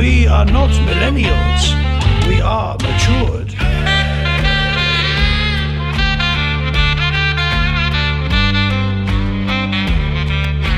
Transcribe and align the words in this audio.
We 0.00 0.26
are 0.26 0.46
not 0.46 0.70
millennials. 0.70 1.62
We 2.26 2.40
are 2.40 2.74
matured. 2.80 3.48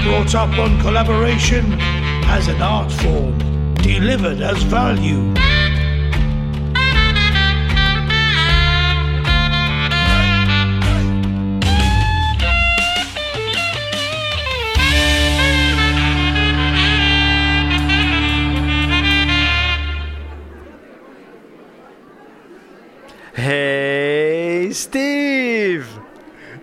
Brought 0.02 0.34
up 0.34 0.58
on 0.58 0.80
collaboration 0.80 1.64
as 2.24 2.48
an 2.48 2.60
art 2.60 2.90
form, 2.90 3.38
delivered 3.76 4.40
as 4.40 4.60
value. 4.64 5.32
Hey, 23.34 24.70
Steve! 24.72 25.88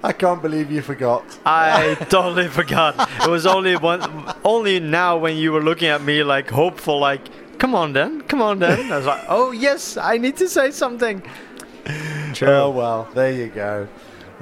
I 0.04 0.14
can't 0.14 0.40
believe 0.41 0.72
you 0.72 0.82
forgot. 0.84 1.26
I 1.44 1.95
totally 2.09 2.48
forgot. 2.48 3.09
It 3.23 3.28
was 3.28 3.48
only 3.48 3.76
one, 3.76 4.02
only 4.45 4.80
now 4.80 5.18
when 5.18 5.36
you 5.36 5.52
were 5.52 5.64
looking 5.64 5.88
at 5.88 6.04
me 6.04 6.23
like 6.23 6.50
hopeful, 6.50 7.00
like, 7.00 7.28
come 7.58 7.73
on 7.73 7.94
then, 7.94 8.22
come 8.22 8.42
on 8.42 8.59
then. 8.59 8.92
I 8.92 8.98
was 8.98 9.05
like, 9.08 9.26
oh 9.30 9.52
yes, 9.52 9.98
I 9.98 10.18
need 10.18 10.38
to 10.38 10.48
say 10.48 10.70
something. 10.72 11.23
Oh 12.44 12.70
well, 12.70 13.09
there 13.16 13.31
you 13.31 13.48
go. 13.48 13.88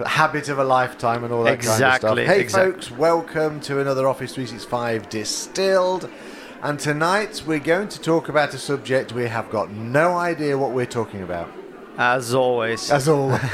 Habit 0.06 0.50
of 0.50 0.60
a 0.60 0.64
lifetime 0.66 1.24
and 1.24 1.32
all 1.34 1.44
that 1.46 1.60
kind 1.62 1.68
of 1.68 1.74
Exactly, 1.74 2.24
stuff. 2.26 2.36
Hey 2.36 2.42
exact- 2.42 2.74
folks, 2.74 2.92
welcome 2.92 3.62
to 3.62 3.80
another 3.80 4.06
Office 4.06 4.34
365 4.34 5.08
Distilled. 5.10 6.10
And 6.62 6.78
tonight 6.78 7.44
we're 7.48 7.60
going 7.60 7.88
to 7.88 8.02
talk 8.02 8.28
about 8.30 8.54
a 8.54 8.58
subject 8.58 9.14
we 9.14 9.28
have 9.28 9.50
got 9.50 9.72
no 9.72 10.18
idea 10.18 10.58
what 10.58 10.72
we're 10.72 10.86
talking 10.86 11.22
about. 11.24 11.50
As 11.98 12.34
always. 12.36 12.92
As 12.92 13.10
always. 13.10 13.42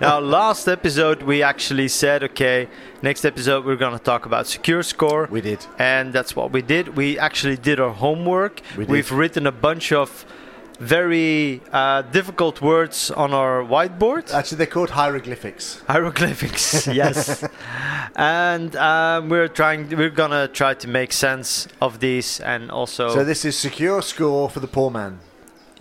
now, 0.00 0.18
last 0.18 0.66
episode 0.66 1.22
we 1.22 1.42
actually 1.42 1.86
said, 1.88 2.24
okay, 2.24 2.68
next 3.00 3.24
episode 3.24 3.64
we're 3.64 3.76
gonna 3.76 3.98
talk 3.98 4.26
about 4.26 4.46
secure 4.48 4.82
score. 4.82 5.28
we 5.30 5.40
did. 5.40 5.64
and 5.78 6.12
that's 6.12 6.34
what 6.34 6.50
we 6.52 6.62
did. 6.62 6.96
We 6.96 7.18
actually 7.18 7.56
did 7.56 7.78
our 7.78 7.92
homework. 7.92 8.60
We 8.76 8.84
did. 8.84 8.92
We've 8.92 9.12
written 9.12 9.46
a 9.46 9.52
bunch 9.52 9.92
of 9.92 10.26
very 10.80 11.62
uh, 11.72 12.02
difficult 12.02 12.60
words 12.60 13.10
on 13.12 13.32
our 13.32 13.62
whiteboard. 13.62 14.34
Actually, 14.34 14.58
they're 14.58 14.66
called 14.66 14.90
hieroglyphics. 14.90 15.80
Hieroglyphics, 15.86 16.86
yes. 16.92 17.44
and 18.16 18.74
um, 18.76 19.28
we're 19.28 19.46
trying. 19.48 19.88
We're 19.96 20.10
gonna 20.10 20.48
try 20.48 20.74
to 20.74 20.88
make 20.88 21.12
sense 21.12 21.68
of 21.80 22.00
these, 22.00 22.40
and 22.40 22.70
also 22.70 23.10
So 23.14 23.24
this 23.24 23.44
is 23.44 23.56
secure 23.56 24.02
score 24.02 24.50
for 24.50 24.58
the 24.58 24.66
poor 24.66 24.90
man. 24.90 25.20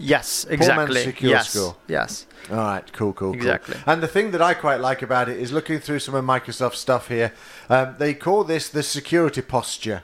Yes, 0.04 0.46
man's 0.46 0.62
exactly. 0.62 1.04
secure 1.04 1.32
yes, 1.32 1.50
score. 1.50 1.76
yes. 1.88 2.26
All 2.50 2.58
right, 2.58 2.94
cool, 2.94 3.14
cool, 3.14 3.32
cool. 3.32 3.36
Exactly. 3.36 3.78
And 3.86 4.04
the 4.04 4.08
thing 4.08 4.32
that 4.32 4.42
I 4.42 4.54
quite 4.54 4.80
like 4.82 5.02
about 5.02 5.30
it 5.30 5.38
is 5.40 5.52
looking 5.52 5.80
through 5.80 6.00
some 6.00 6.14
of 6.16 6.26
Microsoft 6.26 6.76
stuff 6.76 7.08
here. 7.08 7.32
Um, 7.70 7.96
they 8.00 8.14
call 8.14 8.44
this 8.44 8.68
the 8.70 8.84
security 8.84 9.42
posture. 9.42 10.04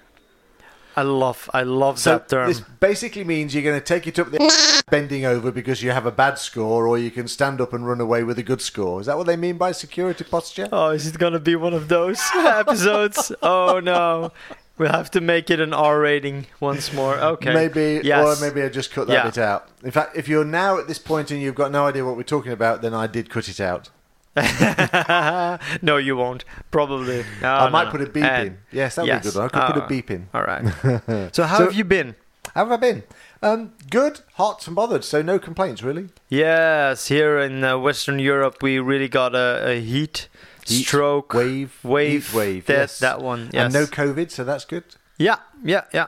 I 0.95 1.03
love, 1.03 1.49
I 1.53 1.63
love 1.63 1.97
So 1.99 2.11
that 2.13 2.27
term. 2.29 2.47
this 2.49 2.59
basically 2.59 3.23
means 3.23 3.53
you're 3.53 3.63
going 3.63 3.79
to 3.79 3.85
take 3.85 4.05
it 4.07 4.19
up 4.19 4.31
the 4.31 4.83
bending 4.89 5.23
over 5.23 5.49
because 5.51 5.81
you 5.81 5.91
have 5.91 6.05
a 6.05 6.11
bad 6.11 6.37
score, 6.39 6.87
or 6.87 6.97
you 6.97 7.11
can 7.11 7.27
stand 7.27 7.61
up 7.61 7.71
and 7.73 7.87
run 7.87 8.01
away 8.01 8.23
with 8.23 8.37
a 8.39 8.43
good 8.43 8.61
score. 8.61 8.99
Is 8.99 9.05
that 9.07 9.15
what 9.17 9.25
they 9.27 9.37
mean 9.37 9.57
by 9.57 9.71
security 9.71 10.23
posture? 10.25 10.67
Oh, 10.71 10.89
is 10.89 11.07
it 11.07 11.17
gonna 11.17 11.39
be 11.39 11.55
one 11.55 11.73
of 11.73 11.87
those 11.87 12.19
episodes? 12.35 13.31
oh 13.41 13.79
no. 13.81 14.31
We'll 14.79 14.89
have 14.91 15.11
to 15.11 15.21
make 15.21 15.49
it 15.51 15.59
an 15.59 15.73
R 15.73 15.99
rating 15.99 16.47
once 16.59 16.91
more. 16.93 17.15
Okay. 17.33 17.53
Maybe, 17.53 18.01
Yes. 18.03 18.25
or 18.25 18.41
maybe 18.43 18.63
I 18.63 18.69
just 18.69 18.91
cut 18.91 19.07
that 19.07 19.13
Yeah. 19.13 19.23
bit 19.25 19.37
out. 19.37 19.67
In 19.83 19.91
fact, 19.91 20.15
if 20.17 20.27
you're 20.27 20.45
now 20.45 20.79
at 20.79 20.87
this 20.87 20.97
point 20.97 21.29
and 21.31 21.41
you've 21.41 21.53
got 21.55 21.71
no 21.71 21.85
idea 21.85 22.03
what 22.05 22.15
we're 22.17 22.23
talking 22.23 22.51
about, 22.53 22.81
then 22.81 22.93
I 22.93 23.05
did 23.05 23.29
cut 23.29 23.47
it 23.49 23.59
out. 23.59 23.89
no, 25.81 25.97
you 25.97 26.15
won't. 26.15 26.45
Probably. 26.71 27.25
No, 27.41 27.49
I 27.53 27.65
no, 27.65 27.71
might 27.71 27.85
no. 27.85 27.91
put 27.91 28.01
a 28.01 28.05
beep 28.09 28.23
And- 28.23 28.47
in. 28.47 28.57
Yes, 28.71 28.95
that 28.95 29.01
would 29.03 29.07
yes. 29.07 29.25
be 29.25 29.31
good. 29.31 29.39
I 29.43 29.47
could 29.49 29.73
put 29.73 29.81
Oh. 29.83 29.85
a 29.85 29.87
beep 29.87 30.11
in. 30.11 30.29
All 30.33 30.43
right. 30.43 30.63
so 31.35 31.43
how 31.43 31.57
So- 31.57 31.65
have 31.65 31.73
you 31.73 31.83
been? 31.83 32.15
How 32.55 32.63
have 32.65 32.71
I 32.71 32.77
been? 32.77 33.03
Um, 33.43 33.73
good, 33.89 34.21
hot, 34.35 34.65
and 34.65 34.75
bothered. 34.75 35.03
So 35.03 35.21
no 35.21 35.37
complaints, 35.39 35.83
really. 35.83 36.09
Yes, 36.29 37.07
here 37.07 37.37
in 37.39 37.63
uh, 37.63 37.77
Western 37.77 38.17
Europe, 38.19 38.63
we 38.63 38.79
really 38.79 39.07
got 39.07 39.35
a, 39.35 39.67
a 39.71 39.79
heat, 39.81 40.27
Heat 40.69 40.83
stroke 40.85 41.33
wave, 41.33 41.77
wave. 41.83 42.33
wave. 42.33 42.65
That 42.67 42.73
yes. 42.73 42.99
that 42.99 43.21
one. 43.21 43.49
Yes. 43.53 43.65
And 43.65 43.73
no 43.73 43.85
COVID, 43.85 44.31
so 44.31 44.43
that's 44.43 44.65
good. 44.65 44.83
yeah, 45.17 45.37
yeah, 45.63 45.83
yeah. 45.93 46.07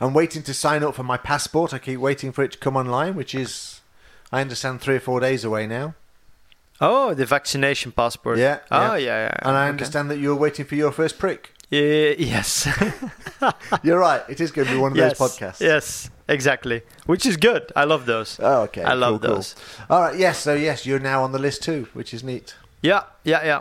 I'm 0.00 0.14
waiting 0.14 0.42
to 0.44 0.54
sign 0.54 0.82
up 0.84 0.94
for 0.94 1.02
my 1.02 1.16
passport. 1.16 1.74
I 1.74 1.78
keep 1.78 1.98
waiting 1.98 2.32
for 2.32 2.44
it 2.44 2.52
to 2.52 2.58
come 2.58 2.76
online, 2.76 3.14
which 3.16 3.34
is, 3.34 3.80
I 4.30 4.40
understand, 4.40 4.80
three 4.80 4.96
or 4.96 5.00
four 5.00 5.18
days 5.20 5.44
away 5.44 5.66
now. 5.66 5.94
Oh, 6.80 7.12
the 7.14 7.26
vaccination 7.26 7.90
passport. 7.90 8.38
Yeah, 8.38 8.60
Oh, 8.70 8.94
yeah. 8.94 8.96
yeah, 8.96 9.22
yeah. 9.24 9.34
And 9.42 9.56
I 9.56 9.62
okay. 9.64 9.70
understand 9.70 10.10
that 10.10 10.18
you're 10.18 10.36
waiting 10.36 10.64
for 10.64 10.76
your 10.76 10.92
first 10.92 11.18
prick. 11.18 11.52
Yeah, 11.70 12.14
yes. 12.16 12.66
You're 13.82 13.98
right. 13.98 14.22
It 14.26 14.40
is 14.40 14.50
going 14.52 14.68
to 14.68 14.74
be 14.74 14.80
one 14.80 14.92
of 14.92 14.96
yes. 14.96 15.18
those 15.18 15.36
podcasts. 15.36 15.60
Yes, 15.60 16.08
exactly. 16.26 16.80
Which 17.04 17.26
is 17.26 17.36
good. 17.36 17.70
I 17.76 17.84
love 17.84 18.06
those. 18.06 18.40
Oh, 18.42 18.62
okay. 18.62 18.82
I 18.82 18.94
love 18.94 19.20
cool, 19.20 19.28
cool. 19.28 19.36
those. 19.36 19.54
All 19.90 20.00
right. 20.00 20.16
Yes. 20.18 20.38
So 20.38 20.54
yes, 20.54 20.86
you're 20.86 20.98
now 20.98 21.22
on 21.24 21.32
the 21.32 21.38
list 21.38 21.62
too, 21.62 21.86
which 21.92 22.14
is 22.14 22.24
neat. 22.24 22.54
Yeah, 22.80 23.02
yeah, 23.22 23.44
yeah. 23.44 23.60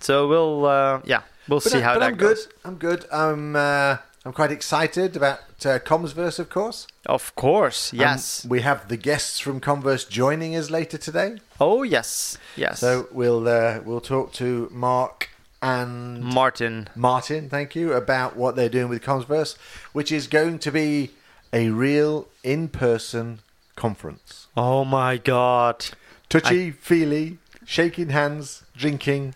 So 0.00 0.28
we'll, 0.28 0.66
uh, 0.66 1.00
yeah, 1.04 1.22
we'll 1.48 1.60
But, 1.60 1.72
see 1.72 1.78
I- 1.78 1.82
how 1.82 1.94
but 1.94 2.00
that 2.00 2.06
I'm 2.06 2.16
good. 2.16 2.36
goes. 2.36 2.48
I'm 2.64 2.74
good. 2.76 3.04
I'm. 3.12 3.56
Uh, 3.56 3.96
I'm 4.24 4.32
quite 4.34 4.50
excited 4.52 5.16
about 5.16 5.38
uh, 5.64 5.78
Commsverse, 5.78 6.38
of 6.38 6.50
course. 6.50 6.86
Of 7.06 7.34
course, 7.34 7.92
Um, 7.94 8.00
yes. 8.00 8.44
we 8.46 8.60
have 8.60 8.88
the 8.88 8.98
guests 8.98 9.38
from 9.40 9.58
Commsverse 9.60 10.06
joining 10.08 10.54
us 10.54 10.68
later 10.70 10.98
today, 10.98 11.38
oh, 11.58 11.82
yes, 11.82 12.36
yes. 12.54 12.80
so 12.80 13.08
we'll 13.10 13.48
uh, 13.48 13.80
we'll 13.86 14.02
talk 14.02 14.32
to 14.34 14.68
Mark 14.70 15.30
and 15.62 16.22
Martin. 16.22 16.88
Martin, 16.94 17.48
thank 17.48 17.74
you, 17.74 17.94
about 17.94 18.36
what 18.36 18.54
they're 18.54 18.68
doing 18.68 18.88
with 18.90 19.02
Commsverse, 19.02 19.56
which 19.94 20.12
is 20.12 20.26
going 20.26 20.58
to 20.58 20.70
be 20.70 21.12
a 21.52 21.70
real 21.70 22.28
in-person 22.44 23.38
conference. 23.76 24.48
Oh 24.56 24.84
my 24.84 25.16
God. 25.16 25.86
Touchy, 26.28 26.70
feely, 26.72 27.38
shaking 27.64 28.10
hands, 28.10 28.62
drinking, 28.76 29.34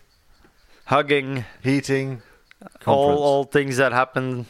Hugging. 0.86 1.44
heating. 1.62 2.22
Conference. 2.60 2.86
All, 2.86 3.18
all 3.22 3.44
things 3.44 3.76
that 3.78 3.92
happen 3.92 4.46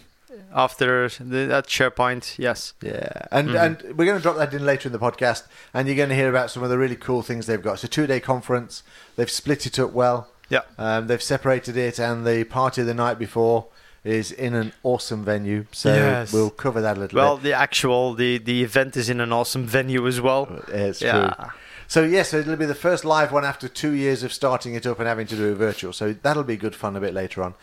after 0.55 1.09
the, 1.09 1.47
that 1.47 1.67
SharePoint. 1.67 2.39
Yes. 2.39 2.75
Yeah, 2.83 3.11
and 3.31 3.49
Mm-hmm. 3.49 3.57
and 3.89 3.99
we're 3.99 4.05
going 4.05 4.19
to 4.19 4.23
drop 4.23 4.37
that 4.37 4.53
in 4.53 4.67
later 4.67 4.89
in 4.89 4.93
the 4.93 4.99
podcast, 4.99 5.45
and 5.73 5.89
you're 5.89 5.97
going 5.97 6.11
to 6.11 6.15
hear 6.15 6.29
about 6.29 6.51
some 6.51 6.63
of 6.63 6.69
the 6.71 6.77
really 6.79 6.97
cool 6.97 7.23
things 7.23 7.47
they've 7.47 7.63
got. 7.63 7.75
It's 7.75 7.85
a 7.85 7.89
two-day 7.89 8.21
conference. 8.21 8.83
They've 9.17 9.31
split 9.31 9.67
it 9.67 9.79
up 9.79 9.93
well. 9.93 10.29
Yeah. 10.51 10.61
Um, 10.77 11.07
they've 11.07 11.23
separated 11.23 11.77
it, 11.79 11.99
and 11.99 12.27
the 12.27 12.45
party 12.45 12.83
the 12.83 12.93
night 12.95 13.19
before 13.19 13.67
is 14.05 14.31
in 14.33 14.53
an 14.55 14.73
awesome 14.83 15.25
venue. 15.25 15.65
So 15.73 15.95
Yes. 15.95 16.33
we'll 16.35 16.51
cover 16.51 16.81
that 16.83 16.99
a 16.99 17.01
little 17.01 17.17
Well, 17.17 17.37
bit. 17.37 17.45
the 17.45 17.53
actual 17.55 18.13
the 18.15 18.37
the 18.39 18.63
event 18.63 18.97
is 18.97 19.09
in 19.09 19.21
an 19.21 19.33
awesome 19.33 19.65
venue 19.65 20.07
as 20.07 20.21
well. 20.21 20.63
It's 20.69 21.01
yeah. 21.01 21.31
true. 21.35 21.47
So 21.89 22.03
yes, 22.03 22.31
so 22.31 22.39
it'll 22.39 22.57
be 22.57 22.67
the 22.67 22.75
first 22.75 23.05
live 23.05 23.33
one 23.33 23.45
after 23.45 23.69
two 23.69 23.93
years 23.93 24.23
of 24.23 24.33
starting 24.33 24.75
it 24.75 24.87
up 24.87 24.99
and 24.99 25.09
having 25.09 25.27
to 25.27 25.37
do 25.37 25.53
it 25.53 25.57
virtual. 25.57 25.93
So 25.93 26.13
that'll 26.13 26.45
be 26.45 26.57
good 26.57 26.75
fun 26.75 26.97
a 26.97 27.01
bit 27.01 27.15
later 27.15 27.43
on. 27.43 27.55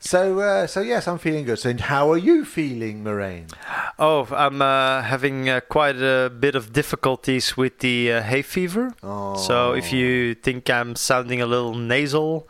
So 0.00 0.38
uh, 0.38 0.66
so 0.66 0.80
yes, 0.80 1.08
I'm 1.08 1.18
feeling 1.18 1.44
good. 1.44 1.58
So 1.58 1.76
how 1.76 2.10
are 2.12 2.18
you 2.18 2.44
feeling, 2.44 3.02
Marijn? 3.02 3.52
Oh, 3.98 4.28
I'm 4.30 4.62
uh, 4.62 5.02
having 5.02 5.48
uh, 5.48 5.60
quite 5.60 5.96
a 5.96 6.30
bit 6.30 6.54
of 6.54 6.72
difficulties 6.72 7.56
with 7.56 7.80
the 7.80 8.12
uh, 8.12 8.22
hay 8.22 8.42
fever. 8.42 8.94
Oh. 9.02 9.36
So 9.36 9.72
if 9.72 9.92
you 9.92 10.34
think 10.34 10.70
I'm 10.70 10.94
sounding 10.94 11.42
a 11.42 11.46
little 11.46 11.74
nasal, 11.74 12.48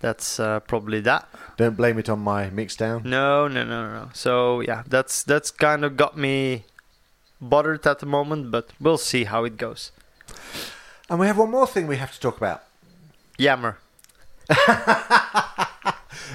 that's 0.00 0.38
uh, 0.38 0.60
probably 0.60 1.00
that. 1.00 1.28
Don't 1.56 1.76
blame 1.76 1.98
it 1.98 2.10
on 2.10 2.18
my 2.18 2.50
mix 2.50 2.76
down. 2.76 3.02
No, 3.04 3.48
no, 3.48 3.64
no, 3.64 3.90
no. 3.90 4.10
So 4.12 4.60
yeah, 4.60 4.82
that's 4.86 5.22
that's 5.22 5.50
kind 5.50 5.84
of 5.84 5.96
got 5.96 6.18
me 6.18 6.64
bothered 7.40 7.86
at 7.86 8.00
the 8.00 8.06
moment, 8.06 8.50
but 8.50 8.70
we'll 8.78 8.98
see 8.98 9.24
how 9.24 9.44
it 9.44 9.56
goes. 9.56 9.92
And 11.10 11.18
we 11.20 11.26
have 11.26 11.38
one 11.38 11.50
more 11.50 11.66
thing 11.66 11.86
we 11.86 11.96
have 11.96 12.12
to 12.12 12.20
talk 12.20 12.36
about. 12.36 12.62
Yammer. 13.38 13.78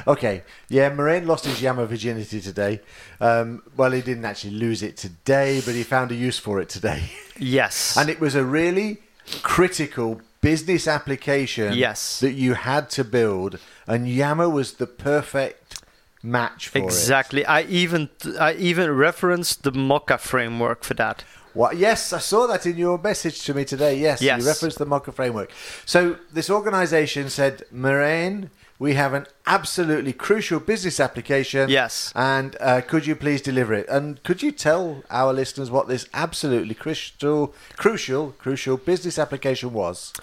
Okay, 0.06 0.44
yeah, 0.70 0.90
Marijn 0.90 1.26
lost 1.26 1.46
his 1.46 1.62
Yammer 1.62 1.86
virginity 1.86 2.40
today. 2.40 2.80
Um, 3.20 3.62
well, 3.76 3.92
he 3.92 4.02
didn't 4.02 4.24
actually 4.26 4.54
lose 4.54 4.82
it 4.82 4.96
today, 4.96 5.62
but 5.66 5.76
he 5.76 5.84
found 5.84 6.12
a 6.12 6.16
use 6.16 6.40
for 6.40 6.60
it 6.62 6.70
today. 6.70 7.04
Yes. 7.40 7.96
and 7.98 8.10
it 8.10 8.20
was 8.20 8.34
a 8.34 8.44
really 8.44 8.98
critical 9.44 10.22
business 10.42 10.88
application 10.88 11.74
Yes. 11.74 12.20
that 12.22 12.32
you 12.34 12.56
had 12.56 12.90
to 12.92 13.04
build, 13.04 13.60
and 13.86 14.08
Yammer 14.10 14.50
was 14.50 14.74
the 14.74 14.88
perfect 14.88 15.84
match 16.24 16.70
for 16.70 16.80
it. 16.80 16.84
Exactly. 16.86 17.46
I 17.46 17.62
even 17.64 18.10
I 18.40 18.54
even 18.54 18.90
referenced 18.92 19.62
the 19.62 19.72
MOCA 19.72 20.18
framework 20.20 20.84
for 20.84 20.96
that. 20.96 21.24
What? 21.58 21.78
Yes, 21.78 22.14
I 22.14 22.20
saw 22.20 22.46
that 22.46 22.68
in 22.68 22.78
your 22.78 23.00
message 23.00 23.44
to 23.46 23.54
me 23.56 23.66
today. 23.66 23.98
Yes, 23.98 24.22
Yes. 24.22 24.40
you 24.42 24.48
referenced 24.48 24.78
the 24.78 24.86
MOCA 24.86 25.12
framework. 25.12 25.52
So 25.88 26.18
this 26.32 26.52
organisation 26.52 27.32
said, 27.32 27.64
Marijn, 27.74 28.50
we 28.78 28.94
have 28.94 29.16
an 29.16 29.26
absolutely 29.48 30.14
crucial 30.14 30.60
business 30.60 31.00
application. 31.00 31.68
Yes. 31.68 32.14
And 32.16 32.56
uh, 32.60 32.82
could 32.82 33.08
you 33.08 33.16
please 33.16 33.42
deliver 33.42 33.74
it? 33.74 33.90
And 33.90 34.22
could 34.22 34.44
you 34.44 34.52
tell 34.52 35.02
our 35.10 35.34
listeners 35.34 35.72
what 35.72 35.88
this 35.88 36.08
absolutely 36.14 36.76
crystal, 36.76 37.56
crucial, 37.76 38.36
crucial 38.38 38.78
business 38.78 39.18
application 39.18 39.74
was? 39.74 40.14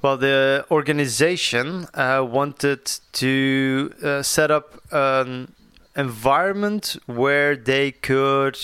Well, 0.00 0.16
the 0.16 0.64
organization 0.70 1.88
uh, 1.94 2.24
wanted 2.28 2.84
to 3.14 3.92
uh, 4.00 4.22
set 4.22 4.52
up 4.52 4.80
an 4.92 5.54
environment 5.96 6.96
where 7.06 7.56
they 7.56 7.90
could 7.90 8.58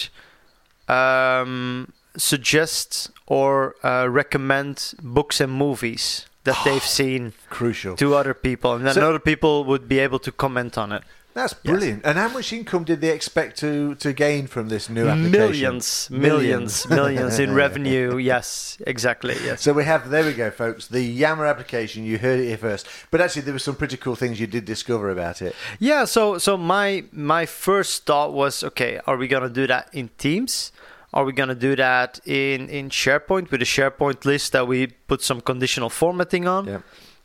um, 0.89 1.93
suggest 2.17 3.11
or 3.27 3.75
uh, 3.85 4.07
recommend 4.09 4.95
books 5.03 5.41
and 5.41 5.53
movies 5.53 6.27
that 6.45 6.57
they've 6.65 6.83
seen 7.01 7.33
Crucial. 7.51 7.97
to 7.97 8.15
other 8.15 8.35
people, 8.35 8.75
and 8.75 8.87
then 8.87 8.95
So- 8.95 9.09
other 9.09 9.19
people 9.21 9.65
would 9.65 9.89
be 9.89 9.99
able 9.99 10.19
to 10.21 10.33
comment 10.33 10.77
on 10.79 10.93
it. 10.93 11.03
That's 11.35 11.55
brilliant. 11.55 12.05
And 12.05 12.19
how 12.19 12.29
much 12.31 12.53
income 12.53 12.83
did 12.83 13.01
they 13.01 13.11
expect 13.11 13.59
to, 13.61 13.95
to 13.97 14.13
gain 14.13 14.49
from 14.49 14.69
this 14.71 14.89
new 14.89 15.07
application? 15.07 15.31
Millions, 15.31 16.09
millions, 16.11 16.89
millions 16.89 17.39
in 17.39 17.55
revenue. 17.65 18.17
Yes, 18.17 18.77
exactly. 18.85 19.37
Yes. 19.45 19.63
So 19.63 19.73
we 19.73 19.85
have, 19.85 20.11
there 20.11 20.25
we 20.25 20.33
go, 20.33 20.51
folks, 20.51 20.89
the 20.89 21.01
Yammer 21.03 21.47
application. 21.47 22.03
You 22.05 22.19
heard 22.19 22.41
it 22.41 22.47
here 22.49 22.57
first. 22.57 22.89
But 23.13 23.21
actually, 23.21 23.43
there 23.43 23.53
were 23.55 23.61
some 23.61 23.77
pretty 23.77 23.97
cool 23.97 24.17
things 24.17 24.41
you 24.41 24.49
did 24.49 24.65
discover 24.65 25.11
about 25.11 25.41
it. 25.41 25.55
Yeah, 25.79 26.07
so 26.07 26.39
so 26.39 26.57
my 26.57 27.05
my 27.13 27.47
first 27.47 28.05
thought 28.05 28.33
was, 28.33 28.65
okay, 28.65 28.99
are 29.07 29.17
we 29.17 29.29
gonna 29.29 29.49
do 29.51 29.69
that 29.69 29.91
in 29.93 30.11
Teams? 30.19 30.73
Are 31.13 31.25
we 31.25 31.33
gonna 31.33 31.55
do 31.55 31.75
that 31.77 32.21
in 32.27 32.69
in 32.69 32.91
SharePoint 32.91 33.51
with 33.51 33.63
a 33.63 33.65
SharePoint 33.65 34.25
list 34.25 34.53
that 34.53 34.67
we 34.67 34.89
put 35.09 35.23
some 35.23 35.41
conditional 35.41 35.91
formatting 35.91 36.47
on? 36.47 36.67
Yeah. 36.67 36.81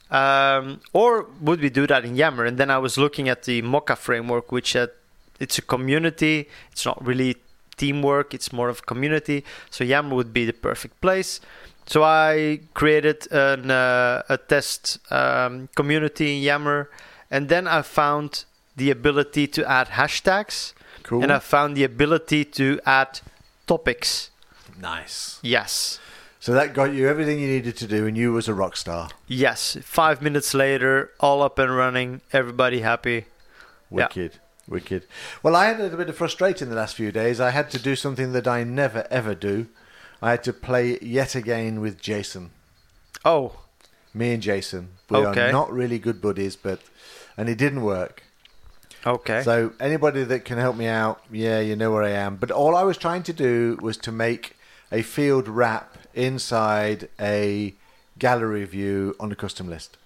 Um, 0.10 0.80
or 0.94 1.28
would 1.42 1.60
we 1.60 1.70
do 1.70 1.88
that 1.88 2.06
in 2.06 2.16
Yammer? 2.16 2.46
And 2.46 2.58
then 2.58 2.70
I 2.70 2.78
was 2.78 2.98
looking 2.98 3.30
at 3.30 3.44
the 3.44 3.62
MOCA 3.62 3.98
framework, 3.98 4.52
which 4.52 4.76
uh, 4.76 4.88
it's 5.40 5.58
a 5.58 5.62
community. 5.62 6.48
It's 6.72 6.86
not 6.86 7.04
really 7.06 7.38
teamwork. 7.78 8.34
It's 8.34 8.54
more 8.54 8.70
of 8.70 8.80
a 8.80 8.82
community. 8.84 9.44
So 9.72 9.84
Yammer 9.84 10.16
would 10.16 10.32
be 10.32 10.46
the 10.46 10.54
perfect 10.54 11.02
place. 11.02 11.40
So 11.86 12.04
I 12.04 12.62
created 12.74 13.28
an, 13.32 13.70
uh, 13.72 14.24
a 14.30 14.38
test 14.38 15.00
um, 15.12 15.68
community 15.76 16.38
in 16.38 16.44
Yammer, 16.44 16.90
and 17.30 17.50
then 17.50 17.68
I 17.68 17.82
found 17.82 18.46
the 18.76 18.90
ability 18.90 19.48
to 19.48 19.70
add 19.70 19.90
hashtags, 19.90 20.74
Cool. 21.04 21.24
and 21.24 21.32
I 21.32 21.40
found 21.40 21.76
the 21.76 21.84
ability 21.84 22.46
to 22.46 22.80
add 22.86 23.20
topics. 23.68 24.30
nice. 24.80 25.40
Yes. 25.42 26.00
So 26.40 26.52
that 26.54 26.74
got 26.74 26.94
you 26.94 27.08
everything 27.08 27.40
you 27.40 27.48
needed 27.48 27.78
to 27.78 27.88
do, 27.88 28.06
and 28.06 28.18
you 28.18 28.34
was 28.34 28.48
a 28.50 28.54
rock 28.54 28.76
star. 28.76 29.10
Yes, 29.28 29.78
five 29.82 30.22
minutes 30.22 30.54
later, 30.54 31.12
all 31.22 31.42
up 31.42 31.58
and 31.58 31.74
running, 31.76 32.20
everybody 32.34 32.82
happy. 32.82 33.26
Yeah. 33.90 34.08
Wicked. 34.08 34.40
Wicked. 34.68 35.06
Well, 35.42 35.56
I 35.56 35.66
had 35.66 35.80
a 35.80 35.84
little 35.84 35.98
bit 35.98 36.10
of 36.10 36.18
frustration 36.18 36.70
the 36.70 36.76
last 36.76 36.96
few 36.96 37.12
days. 37.14 37.40
I 37.40 37.52
had 37.52 37.70
to 37.72 37.80
do 37.80 37.96
something 37.96 38.34
that 38.34 38.48
I 38.48 38.64
never 38.66 39.08
ever 39.10 39.36
do. 39.36 39.68
I 40.22 40.32
had 40.32 40.44
to 40.46 40.54
play 40.54 40.98
yet 41.02 41.36
again 41.36 41.80
with 41.82 42.02
JSON. 42.02 42.50
Oh, 43.24 43.60
Me 44.14 44.34
and 44.34 44.44
JSON. 44.44 44.88
We 45.10 45.18
Okay. 45.18 45.50
are 45.50 45.52
not 45.52 45.72
really 45.72 45.98
good 46.00 46.22
buddies, 46.22 46.56
but 46.56 46.80
and 47.38 47.48
it 47.50 47.58
didn't 47.58 47.82
work. 47.84 48.24
Okay. 49.06 49.42
So 49.44 49.74
anybody 49.80 50.24
that 50.24 50.46
can 50.46 50.58
help 50.58 50.76
me 50.76 50.88
out, 50.88 51.22
yeah, 51.32 51.60
you 51.60 51.76
know 51.76 51.92
where 51.92 52.04
I 52.04 52.12
am. 52.12 52.36
But 52.38 52.52
all 52.52 52.76
I 52.76 52.84
was 52.84 52.98
trying 52.98 53.24
to 53.24 53.34
do 53.34 53.78
was 53.82 53.98
to 53.98 54.12
make 54.12 54.56
a 54.92 55.02
field 55.02 55.48
wrap 55.48 55.98
inside 56.14 57.10
a 57.20 57.74
gallery 58.20 58.66
view 58.66 59.16
on 59.20 59.32
a 59.32 59.36
custom 59.36 59.68
list. 59.70 59.98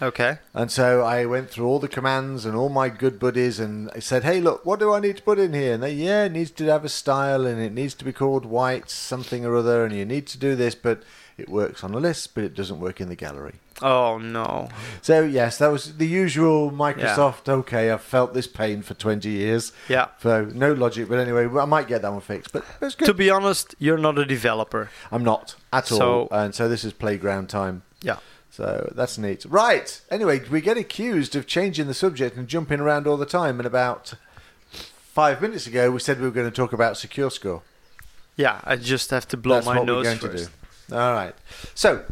okay. 0.00 0.38
And 0.54 0.70
so 0.70 1.02
I 1.02 1.26
went 1.26 1.50
through 1.50 1.66
all 1.66 1.78
the 1.78 1.88
commands 1.88 2.44
and 2.44 2.54
all 2.56 2.68
my 2.68 2.88
good 2.88 3.18
buddies 3.18 3.58
and 3.58 3.90
I 3.94 3.98
said, 3.98 4.24
hey, 4.24 4.40
look, 4.40 4.64
what 4.64 4.78
do 4.78 4.92
I 4.92 5.00
need 5.00 5.16
to 5.16 5.22
put 5.22 5.38
in 5.38 5.52
here? 5.52 5.74
And 5.74 5.82
they, 5.82 5.92
yeah, 5.92 6.24
it 6.24 6.32
needs 6.32 6.50
to 6.52 6.64
have 6.66 6.84
a 6.84 6.88
style 6.88 7.46
and 7.46 7.60
it 7.60 7.72
needs 7.72 7.94
to 7.94 8.04
be 8.04 8.12
called 8.12 8.44
white 8.46 8.90
something 8.90 9.44
or 9.44 9.56
other 9.56 9.84
and 9.84 9.94
you 9.94 10.04
need 10.04 10.26
to 10.28 10.38
do 10.38 10.54
this, 10.54 10.74
but 10.74 11.02
it 11.38 11.48
works 11.48 11.84
on 11.84 11.92
a 11.94 11.98
list, 11.98 12.34
but 12.34 12.44
it 12.44 12.54
doesn't 12.54 12.80
work 12.80 13.00
in 13.00 13.08
the 13.08 13.16
gallery. 13.16 13.54
Oh 13.82 14.18
no. 14.18 14.68
So, 15.02 15.22
yes, 15.22 15.58
that 15.58 15.68
was 15.68 15.98
the 15.98 16.06
usual 16.06 16.70
Microsoft, 16.70 17.48
okay, 17.48 17.90
I've 17.90 18.02
felt 18.02 18.32
this 18.32 18.46
pain 18.46 18.82
for 18.82 18.94
20 18.94 19.28
years. 19.28 19.72
Yeah. 19.88 20.08
So, 20.22 20.46
no 20.46 20.72
logic, 20.72 21.08
but 21.08 21.18
anyway, 21.18 21.46
I 21.46 21.66
might 21.66 21.88
get 21.88 22.02
that 22.02 22.10
one 22.10 22.22
fixed, 22.22 22.52
but 22.52 22.64
it's 22.80 22.94
good. 22.94 23.06
To 23.06 23.14
be 23.14 23.28
honest, 23.28 23.74
you're 23.78 23.98
not 23.98 24.18
a 24.18 24.24
developer. 24.24 24.90
I'm 25.12 25.24
not 25.24 25.56
at 25.72 25.92
all. 25.92 26.28
And 26.30 26.54
so 26.54 26.68
this 26.68 26.84
is 26.84 26.92
playground 26.92 27.48
time. 27.48 27.82
Yeah. 28.00 28.16
So 28.50 28.90
that's 28.94 29.18
neat. 29.18 29.44
Right. 29.46 30.00
Anyway, 30.10 30.40
we 30.48 30.62
get 30.62 30.78
accused 30.78 31.36
of 31.36 31.46
changing 31.46 31.88
the 31.88 31.94
subject 31.94 32.38
and 32.38 32.48
jumping 32.48 32.80
around 32.80 33.06
all 33.06 33.18
the 33.18 33.26
time. 33.26 33.60
And 33.60 33.66
about 33.66 34.14
five 34.72 35.42
minutes 35.42 35.66
ago, 35.66 35.90
we 35.90 36.00
said 36.00 36.18
we 36.18 36.24
were 36.24 36.30
going 36.30 36.50
to 36.50 36.56
talk 36.56 36.72
about 36.72 36.96
Secure 36.96 37.30
Score. 37.30 37.60
Yeah. 38.36 38.62
I 38.64 38.76
just 38.76 39.10
have 39.10 39.28
to 39.28 39.36
blow 39.36 39.56
that's 39.56 39.66
my 39.66 39.76
what 39.76 39.86
nose 39.86 40.06
we're 40.06 40.16
going 40.16 40.18
first. 40.18 40.50
All 40.92 41.12
right. 41.12 41.34
So, 41.74 42.04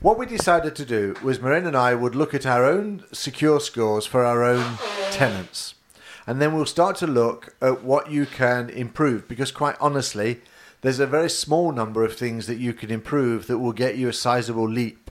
what 0.00 0.18
we 0.18 0.26
decided 0.26 0.74
to 0.76 0.84
do 0.84 1.14
was 1.22 1.38
Marijn 1.38 1.66
and 1.66 1.76
I 1.76 1.94
would 1.94 2.14
look 2.14 2.34
at 2.34 2.46
our 2.46 2.64
own 2.64 3.04
secure 3.12 3.60
scores 3.60 4.06
for 4.06 4.24
our 4.24 4.42
own 4.42 4.78
tenants. 5.10 5.74
And 6.26 6.40
then 6.40 6.54
we'll 6.54 6.66
start 6.66 6.96
to 6.98 7.06
look 7.06 7.54
at 7.60 7.82
what 7.82 8.10
you 8.10 8.26
can 8.26 8.70
improve 8.70 9.26
because, 9.28 9.50
quite 9.50 9.76
honestly, 9.80 10.40
there's 10.80 11.00
a 11.00 11.06
very 11.06 11.28
small 11.28 11.72
number 11.72 12.04
of 12.04 12.16
things 12.16 12.46
that 12.46 12.58
you 12.58 12.72
can 12.72 12.90
improve 12.90 13.48
that 13.48 13.58
will 13.58 13.72
get 13.72 13.96
you 13.96 14.08
a 14.08 14.12
sizable 14.12 14.68
leap. 14.68 15.10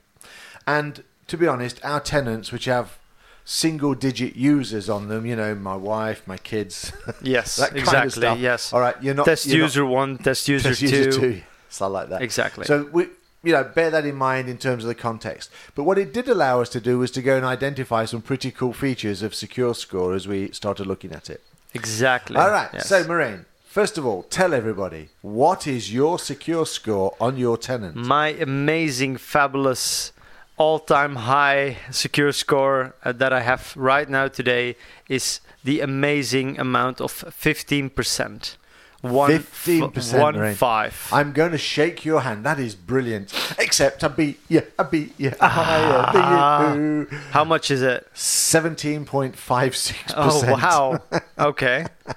And 0.65 1.03
to 1.27 1.37
be 1.37 1.47
honest, 1.47 1.83
our 1.83 1.99
tenants, 1.99 2.51
which 2.51 2.65
have 2.65 2.97
single 3.43 3.93
digit 3.93 4.35
users 4.35 4.89
on 4.89 5.09
them, 5.09 5.25
you 5.25 5.35
know, 5.35 5.53
my 5.53 5.75
wife, 5.75 6.25
my 6.25 6.37
kids, 6.37 6.93
Yes, 7.21 7.57
that 7.57 7.69
kind 7.71 7.79
of 7.79 7.83
exactly. 8.05 8.41
Yes. 8.41 8.71
All 8.71 8.79
right, 8.79 8.95
you're 9.01 9.13
not 9.13 9.25
test 9.25 9.47
you're 9.47 9.59
not- 9.59 9.63
user 9.65 9.85
one, 9.85 10.17
test 10.17 10.47
user 10.47 10.69
test 10.69 10.79
two. 10.79 10.85
user 10.87 11.11
two. 11.11 11.41
Stuff 11.71 11.91
like 11.91 12.09
that. 12.09 12.21
Exactly. 12.21 12.65
So 12.65 12.87
we, 12.91 13.07
you 13.43 13.53
know, 13.53 13.63
bear 13.63 13.89
that 13.89 14.05
in 14.05 14.15
mind 14.15 14.47
in 14.49 14.57
terms 14.57 14.83
of 14.83 14.87
the 14.87 14.95
context. 14.95 15.49
But 15.73 15.83
what 15.83 15.97
it 15.97 16.13
did 16.13 16.27
allow 16.27 16.61
us 16.61 16.69
to 16.69 16.81
do 16.81 16.99
was 16.99 17.09
to 17.11 17.21
go 17.21 17.35
and 17.37 17.45
identify 17.45 18.05
some 18.05 18.21
pretty 18.21 18.51
cool 18.51 18.73
features 18.73 19.23
of 19.23 19.33
Secure 19.33 19.73
Score 19.73 20.13
as 20.13 20.27
we 20.27 20.51
started 20.51 20.85
looking 20.85 21.11
at 21.11 21.29
it. 21.29 21.41
Exactly. 21.73 22.35
All 22.35 22.51
right. 22.51 22.69
Yes. 22.73 22.87
So, 22.87 23.03
Marijn, 23.03 23.45
first 23.65 23.97
of 23.97 24.05
all, 24.05 24.23
tell 24.23 24.53
everybody 24.53 25.09
what 25.21 25.65
is 25.65 25.93
your 25.93 26.19
Secure 26.19 26.65
Score 26.65 27.15
on 27.19 27.37
your 27.37 27.57
tenant? 27.57 27.95
my 27.95 28.27
amazing, 28.29 29.17
fabulous, 29.17 30.11
all-time 30.57 31.15
high 31.15 31.77
secure 31.89 32.31
score 32.31 32.93
uh, 33.03 33.11
that 33.13 33.33
I 33.33 33.39
have 33.39 33.73
right 33.75 34.07
now 34.07 34.27
today 34.27 34.75
is 35.09 35.39
the 35.63 35.79
amazing 35.79 36.59
amount 36.59 37.01
of 37.01 37.11
15%. 37.11 38.57
One, 39.01 39.31
f- 39.31 39.65
15%, 39.65 40.19
one 40.21 40.35
Lorraine. 40.35 40.53
five. 40.55 41.09
I'm 41.11 41.31
going 41.33 41.51
to 41.53 41.57
shake 41.57 42.05
your 42.05 42.21
hand. 42.21 42.45
That 42.45 42.59
is 42.59 42.75
brilliant. 42.75 43.33
Except 43.57 44.03
I 44.03 44.07
beat 44.09 44.39
you. 44.47 44.61
I 44.77 44.83
beat 44.83 45.15
you. 45.17 45.31
I 45.41 46.09
beat 46.11 46.19
you. 46.19 47.07
Ah. 47.11 47.15
How 47.31 47.43
much 47.43 47.71
is 47.71 47.81
it? 47.81 48.07
17.56%. 48.13 50.13
Oh 50.15 50.53
wow! 50.53 51.01
okay. 51.39 51.87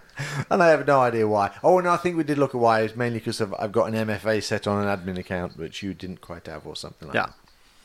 And 0.49 0.63
I 0.63 0.69
have 0.69 0.87
no 0.87 1.01
idea 1.01 1.27
why. 1.27 1.51
Oh, 1.65 1.81
no, 1.81 1.91
I 1.91 1.97
think 1.97 2.17
we 2.17 2.23
did 2.23 2.39
look 2.39 2.55
at 2.55 2.61
why. 2.61 2.83
It's 2.83 2.95
mainly 2.95 3.19
because 3.19 3.41
I've, 3.41 3.53
I've 3.59 3.73
got 3.73 3.93
an 3.93 4.07
MFA 4.07 4.41
set 4.45 4.69
on 4.69 4.87
an 4.87 4.97
admin 4.97 5.19
account, 5.19 5.57
which 5.59 5.83
you 5.83 5.93
didn't 5.93 6.21
quite 6.21 6.47
have, 6.47 6.65
or 6.69 6.77
something 6.77 7.09
like 7.09 7.17
Yeah. 7.17 7.27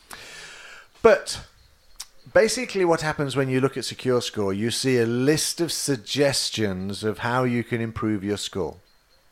that. 0.09 0.17
But 1.01 1.41
basically, 2.31 2.85
what 2.85 3.01
happens 3.01 3.35
when 3.35 3.49
you 3.49 3.59
look 3.59 3.77
at 3.77 3.85
Secure 3.85 4.21
Score, 4.21 4.53
you 4.53 4.69
see 4.69 4.99
a 4.99 5.07
list 5.07 5.59
of 5.59 5.71
suggestions 5.71 7.03
of 7.03 7.17
how 7.19 7.45
you 7.45 7.63
can 7.63 7.81
improve 7.81 8.23
your 8.23 8.37
score. 8.37 8.75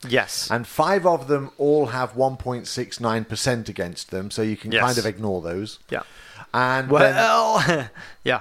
Yes. 0.08 0.50
And 0.50 0.66
five 0.66 1.06
of 1.06 1.26
them 1.28 1.50
all 1.58 1.86
have 1.86 2.14
1.69% 2.14 3.68
against 3.68 4.10
them, 4.10 4.30
so 4.30 4.42
you 4.42 4.56
can 4.56 4.72
Yes. 4.72 4.82
kind 4.84 4.98
of 4.98 5.06
ignore 5.06 5.42
those. 5.42 5.78
Yeah. 5.90 6.02
And 6.54 6.88
then, 6.88 6.92
Well, 6.92 7.88
yeah. 8.24 8.40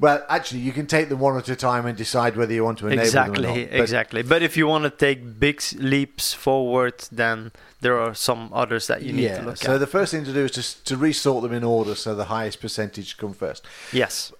well, 0.00 0.24
actually, 0.28 0.60
you 0.60 0.72
can 0.72 0.86
take 0.86 1.08
them 1.08 1.20
one 1.20 1.36
at 1.36 1.48
a 1.48 1.56
time 1.56 1.86
and 1.86 1.96
decide 1.96 2.36
whether 2.36 2.52
you 2.52 2.64
want 2.64 2.78
to 2.78 2.86
enable 2.88 3.02
Exactly. 3.02 3.42
them 3.42 3.52
or 3.52 3.58
not. 3.60 3.70
But- 3.70 3.80
Exactly. 3.80 4.22
But 4.22 4.42
if 4.42 4.56
you 4.56 4.66
want 4.66 4.84
to 4.84 4.90
take 4.90 5.38
big 5.38 5.62
leaps 5.78 6.32
forward, 6.32 6.94
then 7.12 7.52
there 7.80 7.98
are 8.00 8.14
some 8.14 8.50
others 8.52 8.86
that 8.88 9.02
you 9.02 9.12
need 9.12 9.22
yeah. 9.22 9.38
to 9.40 9.46
look 9.46 9.56
so 9.58 9.62
at. 9.62 9.66
So 9.74 9.78
the 9.78 9.86
first 9.86 10.10
thing 10.12 10.24
to 10.24 10.32
do 10.32 10.44
is 10.44 10.50
to, 10.52 10.84
to 10.84 10.96
resort 10.96 11.42
them 11.42 11.52
in 11.52 11.62
order, 11.64 11.94
so 11.94 12.14
the 12.14 12.24
highest 12.26 12.60
percentage 12.60 13.16
come 13.16 13.32
first. 13.32 13.64
yes. 13.92 14.32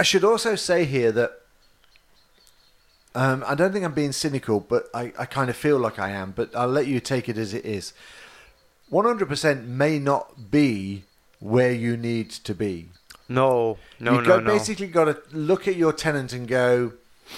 I 0.00 0.04
should 0.04 0.22
also 0.22 0.54
say 0.54 0.84
here 0.84 1.10
that 1.10 1.37
um, 3.14 3.44
I 3.46 3.54
don't 3.54 3.72
think 3.72 3.84
I'm 3.84 3.94
being 3.94 4.12
cynical, 4.12 4.60
but 4.60 4.88
I, 4.94 5.12
I 5.18 5.24
kind 5.24 5.50
of 5.50 5.56
feel 5.56 5.78
like 5.78 5.98
I 5.98 6.10
am. 6.10 6.32
But 6.32 6.54
I'll 6.54 6.68
let 6.68 6.86
you 6.86 7.00
take 7.00 7.28
it 7.28 7.38
as 7.38 7.54
it 7.54 7.64
is. 7.64 7.92
100% 8.92 9.66
may 9.66 9.98
not 9.98 10.50
be 10.50 11.04
where 11.40 11.72
you 11.72 11.96
need 11.96 12.30
to 12.30 12.54
be. 12.54 12.88
No. 13.28 13.78
No. 14.00 14.14
You've 14.14 14.22
no. 14.22 14.28
got, 14.28 14.44
no. 14.44 14.52
basically 14.52 14.86
got 14.86 15.04
to 15.04 15.36
look 15.36 15.68
at 15.68 15.76
your 15.76 15.92
tenant 15.92 16.32
and 16.32 16.48
go, 16.48 16.92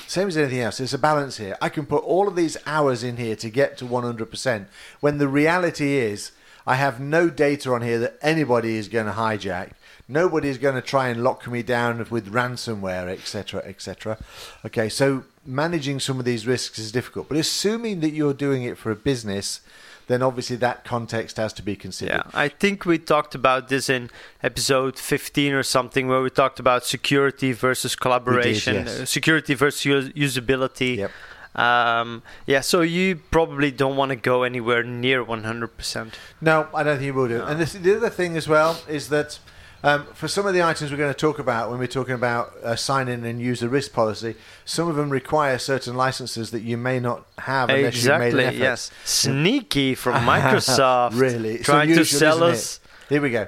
same 0.07 0.29
as 0.29 0.37
anything 0.37 0.61
else, 0.61 0.79
there's 0.79 0.95
a 0.95 0.99
balance 0.99 1.39
here. 1.39 1.57
I 1.61 1.69
can 1.69 1.87
put 1.87 2.05
all 2.05 2.29
of 2.29 2.37
these 2.37 2.57
hours 2.67 3.03
in 3.03 3.17
here 3.17 3.37
to 3.37 3.51
get 3.51 3.77
to 3.79 3.85
100%, 3.85 4.67
when 5.01 5.19
the 5.19 5.29
reality 5.29 5.95
is 5.95 6.33
I 6.67 6.75
have 6.77 7.01
no 7.01 7.29
data 7.29 7.73
on 7.73 7.83
here 7.83 7.99
that 7.99 8.19
anybody 8.23 8.77
is 8.77 8.89
going 8.89 9.07
to 9.07 9.13
hijack. 9.13 9.73
Nobody's 10.07 10.59
going 10.59 10.75
to 10.75 10.83
try 10.83 11.09
and 11.09 11.23
lock 11.23 11.47
me 11.47 11.63
down 11.63 12.05
with 12.11 12.33
ransomware, 12.33 13.09
etc., 13.09 13.63
etc. 13.65 14.19
Okay, 14.65 14.89
so 14.89 15.25
managing 15.47 16.01
some 16.01 16.19
of 16.19 16.25
these 16.25 16.47
risks 16.47 16.79
is 16.79 16.93
difficult, 16.93 17.29
but 17.29 17.37
assuming 17.37 18.01
that 18.01 18.11
you're 18.11 18.35
doing 18.35 18.63
it 18.63 18.77
for 18.77 18.91
a 18.91 18.97
business, 18.97 19.61
then 20.07 20.23
obviously 20.23 20.57
that 20.57 20.85
context 20.85 21.37
has 21.37 21.53
to 21.53 21.63
be 21.63 21.77
considered. 21.77 22.15
Yeah, 22.15 22.23
I 22.35 22.49
think 22.49 22.85
we 22.85 22.99
talked 22.99 23.35
about 23.35 23.69
this 23.69 23.89
in 23.89 24.11
episode 24.43 24.99
15 24.99 25.53
or 25.53 25.63
something, 25.63 26.09
where 26.09 26.21
we 26.21 26.31
talked 26.31 26.59
about 26.59 26.85
security 26.85 27.53
versus 27.53 27.95
collaboration, 27.95 28.75
yes. 28.75 29.01
uh, 29.01 29.07
security 29.07 29.55
versus 29.55 30.09
usability. 30.11 30.97
Yep. 30.97 31.11
Um, 31.55 32.23
yeah, 32.47 32.61
so 32.61 32.81
you 32.81 33.17
probably 33.17 33.71
don't 33.71 33.97
want 33.97 34.11
to 34.11 34.17
go 34.17 34.43
anywhere 34.43 34.83
near 34.83 35.25
100%. 35.25 36.13
No, 36.41 36.69
I 36.75 36.83
don't 36.83 36.97
think 36.97 37.07
you 37.07 37.15
will 37.15 37.29
do. 37.29 37.43
And 37.43 37.61
this, 37.61 37.73
the 37.73 37.97
other 37.97 38.11
thing 38.11 38.37
as 38.37 38.49
well 38.49 38.81
is 38.89 39.09
that 39.09 39.39
um, 39.83 40.07
for 40.15 40.29
some 40.29 40.47
of 40.47 40.55
the 40.55 40.63
items 40.63 40.91
we're 40.91 40.97
going 40.99 41.13
to 41.13 41.19
talk 41.19 41.39
about 41.39 41.71
when 41.71 41.79
we're 41.79 41.87
talking 41.87 42.15
about 42.15 42.53
uh, 42.63 42.77
sign-in 42.77 43.25
and 43.25 43.41
user 43.41 43.69
risk 43.69 43.93
policy, 43.93 44.35
some 44.65 44.89
of 44.89 44.97
them 44.97 45.11
require 45.11 45.59
certain 45.59 45.95
licenses 45.97 46.51
that 46.51 46.61
you 46.63 46.77
may 46.77 47.01
not 47.01 47.27
have 47.39 47.71
unless 47.71 47.95
exactly, 47.95 48.27
you've 48.27 48.37
made 48.37 48.43
an 48.43 48.49
effort. 48.49 48.59
yes. 48.59 48.91
Sneaky 49.05 49.95
from 49.95 50.15
Microsoft. 50.27 51.19
really, 51.19 51.55
It's 51.55 51.65
Trying 51.65 51.95
to 51.95 52.05
sell 52.05 52.43
us. 52.43 52.77
It? 52.77 53.15
Here 53.15 53.23
we 53.23 53.31
go. 53.31 53.47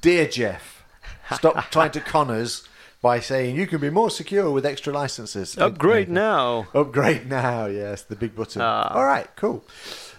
Dear 0.00 0.26
Jeff, 0.28 0.84
stop 1.32 1.64
trying 1.70 1.90
to 1.92 2.00
con 2.00 2.30
us 2.30 2.68
by 3.02 3.18
saying 3.18 3.56
you 3.56 3.66
can 3.66 3.80
be 3.80 3.88
more 3.88 4.10
secure 4.10 4.50
with 4.50 4.66
extra 4.66 4.92
licenses. 4.92 5.56
Upgrade 5.56 6.10
now. 6.10 6.68
Upgrade 6.74 7.26
now, 7.28 7.64
yes, 7.66 8.02
the 8.02 8.14
big 8.16 8.36
button. 8.36 8.60
Ah. 8.60 8.92
All 8.94 9.04
right, 9.06 9.26
cool. 9.36 9.64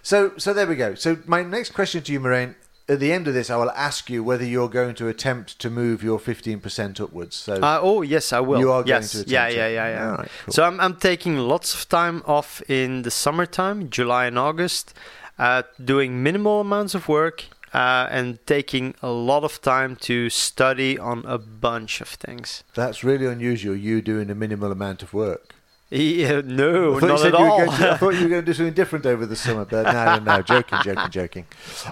So, 0.02 0.34
so 0.38 0.52
there 0.54 0.66
we 0.66 0.76
go. 0.76 0.96
So, 0.96 1.20
my 1.28 1.44
next 1.44 1.72
question 1.76 2.02
to 2.02 2.12
you, 2.12 2.20
Marijn, 2.20 2.56
at 2.92 3.00
the 3.00 3.12
end 3.14 3.28
of 3.28 3.34
this, 3.34 3.50
I 3.50 3.56
will 3.56 3.72
ask 3.72 4.10
you 4.10 4.24
whether 4.24 4.44
you're 4.44 4.70
going 4.70 4.96
to 4.96 5.08
attempt 5.08 5.58
to 5.60 5.70
move 5.70 6.04
your 6.04 6.20
15% 6.20 7.00
upwards. 7.00 7.36
So, 7.36 7.54
Uh, 7.54 7.80
oh 7.82 8.02
yes, 8.02 8.34
I 8.34 8.42
will. 8.42 8.60
You 8.60 8.72
are 8.72 8.84
going 8.84 9.02
to 9.02 9.08
attempt 9.08 9.30
yeah, 9.32 9.48
yeah, 9.48 9.68
yeah, 9.68 9.90
yeah. 9.96 10.06
All 10.12 10.18
right, 10.18 10.32
cool. 10.46 10.54
So 10.54 10.64
I'm 10.64 10.80
I'm 10.80 10.96
taking 10.98 11.38
lots 11.38 11.74
of 11.74 11.88
time 11.88 12.22
off 12.26 12.62
in 12.68 13.04
the 13.04 13.12
summertime, 13.12 13.90
July 13.90 14.26
and 14.26 14.38
August, 14.38 14.94
uh, 15.40 15.64
doing 15.94 16.22
minimal 16.22 16.60
amounts 16.62 16.94
of 16.96 17.08
work 17.08 17.46
uh, 17.74 18.08
and 18.12 18.46
taking 18.46 18.94
a 19.02 19.10
lot 19.10 19.44
of 19.44 19.62
time 19.62 19.96
to 19.96 20.30
study 20.30 21.00
on 21.00 21.24
a 21.26 21.38
bunch 21.38 22.02
of 22.02 22.10
things. 22.10 22.64
that's 22.74 23.04
really 23.04 23.26
unusual, 23.26 23.76
you 23.76 24.02
doing 24.02 24.30
a 24.30 24.36
minimal 24.36 24.72
amount 24.72 25.02
of 25.04 25.14
work. 25.14 25.56
Yeah, 25.94 26.40
no, 26.46 26.96
I 26.96 27.00
thought, 27.02 27.04
you 27.04 27.08
not 27.10 27.26
at 27.26 27.32
were 27.34 27.38
all. 27.50 27.66
to, 27.78 27.92
I 27.92 27.98
thought 27.98 28.14
you 28.16 28.22
were 28.24 28.30
going 28.30 28.42
to 28.42 28.46
do 28.46 28.54
something 28.54 28.74
different 28.74 29.06
over 29.06 29.26
the 29.26 29.36
summer, 29.36 29.66
but 29.66 29.84
no, 29.92 30.20
no, 30.20 30.38
no, 30.38 30.42
joking, 30.42 30.80
joking, 30.84 31.10
joking. 31.12 31.46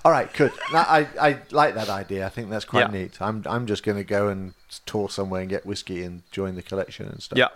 All 0.06 0.12
right, 0.14 0.32
good. 0.34 0.54
No, 0.72 0.80
I, 0.80 1.06
I 1.20 1.40
like 1.52 1.76
that 1.76 1.90
idea. 1.90 2.26
I 2.26 2.30
think 2.30 2.50
that's 2.50 2.64
quite 2.64 2.92
Yeah. 2.94 2.98
neat. 3.02 3.22
I'm, 3.22 3.44
I'm 3.46 3.68
just 3.68 3.84
going 3.84 3.98
to 3.98 4.06
go 4.06 4.30
and 4.30 4.54
tour 4.86 5.10
somewhere 5.10 5.42
and 5.42 5.50
get 5.50 5.66
whiskey 5.66 6.04
and 6.04 6.22
join 6.32 6.56
the 6.56 6.62
collection 6.62 7.08
and 7.08 7.22
stuff. 7.22 7.38
yeah, 7.38 7.50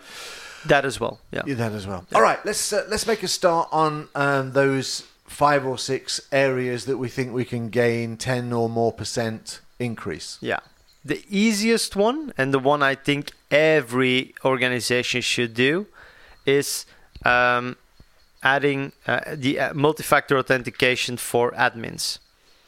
that 0.65 0.83
as 0.83 0.99
well. 0.99 1.21
Yeah. 1.31 1.43
Do 1.43 1.55
that 1.55 1.71
as 1.71 1.87
well. 1.87 2.05
All 2.13 2.21
right, 2.21 2.45
let's 2.45 2.73
uh, 2.73 2.85
let's 2.89 3.07
make 3.07 3.23
a 3.23 3.27
start 3.29 3.69
on 3.71 4.09
um, 4.13 4.51
those 4.51 5.03
five 5.25 5.65
or 5.65 5.77
six 5.77 6.19
areas 6.31 6.83
that 6.85 6.97
we 6.97 7.07
think 7.07 7.31
we 7.31 7.45
can 7.45 7.69
gain 7.69 8.17
ten 8.17 8.51
or 8.51 8.67
more 8.67 8.91
percent 8.91 9.61
increase. 9.79 10.37
Yeah. 10.41 10.59
The 11.05 11.23
easiest 11.29 11.95
one, 11.95 12.33
and 12.37 12.53
the 12.53 12.59
one 12.59 12.81
I 12.83 12.95
think 12.95 13.31
every 13.51 14.33
organization 14.45 15.19
should 15.21 15.53
do, 15.53 15.87
is 16.45 16.85
um, 17.25 17.75
adding 18.43 18.91
uh, 19.07 19.21
the 19.33 19.59
uh, 19.59 19.73
multi 19.73 20.03
factor 20.03 20.37
authentication 20.37 21.17
for 21.17 21.51
admins. 21.51 22.19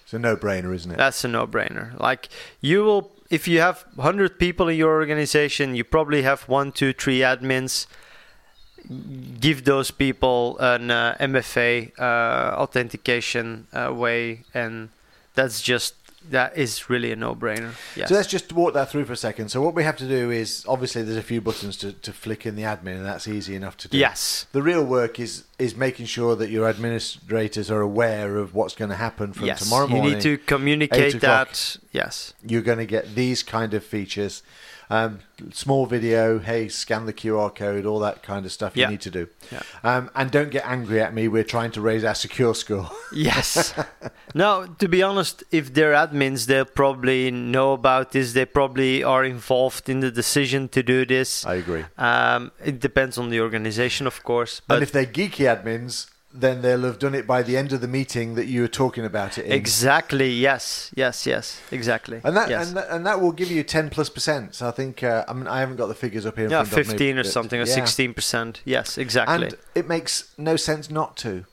It's 0.04 0.14
a 0.14 0.20
no-brainer, 0.20 0.74
isn't 0.74 0.92
it? 0.92 0.98
That's 0.98 1.24
a 1.24 1.28
no 1.28 1.48
brainer. 1.48 2.00
Like, 2.00 2.30
you 2.62 2.84
will, 2.84 3.12
if 3.30 3.48
you 3.48 3.60
have 3.60 3.86
100 3.96 4.38
people 4.38 4.68
in 4.70 4.78
your 4.78 4.94
organization, 4.94 5.76
you 5.76 5.84
probably 5.84 6.22
have 6.22 6.48
one, 6.48 6.72
two, 6.72 6.94
three 6.94 7.20
admins. 7.20 7.88
Give 9.40 9.66
those 9.66 9.90
people 9.90 10.58
an 10.60 10.92
uh, 10.92 11.18
MFA 11.20 12.00
uh, 12.00 12.56
authentication 12.56 13.66
uh, 13.74 13.92
way, 13.96 14.44
and 14.54 14.90
that's 15.34 15.60
just 15.60 15.96
that 16.32 16.58
is 16.58 16.90
really 16.90 17.12
a 17.12 17.16
no-brainer. 17.16 17.74
Yes. 17.96 18.10
So 18.10 18.16
let's 18.16 18.28
just 18.28 18.52
walk 18.54 18.74
that 18.74 18.90
through 18.90 19.06
for 19.06 19.14
a 19.14 19.18
second. 19.18 19.50
So 19.50 19.62
what 19.62 19.74
we 19.74 19.84
have 19.84 19.98
to 19.98 20.08
do 20.08 20.32
is 20.32 20.66
obviously 20.68 21.04
there's 21.04 21.18
a 21.18 21.24
few 21.24 21.42
buttons 21.42 21.78
to, 21.78 21.94
to 21.94 22.14
flick 22.14 22.46
in 22.46 22.56
the 22.56 22.64
admin, 22.64 22.98
and 22.98 23.06
that's 23.06 23.28
easy 23.28 23.56
enough 23.56 23.78
to 23.78 23.88
do. 23.88 23.98
yes. 23.98 24.46
The 24.52 24.62
real 24.62 24.84
work 24.84 25.20
is 25.20 25.46
is 25.58 25.76
making 25.76 26.06
sure 26.06 26.36
that 26.36 26.50
your 26.50 26.68
administrators 26.68 27.72
are 27.72 27.82
aware 27.82 28.38
of 28.38 28.54
what's 28.54 28.76
going 28.76 28.90
to 28.90 28.98
happen 28.98 29.32
from 29.34 29.46
yes. 29.46 29.64
tomorrow 29.64 29.88
morning. 29.88 30.10
You 30.10 30.16
need 30.16 30.22
to 30.24 30.38
communicate 30.38 31.22
that. 31.22 31.78
Yes. 31.92 32.34
You're 32.46 32.62
going 32.62 32.80
to 32.80 32.86
get 32.86 33.16
these 33.16 33.42
kind 33.42 33.74
of 33.74 33.84
features. 33.84 34.44
Um, 34.90 35.20
small 35.52 35.86
video, 35.88 36.40
hey, 36.40 36.68
scan 36.70 37.06
the 37.06 37.14
QR 37.14 37.54
code, 37.54 37.86
all 37.86 38.00
that 38.00 38.22
kind 38.24 38.46
of 38.46 38.52
stuff 38.52 38.76
Yeah. 38.78 38.86
you 38.86 38.92
need 38.92 39.02
to 39.02 39.12
do. 39.12 39.28
Yeah. 39.52 39.62
Um, 39.84 40.12
and 40.16 40.30
don't 40.32 40.52
get 40.52 40.66
angry 40.66 41.02
at 41.02 41.14
me. 41.14 41.28
We're 41.28 41.44
trying 41.44 41.72
to 41.72 41.82
raise 41.82 42.04
our 42.04 42.16
secure 42.16 42.54
score. 42.56 42.90
Yes. 43.12 43.74
now, 44.34 44.66
to 44.66 44.88
be 44.88 45.02
honest, 45.02 45.44
if 45.52 45.74
they're 45.74 45.94
admins, 45.94 46.46
they'll 46.48 46.66
probably 46.66 47.32
know 47.32 47.74
about 47.74 48.12
this. 48.12 48.34
They 48.34 48.46
probably 48.46 49.04
are 49.04 49.24
involved 49.24 49.90
in 49.90 50.02
the 50.02 50.12
decision 50.12 50.68
to 50.70 50.84
do 50.84 51.06
this. 51.06 51.46
I 51.46 51.56
agree. 51.56 51.86
Um, 51.98 52.52
it 52.64 52.80
depends 52.80 53.18
on 53.18 53.30
the 53.30 53.40
organization, 53.42 54.06
of 54.08 54.24
course. 54.24 54.62
But 54.68 54.76
and 54.76 54.84
if 54.84 54.92
they're 54.92 55.06
geeky 55.06 55.46
admins, 55.46 56.10
then 56.42 56.62
they'll 56.62 56.82
have 56.82 57.00
done 57.00 57.16
it 57.16 57.26
by 57.26 57.42
the 57.42 57.56
end 57.56 57.72
of 57.74 57.82
the 57.82 57.88
meeting 57.88 58.36
that 58.36 58.46
you 58.46 58.62
were 58.62 58.68
talking 58.68 59.06
about 59.06 59.38
it 59.38 59.46
in. 59.46 59.52
exactly, 59.52 60.30
yes, 60.30 60.92
yes, 60.96 61.26
yes, 61.26 61.62
exactly. 61.72 62.20
And 62.24 62.36
that, 62.36 62.50
yes. 62.50 62.68
and 62.68 62.78
that 62.78 62.88
and 62.90 63.06
that 63.06 63.22
will 63.22 63.32
give 63.32 63.50
you 63.50 63.64
ten 63.64 63.90
plus 63.90 64.10
percent. 64.10 64.56
So 64.56 64.68
I 64.68 64.72
think 64.72 65.04
uh, 65.04 65.26
I 65.28 65.34
mean 65.34 65.48
I 65.48 65.60
haven't 65.60 65.78
got 65.78 65.88
the 65.88 65.96
figures 65.96 66.26
up 66.26 66.38
here. 66.38 66.50
yeah, 66.50 66.64
front 66.64 66.72
of 66.72 66.78
me, 66.78 66.84
fifteen 66.92 67.18
or 67.18 67.24
something, 67.24 67.60
or 67.60 67.66
yeah. 67.66 67.74
sixteen 67.74 68.14
percent. 68.14 68.62
Yes, 68.66 68.98
exactly. 68.98 69.46
And 69.46 69.58
it 69.74 69.88
makes 69.88 70.34
no 70.38 70.56
sense 70.56 70.90
not 70.90 71.18
to. 71.18 71.46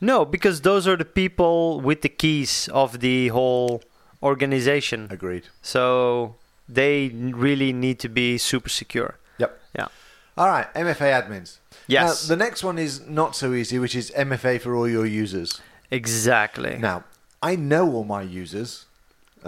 no, 0.00 0.24
because 0.24 0.62
those 0.62 0.86
are 0.88 0.96
the 0.96 1.04
people 1.04 1.80
with 1.80 2.02
the 2.02 2.08
keys 2.08 2.68
of 2.72 3.00
the 3.00 3.28
whole 3.28 3.82
organization. 4.22 5.08
Agreed. 5.10 5.44
So 5.62 6.36
they 6.68 7.08
really 7.08 7.72
need 7.72 7.98
to 8.00 8.08
be 8.08 8.38
super 8.38 8.68
secure. 8.68 9.18
Yep. 9.38 9.60
Yeah. 9.76 9.88
All 10.36 10.48
right, 10.48 10.72
MFA 10.74 11.10
admins. 11.20 11.59
Yes. 11.90 12.28
Now, 12.28 12.34
the 12.36 12.44
next 12.44 12.62
one 12.64 12.78
is 12.78 13.06
not 13.06 13.34
so 13.36 13.52
easy, 13.52 13.78
which 13.78 13.94
is 13.94 14.10
MFA 14.16 14.60
for 14.60 14.74
all 14.76 14.88
your 14.88 15.06
users. 15.06 15.60
Exactly. 15.90 16.76
Now, 16.78 17.04
I 17.42 17.56
know 17.56 17.92
all 17.92 18.04
my 18.04 18.22
users. 18.22 18.86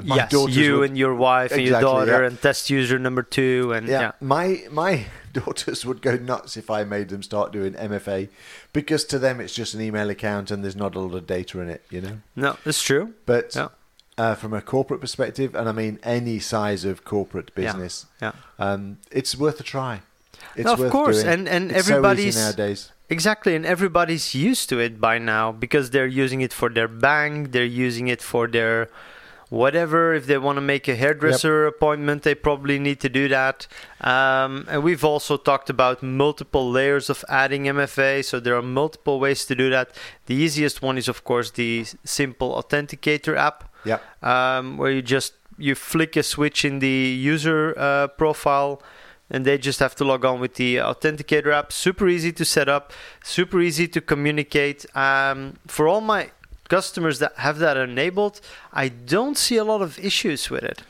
my 0.03 0.17
yes, 0.17 0.33
you 0.33 0.79
would- 0.79 0.89
and 0.91 0.99
your 0.99 1.15
wife 1.15 1.53
and 1.53 1.63
your 1.63 1.81
daughter 1.81 2.23
yeah. 2.23 2.27
and 2.29 2.41
test 2.41 2.71
user 2.71 2.99
number 2.99 3.23
two 3.23 3.73
and 3.75 3.87
yeah, 3.87 4.01
yeah. 4.01 4.13
my 4.21 4.65
my 4.71 5.05
daughters 5.35 5.85
would 5.85 6.01
go 6.01 6.17
nuts 6.17 6.57
if 6.57 6.71
I 6.71 6.83
made 6.85 7.11
them 7.11 7.23
start 7.23 7.53
doing 7.53 7.75
MFA 7.75 8.29
because 8.73 9.05
to 9.07 9.19
them 9.19 9.39
it's 9.39 9.55
just 9.55 9.75
an 9.75 9.83
email 9.83 10.09
account 10.09 10.51
and 10.51 10.65
there's 10.65 10.77
not 10.77 10.95
a 10.95 11.01
lot 11.01 11.15
of 11.15 11.27
data 11.27 11.61
in 11.61 11.69
it, 11.69 11.83
you 11.91 12.01
know. 12.01 12.19
No, 12.35 12.57
that's 12.65 12.83
true. 12.83 13.13
But 13.27 13.55
Yeah. 13.55 13.69
uh, 14.17 14.35
from 14.35 14.55
a 14.55 14.63
corporate 14.63 15.03
perspective, 15.03 15.55
and 15.55 15.69
I 15.69 15.73
mean 15.73 15.99
any 16.03 16.39
size 16.39 16.87
of 16.87 17.05
corporate 17.05 17.55
business, 17.55 18.07
Yeah. 18.23 18.33
um, 18.59 18.97
it's 19.11 19.37
worth 19.37 19.61
a 19.61 19.63
try. 19.63 20.01
It's 20.57 20.67
No, 20.67 20.75
of 20.75 20.91
course, 20.91 21.23
doing. 21.23 21.33
and- 21.35 21.49
and 21.49 21.73
It's 21.73 21.87
so 21.87 21.95
everybody's- 21.95 22.37
nowadays. 22.37 22.93
Exactly, 23.09 23.55
and 23.55 23.67
everybody's 23.67 24.35
used 24.35 24.69
to 24.71 24.79
it 24.79 25.01
by 25.01 25.19
now 25.19 25.53
because 25.53 25.91
they're 25.91 26.07
using 26.25 26.41
it 26.41 26.53
for 26.53 26.69
their 26.71 26.89
bank, 26.89 27.53
they're 27.53 27.65
using 27.89 28.09
it 28.09 28.23
for 28.23 28.47
their 28.49 28.89
whatever. 29.51 30.15
If 30.15 30.27
they 30.27 30.39
want 30.39 30.57
to 30.57 30.61
make 30.63 30.89
a 30.89 30.95
hairdresser 30.97 31.67
appointment, 31.67 32.23
they 32.23 32.35
probably 32.35 32.79
need 32.79 33.01
to 33.01 33.11
do 33.11 33.29
that. 33.29 33.67
Um, 34.01 34.65
and 34.69 34.83
we've 34.83 35.05
also 35.05 35.37
talked 35.37 35.69
about 35.69 36.03
multiple 36.03 36.71
layers 36.71 37.11
of 37.11 37.23
adding 37.29 37.69
MFA, 37.69 38.23
so 38.23 38.41
there 38.41 38.57
are 38.57 38.63
multiple 38.63 39.21
ways 39.21 39.45
to 39.47 39.55
do 39.55 39.69
that. 39.71 39.91
The 40.25 40.35
easiest 40.35 40.81
one 40.81 40.97
is, 40.97 41.07
of 41.07 41.23
course, 41.25 41.51
the 41.51 41.85
simple 42.05 42.51
authenticator 42.61 43.37
app. 43.37 43.65
Yep. 43.85 44.01
um, 44.23 44.77
where 44.79 44.93
you 44.93 45.03
just 45.03 45.33
you 45.59 45.75
flick 45.75 46.15
a 46.17 46.23
switch 46.23 46.65
in 46.65 46.79
the 46.79 46.89
user 47.35 47.75
uh, 47.77 48.07
profile 48.07 48.81
and 49.33 49.45
they 49.45 49.59
just 49.59 49.81
have 49.81 49.97
to 49.97 50.05
log 50.05 50.25
on 50.25 50.39
with 50.39 50.55
the 50.55 50.77
authenticator 50.77 51.53
app. 51.53 51.73
Super 51.73 52.07
easy 52.09 52.33
to 52.33 52.45
set 52.45 52.69
up 52.69 52.93
super 53.25 53.61
easy 53.61 53.89
to 53.89 54.01
communicate. 54.01 54.87
Um, 54.95 55.55
for 55.67 55.89
all 55.89 56.01
my 56.01 56.31
customers 56.69 57.19
that 57.19 57.35
have 57.37 57.59
that 57.59 57.77
enabled 57.77 58.41
i 58.73 58.89
don't 58.89 59.37
see 59.37 59.59
a 59.59 59.65
lot 59.65 59.83
of 59.83 59.99
issues 59.99 60.49
with 60.49 60.63
it. 60.63 60.83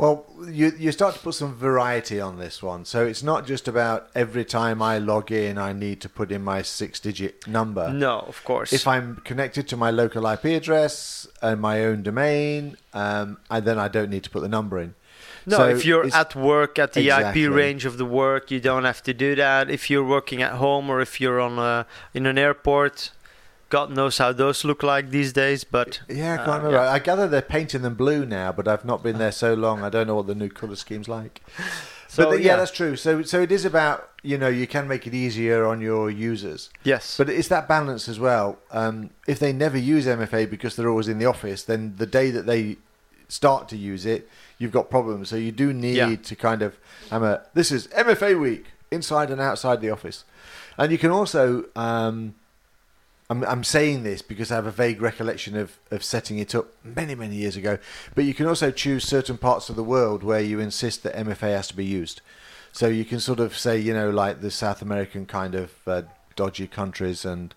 Well, 0.00 0.24
you 0.48 0.72
you 0.78 0.92
start 0.92 1.14
to 1.16 1.20
put 1.20 1.34
some 1.34 1.54
variety 1.54 2.18
on 2.22 2.38
this 2.38 2.62
one, 2.62 2.86
so 2.86 3.04
it's 3.04 3.22
not 3.22 3.46
just 3.46 3.68
about 3.68 4.08
every 4.14 4.46
time 4.46 4.80
I 4.80 4.96
log 4.96 5.30
in, 5.30 5.58
I 5.58 5.74
need 5.74 6.00
to 6.00 6.08
put 6.08 6.32
in 6.32 6.42
my 6.42 6.62
six-digit 6.62 7.46
number. 7.46 7.92
no 7.92 8.20
of 8.20 8.42
course. 8.44 8.72
If 8.72 8.86
I'm 8.88 9.16
connected 9.30 9.68
to 9.68 9.76
my 9.76 9.90
local 9.90 10.26
IP 10.26 10.44
address 10.60 11.26
and 11.42 11.60
my 11.60 11.84
own 11.84 12.02
domain, 12.02 12.78
um, 12.94 13.36
and 13.50 13.62
then 13.66 13.78
I 13.78 13.88
don't 13.88 14.08
need 14.08 14.24
to 14.24 14.30
put 14.30 14.40
the 14.40 14.48
number 14.48 14.78
in. 14.78 14.94
No, 15.46 15.56
So 15.56 15.68
if 15.68 15.84
you're 15.84 16.06
at 16.14 16.34
work 16.36 16.78
at 16.78 16.92
the 16.92 17.00
Exactly. 17.02 17.44
IP 17.44 17.50
range 17.52 17.84
of 17.84 17.96
the 17.98 18.04
work, 18.04 18.50
you 18.50 18.60
don't 18.60 18.84
have 18.84 19.02
to 19.04 19.14
do 19.14 19.34
that. 19.36 19.70
If 19.70 19.88
you're 19.90 20.04
working 20.04 20.42
at 20.42 20.52
home 20.52 20.90
or 20.90 21.00
if 21.00 21.20
you're 21.20 21.40
on 21.40 21.58
a, 21.58 21.86
in 22.14 22.26
an 22.26 22.38
airport, 22.38 23.10
God 23.70 23.90
knows 23.90 24.18
how 24.18 24.32
those 24.32 24.64
look 24.64 24.82
like 24.82 25.10
these 25.10 25.32
days, 25.32 25.64
but 25.64 26.00
Yeah, 26.08 26.34
I 26.34 26.36
can't 26.38 26.48
uh, 26.48 26.56
remember. 26.66 26.78
I 26.80 26.98
gather 26.98 27.28
they're 27.28 27.40
painting 27.42 27.82
them 27.82 27.94
blue 27.94 28.26
now, 28.26 28.52
but 28.52 28.66
I've 28.68 28.84
not 28.84 29.02
been 29.02 29.18
there 29.18 29.32
so 29.32 29.54
long. 29.54 29.82
I 29.82 29.88
don't 29.88 30.06
know 30.08 30.16
what 30.16 30.26
the 30.26 30.34
new 30.34 30.48
colour 30.48 30.76
scheme's 30.76 31.08
like. 31.08 31.40
So, 32.08 32.24
but 32.24 32.30
the- 32.30 32.36
yeah, 32.42 32.46
yeah. 32.48 32.56
that's 32.56 32.72
true. 32.72 32.96
So, 32.96 33.22
so 33.22 33.40
it 33.40 33.52
is 33.52 33.64
about 33.64 34.08
you 34.22 34.36
know 34.36 34.48
you 34.48 34.66
can 34.66 34.86
make 34.88 35.06
it 35.06 35.14
easier 35.14 35.64
on 35.64 35.80
your 35.80 36.10
users, 36.10 36.68
Yes. 36.82 37.16
but 37.16 37.30
it's 37.30 37.46
that 37.48 37.68
balance 37.68 38.08
as 38.08 38.18
well. 38.18 38.58
Um, 38.72 39.10
if 39.28 39.38
they 39.38 39.52
never 39.52 39.78
use 39.78 40.04
MFA 40.06 40.50
because 40.50 40.74
they're 40.76 40.88
always 40.90 41.06
in 41.08 41.18
the 41.20 41.26
office, 41.26 41.62
then 41.62 41.94
the 41.96 42.06
day 42.06 42.30
that 42.32 42.46
they 42.46 42.76
start 43.28 43.68
to 43.68 43.76
use 43.76 44.04
it, 44.04 44.28
you've 44.60 44.70
got 44.70 44.88
problems. 44.90 45.28
So 45.30 45.34
you 45.36 45.50
do 45.50 45.72
need 45.72 45.96
Yeah. 45.96 46.14
to 46.14 46.36
kind 46.36 46.62
of 46.62 46.76
have 47.10 47.24
a 47.24 47.42
this 47.54 47.72
is 47.72 47.88
MFA 47.88 48.38
week 48.40 48.66
inside 48.92 49.30
and 49.32 49.40
outside 49.40 49.80
the 49.80 49.90
office, 49.90 50.24
and 50.78 50.92
you 50.92 50.98
can 50.98 51.10
also. 51.10 51.64
Um, 51.74 52.34
I'm, 53.28 53.44
I'm 53.44 53.62
saying 53.62 54.02
this 54.02 54.22
because 54.22 54.50
I 54.50 54.56
have 54.56 54.66
a 54.66 54.72
vague 54.72 55.00
recollection 55.00 55.56
of, 55.56 55.78
of 55.92 56.02
setting 56.02 56.40
it 56.40 56.52
up 56.52 56.66
many, 56.82 57.14
many 57.14 57.36
years 57.36 57.54
ago. 57.56 57.78
But 58.16 58.24
you 58.24 58.34
can 58.34 58.46
also 58.46 58.72
choose 58.72 59.04
certain 59.04 59.38
parts 59.38 59.68
of 59.70 59.76
the 59.76 59.84
world 59.84 60.24
where 60.24 60.40
you 60.40 60.58
insist 60.58 61.04
that 61.04 61.14
MFA 61.14 61.54
has 61.54 61.68
to 61.68 61.76
be 61.76 61.84
used. 61.84 62.22
So 62.72 62.88
you 62.88 63.04
can 63.04 63.20
sort 63.20 63.38
of 63.38 63.56
say, 63.56 63.78
you 63.78 63.94
know, 63.94 64.10
like 64.10 64.40
the 64.40 64.50
South 64.50 64.82
American 64.82 65.26
kind 65.26 65.54
of 65.54 65.70
uh, 65.86 66.02
dodgy 66.34 66.66
countries 66.66 67.24
and, 67.24 67.54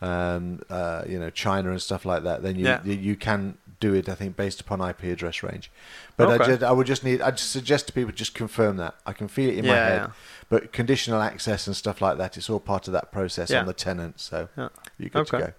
um, 0.00 0.62
uh, 0.70 1.02
you 1.08 1.18
know, 1.18 1.30
China 1.30 1.72
and 1.72 1.82
stuff 1.82 2.04
like 2.04 2.22
that. 2.22 2.44
Then 2.44 2.54
you 2.54 2.66
Yeah. 2.66 2.80
you, 2.84 2.92
you 2.94 3.16
can 3.16 3.58
do 3.80 3.94
it, 3.94 4.08
I 4.08 4.14
think, 4.14 4.36
based 4.36 4.60
upon 4.60 4.80
IP 4.80 5.04
address 5.04 5.42
range. 5.42 5.70
But 6.16 6.40
I, 6.40 6.46
just, 6.46 6.62
I 6.62 6.72
would 6.72 6.86
just 6.86 7.04
need, 7.04 7.20
I'd 7.20 7.38
suggest 7.38 7.86
to 7.88 7.92
people 7.92 8.12
just 8.12 8.34
confirm 8.34 8.76
that. 8.78 8.94
I 9.04 9.12
can 9.12 9.28
feel 9.28 9.50
it 9.50 9.58
in 9.58 9.66
my 9.66 9.74
head. 9.74 10.00
yeah. 10.00 10.10
But 10.48 10.72
conditional 10.72 11.20
access 11.20 11.66
and 11.66 11.74
stuff 11.76 12.00
like 12.00 12.16
that, 12.18 12.36
it's 12.36 12.48
all 12.48 12.60
part 12.60 12.86
of 12.88 12.92
that 12.92 13.12
process 13.12 13.50
Yeah. 13.50 13.60
on 13.60 13.66
the 13.66 13.74
tenant. 13.74 14.20
So 14.20 14.48
Yeah. 14.56 14.68
you're 14.98 15.10
good 15.10 15.26
to 15.26 15.38
go. 15.38 15.52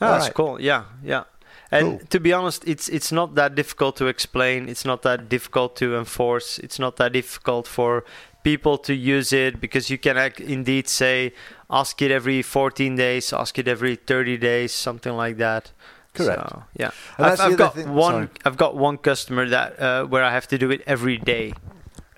Oh, 0.00 0.12
that's 0.12 0.24
right. 0.26 0.34
cool. 0.34 0.60
Yeah, 0.60 0.84
yeah. 1.02 1.24
And 1.70 1.98
Cool. 1.98 2.06
to 2.10 2.20
be 2.20 2.32
honest, 2.34 2.62
it's 2.66 2.88
it's 2.88 3.10
not 3.12 3.34
that 3.34 3.54
difficult 3.54 3.96
to 3.96 4.06
explain. 4.06 4.68
It's 4.68 4.84
not 4.84 5.02
that 5.02 5.28
difficult 5.28 5.74
to 5.76 5.96
enforce. 5.96 6.58
It's 6.58 6.78
not 6.78 6.96
that 6.96 7.12
difficult 7.12 7.66
for 7.66 8.04
people 8.44 8.76
to 8.78 8.92
use 8.94 9.32
it 9.32 9.60
because 9.60 9.88
you 9.88 9.96
can 9.98 10.18
ac- 10.18 10.44
indeed 10.44 10.88
say 10.88 11.32
ask 11.70 12.02
it 12.02 12.10
every 12.10 12.42
14 12.42 12.96
days, 12.96 13.32
ask 13.32 13.58
it 13.58 13.68
every 13.68 13.96
30 13.96 14.36
days, 14.36 14.72
something 14.72 15.14
like 15.16 15.36
that. 15.38 15.72
Correct. 16.14 16.40
So, 16.40 16.62
yeah. 16.76 16.90
And 17.18 17.26
I've, 17.26 17.40
I've 17.40 17.56
got 17.56 17.74
thing- 17.74 17.94
one. 17.94 18.12
sorry. 18.12 18.28
I've 18.44 18.56
got 18.56 18.76
one 18.76 18.98
customer 18.98 19.48
that 19.48 19.80
uh, 19.80 20.04
where 20.04 20.22
I 20.24 20.30
have 20.32 20.46
to 20.48 20.58
do 20.58 20.70
it 20.70 20.82
every 20.86 21.16
day, 21.18 21.54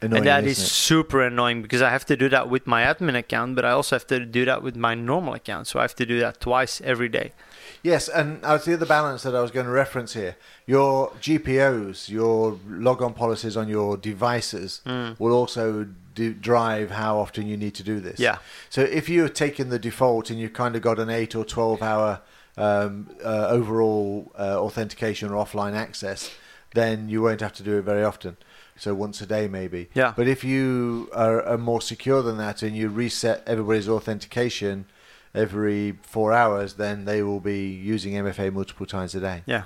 Annoying, 0.02 0.18
and 0.18 0.26
that 0.26 0.44
it? 0.46 0.56
super 0.56 1.22
annoying 1.22 1.62
because 1.62 1.80
I 1.80 1.90
have 1.90 2.04
to 2.06 2.16
do 2.16 2.28
that 2.30 2.50
with 2.50 2.66
my 2.66 2.82
admin 2.82 3.16
account, 3.16 3.54
but 3.56 3.64
I 3.64 3.70
also 3.70 3.94
have 3.96 4.06
to 4.08 4.20
do 4.26 4.44
that 4.46 4.62
with 4.62 4.76
my 4.76 4.94
normal 4.94 5.34
account. 5.34 5.66
So 5.68 5.78
I 5.78 5.82
have 5.82 5.94
to 5.96 6.06
do 6.06 6.18
that 6.20 6.40
twice 6.40 6.80
every 6.82 7.08
day. 7.08 7.32
Yes, 7.82 8.08
and 8.08 8.42
uh, 8.44 8.56
the 8.58 8.74
other 8.74 8.86
balance 8.86 9.22
that 9.24 9.34
I 9.34 9.40
was 9.42 9.50
going 9.50 9.66
to 9.66 9.72
reference 9.72 10.14
here. 10.14 10.36
Your 10.66 11.10
GPOs, 11.20 12.08
your 12.08 12.58
logon 12.68 13.12
policies 13.12 13.56
on 13.56 13.68
your 13.68 13.96
devices, 13.96 14.80
Mm. 14.86 15.18
will 15.20 15.32
also 15.32 15.86
do, 16.14 16.32
drive 16.32 16.90
how 16.92 17.18
often 17.18 17.46
you 17.46 17.56
need 17.56 17.74
to 17.74 17.82
do 17.82 18.00
this. 18.00 18.18
Yeah. 18.18 18.38
So 18.70 18.80
if 18.82 19.08
you're 19.08 19.28
taking 19.28 19.68
the 19.68 19.78
default 19.78 20.30
and 20.30 20.38
you've 20.40 20.52
kind 20.54 20.76
of 20.76 20.82
got 20.82 20.98
an 20.98 21.10
eight 21.10 21.34
or 21.34 21.44
twelve 21.44 21.82
hour 21.82 22.20
um, 22.56 23.08
uh, 23.25 23.46
overall 23.49 24.32
uh, 24.38 24.58
authentication 24.61 25.30
or 25.30 25.44
offline 25.44 25.75
access, 25.75 26.30
then 26.75 27.08
you 27.08 27.23
won't 27.23 27.40
have 27.40 27.52
to 27.54 27.62
do 27.62 27.78
it 27.78 27.82
very 27.82 28.04
often. 28.04 28.37
So 28.76 28.94
once 28.94 29.20
a 29.20 29.26
day 29.26 29.46
maybe. 29.49 29.88
Yeah. 29.94 30.12
But 30.16 30.26
if 30.26 30.42
you 30.44 31.08
are, 31.14 31.42
are 31.42 31.58
more 31.58 31.80
secure 31.80 32.23
than 32.23 32.38
that 32.38 32.62
and 32.62 32.76
you 32.76 32.88
reset 32.88 33.42
everybody's 33.46 33.88
authentication 33.88 34.87
every 35.34 35.92
four 36.02 36.32
hours, 36.32 36.75
then 36.75 37.04
they 37.04 37.23
will 37.23 37.40
be 37.40 37.66
using 37.68 38.14
MFA 38.14 38.52
multiple 38.52 38.87
times 38.87 39.14
a 39.16 39.20
day. 39.20 39.42
Yeah. 39.46 39.64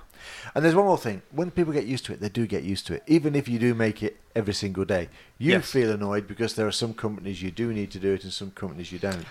And 0.54 0.64
there's 0.64 0.74
one 0.74 0.86
more 0.86 0.98
thing. 0.98 1.20
When 1.30 1.50
people 1.50 1.72
get 1.72 1.84
used 1.86 2.04
to 2.06 2.12
it, 2.14 2.20
they 2.20 2.28
do 2.30 2.46
get 2.46 2.64
used 2.64 2.86
to 2.88 2.94
it. 2.94 3.02
Even 3.06 3.34
if 3.34 3.48
you 3.48 3.58
do 3.58 3.74
make 3.74 4.02
it 4.02 4.18
every 4.34 4.54
single 4.54 4.84
day, 4.86 5.08
you 5.38 5.52
Yes. 5.52 5.70
feel 5.70 5.90
annoyed 5.90 6.26
because 6.26 6.54
there 6.54 6.66
are 6.66 6.72
some 6.72 6.94
companies 6.94 7.42
you 7.42 7.50
do 7.50 7.72
need 7.72 7.90
to 7.92 7.98
do 7.98 8.14
it 8.14 8.24
and 8.24 8.32
some 8.32 8.50
companies 8.50 8.92
you 8.92 8.98
don't. 8.98 9.26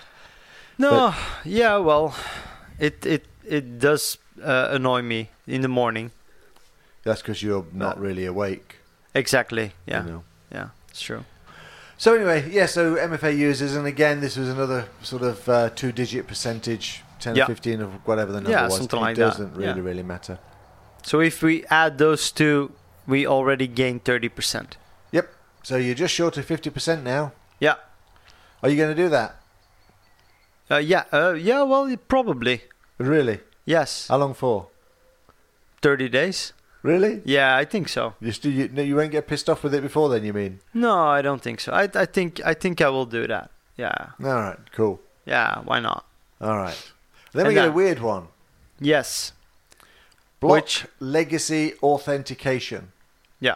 No, 0.77 1.13
yeah, 1.43 1.77
well, 1.77 2.15
it 2.79 3.03
it 3.05 3.25
it 3.49 3.79
does 3.79 4.17
uh, 4.43 4.69
annoy 4.71 5.01
me 5.01 5.29
in 5.47 5.61
the 5.61 5.67
morning. 5.67 6.11
That's 7.03 7.21
because 7.21 7.41
you're 7.41 7.65
not 7.73 7.97
Uh, 7.97 8.01
really 8.01 8.25
awake. 8.25 8.75
Exactly. 9.15 9.71
Yeah. 9.85 10.03
You 10.05 10.11
know. 10.11 10.23
Yeah, 10.51 10.69
it's 10.89 11.01
true. 11.01 11.23
So 11.97 12.13
anyway, 12.15 12.49
yeah. 12.51 12.67
So 12.67 12.95
MFA 12.95 13.35
users, 13.35 13.75
and 13.75 13.87
again, 13.87 14.21
this 14.21 14.37
was 14.37 14.49
another 14.49 14.85
sort 15.01 15.23
of 15.23 15.47
uh, 15.49 15.69
two-digit 15.75 16.27
percentage, 16.27 17.01
ten 17.19 17.35
Yeah. 17.35 17.43
or 17.45 17.47
fifteen 17.47 17.81
of 17.81 17.89
whatever 18.05 18.31
the 18.31 18.39
number 18.41 18.51
Yeah, 18.51 18.65
was. 18.65 18.77
something 18.77 18.99
it 18.99 19.01
like 19.01 19.15
that, 19.17 19.29
doesn't 19.31 19.53
really, 19.55 19.79
yeah. 19.79 19.85
really 19.89 20.03
matter. 20.03 20.37
So 21.03 21.19
if 21.21 21.41
we 21.41 21.65
add 21.69 21.97
those 21.97 22.31
two, 22.31 22.71
we 23.07 23.25
already 23.25 23.67
gain 23.67 23.99
thirty 23.99 24.29
percent. 24.29 24.77
Yep. 25.11 25.27
So 25.63 25.77
you're 25.77 25.95
just 25.95 26.13
short 26.13 26.37
of 26.37 26.45
fifty 26.45 26.69
percent 26.69 27.03
now. 27.03 27.31
Yeah. 27.59 27.75
Are 28.61 28.69
you 28.69 28.75
going 28.77 28.95
to 28.95 29.01
do 29.03 29.09
that? 29.09 29.35
Uh, 30.69 30.77
yeah. 30.77 31.05
Uh, 31.11 31.33
yeah. 31.33 31.63
Well, 31.63 31.95
probably. 32.07 32.61
Really? 32.97 33.39
Yes. 33.65 34.07
How 34.07 34.17
long 34.17 34.33
for? 34.33 34.67
Thirty 35.81 36.09
days. 36.09 36.53
Really? 36.83 37.21
Yeah, 37.25 37.55
I 37.55 37.65
think 37.65 37.89
so. 37.89 38.13
You 38.21 38.31
still 38.31 38.51
you, 38.51 38.69
no, 38.71 38.81
you 38.81 38.95
won't 38.95 39.11
get 39.11 39.27
pissed 39.27 39.49
off 39.49 39.63
with 39.63 39.73
it 39.73 39.81
before 39.81 40.09
then? 40.09 40.23
You 40.23 40.33
mean? 40.33 40.59
No, 40.73 40.97
I 41.05 41.21
don't 41.21 41.41
think 41.41 41.59
so. 41.59 41.71
I 41.73 41.89
I 41.93 42.05
think 42.05 42.41
I 42.45 42.53
think 42.53 42.81
I 42.81 42.89
will 42.89 43.05
do 43.05 43.27
that. 43.27 43.51
Yeah. 43.75 43.93
All 44.23 44.35
right. 44.35 44.57
Cool. 44.71 44.99
Yeah. 45.25 45.61
Why 45.65 45.79
not? 45.79 46.05
All 46.41 46.55
right. 46.57 46.91
Then 47.33 47.45
we 47.47 47.49
And 47.49 47.55
get 47.55 47.67
a 47.69 47.71
weird 47.71 47.99
one. 47.99 48.27
Yes. 48.79 49.33
Block 50.39 50.51
Which- 50.53 50.85
legacy 50.99 51.73
authentication. 51.83 52.91
Yeah. 53.39 53.55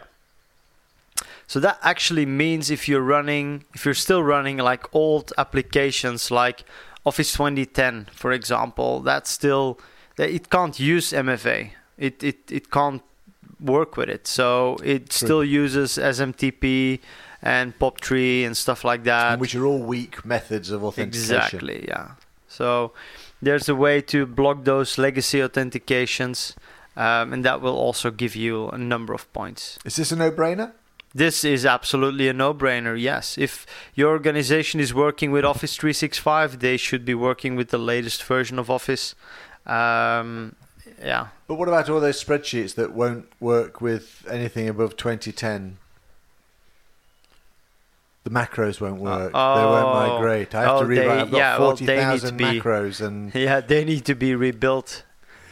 So 1.48 1.60
that 1.60 1.80
actually 1.82 2.26
means 2.26 2.70
if 2.72 2.88
you're 2.88 3.02
running, 3.02 3.66
if 3.74 3.86
you're 3.86 3.94
still 3.94 4.24
running 4.24 4.58
like 4.58 4.94
old 4.94 5.34
applications 5.38 6.32
like 6.32 6.64
Office 7.06 7.34
2010, 7.34 8.08
for 8.14 8.32
example, 8.32 9.00
that's 9.00 9.30
still 9.30 9.80
it 10.18 10.50
can't 10.50 10.80
use 10.80 11.12
MFA. 11.12 11.72
It 11.98 12.24
it 12.24 12.52
it 12.52 12.72
can't 12.72 13.02
work 13.60 13.98
with 13.98 14.10
it. 14.10 14.28
So 14.28 14.78
it 14.84 15.12
still 15.12 15.44
uses 15.44 15.98
SMTP 15.98 17.00
and 17.42 17.78
POP3 17.80 18.46
and 18.46 18.56
stuff 18.56 18.84
like 18.84 19.04
that. 19.04 19.40
which 19.40 19.56
are 19.56 19.66
all 19.66 19.80
weak 19.82 20.24
methods 20.26 20.70
of 20.70 20.84
authentication. 20.84 21.36
Exactly, 21.36 21.86
yeah. 21.88 22.12
So 22.48 22.92
there's 23.42 23.70
a 23.70 23.76
way 23.76 24.02
to 24.02 24.26
block 24.26 24.64
those 24.64 24.98
legacy 24.98 25.40
authentications, 25.40 26.56
um, 26.96 27.34
and 27.34 27.46
that 27.46 27.62
will 27.62 27.78
also 27.78 28.12
give 28.12 28.36
you 28.36 28.68
a 28.70 28.78
number 28.78 29.14
of 29.14 29.32
points. 29.34 29.80
Is 29.86 29.96
this 29.96 30.12
a 30.12 30.16
no-brainer? 30.16 30.74
This 31.14 31.44
is 31.44 31.66
absolutely 31.66 32.30
a 32.30 32.34
no-brainer. 32.34 33.00
Yes, 33.00 33.38
if 33.38 33.66
your 33.94 34.10
organization 34.12 34.80
is 34.80 34.94
working 34.94 35.32
with 35.32 35.44
Office 35.44 35.76
365, 35.76 36.60
they 36.60 36.78
should 36.78 37.04
be 37.04 37.14
working 37.14 37.56
with 37.58 37.70
the 37.70 37.78
latest 37.78 38.24
version 38.24 38.58
of 38.58 38.70
Office. 38.70 39.14
Um, 39.66 40.56
yeah, 41.04 41.28
But 41.48 41.56
what 41.56 41.68
about 41.68 41.90
all 41.90 42.00
those 42.00 42.24
spreadsheets 42.24 42.76
that 42.76 42.94
won't 42.94 43.26
work 43.42 43.82
with 43.82 44.26
anything 44.30 44.70
above 44.70 44.96
2010? 44.96 45.78
The 48.24 48.30
macros 48.30 48.80
won't 48.80 49.02
work. 49.02 49.34
they 49.34 49.38
won't 49.40 49.86
oh. 49.88 50.14
migrate. 50.20 50.54
I 50.56 50.62
have 50.62 50.70
Oh, 50.72 50.82
to 50.82 50.86
rewrite. 50.86 51.08
they- 51.08 51.22
I've 51.22 51.32
got 51.32 51.38
yeah, 51.38 51.58
they 51.86 51.96
need 51.98 52.22
40,000 52.22 52.30
to 52.30 52.36
be- 52.38 52.60
macros. 52.62 53.02
and 53.06 53.36
yeah, 53.36 53.60
they 53.62 53.84
need 53.84 54.06
to 54.06 54.16
be 54.16 54.34
rebuilt. 54.36 55.04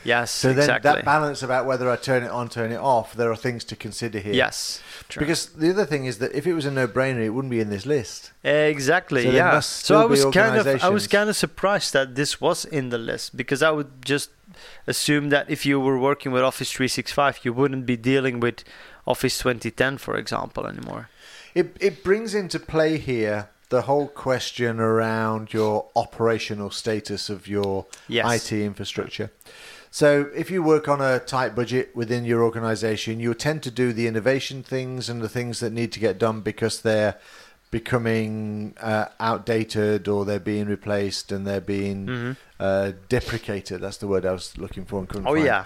Yes, 0.06 0.32
So 0.32 0.50
then 0.54 0.60
exactly. 0.60 0.92
that 0.94 1.04
balance 1.06 1.44
about 1.44 1.66
whether 1.66 1.90
I 1.90 1.98
turn 1.98 2.24
it 2.24 2.32
on, 2.32 2.48
turn 2.48 2.72
it 2.72 2.78
off, 2.80 3.14
there 3.14 3.30
are 3.32 3.36
things 3.36 3.66
to 3.66 3.76
consider 3.76 4.20
here. 4.20 4.34
yes, 4.34 4.82
Because 5.18 5.48
the 5.48 5.72
other 5.72 5.86
thing 5.86 6.06
is 6.06 6.20
that 6.20 6.34
if 6.34 6.46
it 6.46 6.54
was 6.54 6.66
a 6.66 6.72
no-brainer, 6.72 7.26
it 7.26 7.30
wouldn't 7.30 7.50
be 7.50 7.60
in 7.60 7.70
this 7.70 7.86
list. 7.86 8.32
Exactly. 8.44 9.24
So 9.24 9.32
yeah. 9.32 9.60
So 9.60 10.02
I 10.02 10.06
was 10.06 10.26
kind 10.26 10.56
of 10.56 10.84
I 10.84 10.90
was 10.90 11.08
kind 11.08 11.30
of 11.30 11.36
surprised 11.36 11.94
that 11.94 12.16
this 12.16 12.40
was 12.40 12.66
in 12.66 12.90
the 12.90 13.00
list 13.00 13.36
because 13.36 13.64
I 13.64 13.72
would 13.72 14.06
just 14.06 14.30
assume 14.86 15.30
that 15.30 15.50
if 15.50 15.66
you 15.66 15.80
were 15.80 15.98
working 15.98 16.32
with 16.32 16.44
Office 16.44 16.72
365, 16.72 17.40
you 17.44 17.54
wouldn't 17.54 17.86
be 17.86 17.98
dealing 17.98 18.40
with 18.40 18.64
Office 19.08 19.40
2010, 19.40 19.98
for 19.98 20.16
example, 20.16 20.68
anymore. 20.68 21.10
It 21.56 21.76
it 21.80 22.04
brings 22.04 22.36
into 22.36 22.60
play 22.60 22.98
here 22.98 23.50
the 23.70 23.84
whole 23.84 24.08
question 24.08 24.80
around 24.80 25.54
your 25.54 25.86
operational 25.96 26.72
status 26.72 27.30
of 27.30 27.48
your 27.48 27.86
Yes. 28.08 28.52
IT 28.52 28.64
infrastructure. 28.64 29.32
So 29.92 30.30
if 30.36 30.52
you 30.52 30.62
work 30.62 30.88
on 30.88 31.02
a 31.02 31.20
tight 31.20 31.56
budget 31.56 31.96
within 31.96 32.24
your 32.26 32.44
organization, 32.44 33.20
you 33.20 33.34
tend 33.34 33.64
to 33.64 33.72
do 33.72 33.92
the 33.92 34.06
innovation 34.08 34.62
things 34.64 35.10
and 35.10 35.22
the 35.22 35.30
things 35.30 35.60
that 35.62 35.74
need 35.74 35.92
to 35.94 36.00
get 36.00 36.20
done 36.20 36.42
because 36.42 36.82
they're 36.82 37.16
becoming 37.72 38.74
uh, 38.82 39.06
outdated 39.20 40.08
or 40.08 40.26
they're 40.26 40.40
being 40.40 40.68
replaced 40.68 41.32
and 41.32 41.46
they're 41.46 41.62
being 41.62 42.06
Mhm. 42.08 42.38
uh, 42.60 42.92
deprecated. 43.10 43.82
That's 43.82 43.98
the 43.98 44.08
word 44.08 44.26
I 44.26 44.32
was 44.32 44.58
looking 44.58 44.86
for 44.86 45.00
and 45.00 45.08
couldn't 45.08 45.28
Oh 45.28 45.34
find. 45.36 45.46
yeah. 45.46 45.66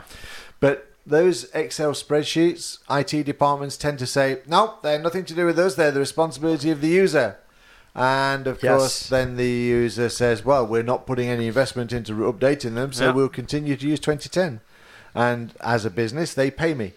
But 0.59 0.87
those 1.05 1.45
Excel 1.53 1.91
spreadsheets, 1.93 2.79
IT 2.89 3.23
departments 3.23 3.77
tend 3.77 3.99
to 3.99 4.07
say, 4.07 4.39
no, 4.47 4.75
they're 4.83 4.99
nothing 4.99 5.25
to 5.25 5.33
do 5.33 5.45
with 5.45 5.57
us. 5.59 5.75
They're 5.75 5.91
the 5.91 5.99
responsibility 5.99 6.69
of 6.71 6.81
the 6.81 6.87
user. 6.87 7.37
And 7.95 8.47
of 8.47 8.63
Yes. 8.63 8.77
course, 8.77 9.07
then 9.09 9.35
the 9.37 9.45
user 9.47 10.09
says, 10.09 10.43
"Well, 10.43 10.65
we're 10.65 10.81
not 10.83 11.05
putting 11.05 11.29
any 11.29 11.45
investment 11.47 11.93
into 11.93 12.13
updating 12.13 12.73
them, 12.75 12.91
so 12.91 13.05
Yeah. 13.05 13.11
we'll 13.11 13.29
continue 13.29 13.75
to 13.75 13.87
use 13.87 13.99
2010." 13.99 14.61
And 15.13 15.53
as 15.61 15.85
a 15.85 15.91
business, 15.91 16.33
they 16.33 16.49
pay 16.49 16.73
me. 16.73 16.93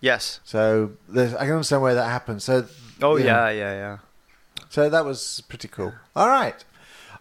Yes. 0.00 0.40
So 0.44 0.92
there's, 1.08 1.34
I 1.34 1.40
can 1.44 1.52
understand 1.54 1.82
where 1.82 1.94
that 1.94 2.08
happens. 2.08 2.44
So 2.44 2.64
Oh 3.02 3.12
know, 3.12 3.16
yeah, 3.16 3.50
yeah, 3.50 3.72
yeah. 3.74 3.96
so 4.70 4.88
that 4.88 5.04
was 5.04 5.42
pretty 5.48 5.68
cool. 5.68 5.92
All 6.16 6.28
right, 6.28 6.64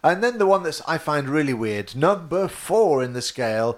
and 0.03 0.23
then 0.23 0.37
the 0.37 0.45
one 0.45 0.63
that 0.63 0.79
I 0.87 0.97
find 0.97 1.27
really 1.27 1.53
weird, 1.53 1.95
number 1.95 2.47
four 2.47 3.03
in 3.03 3.11
the 3.13 3.21
scale: 3.21 3.77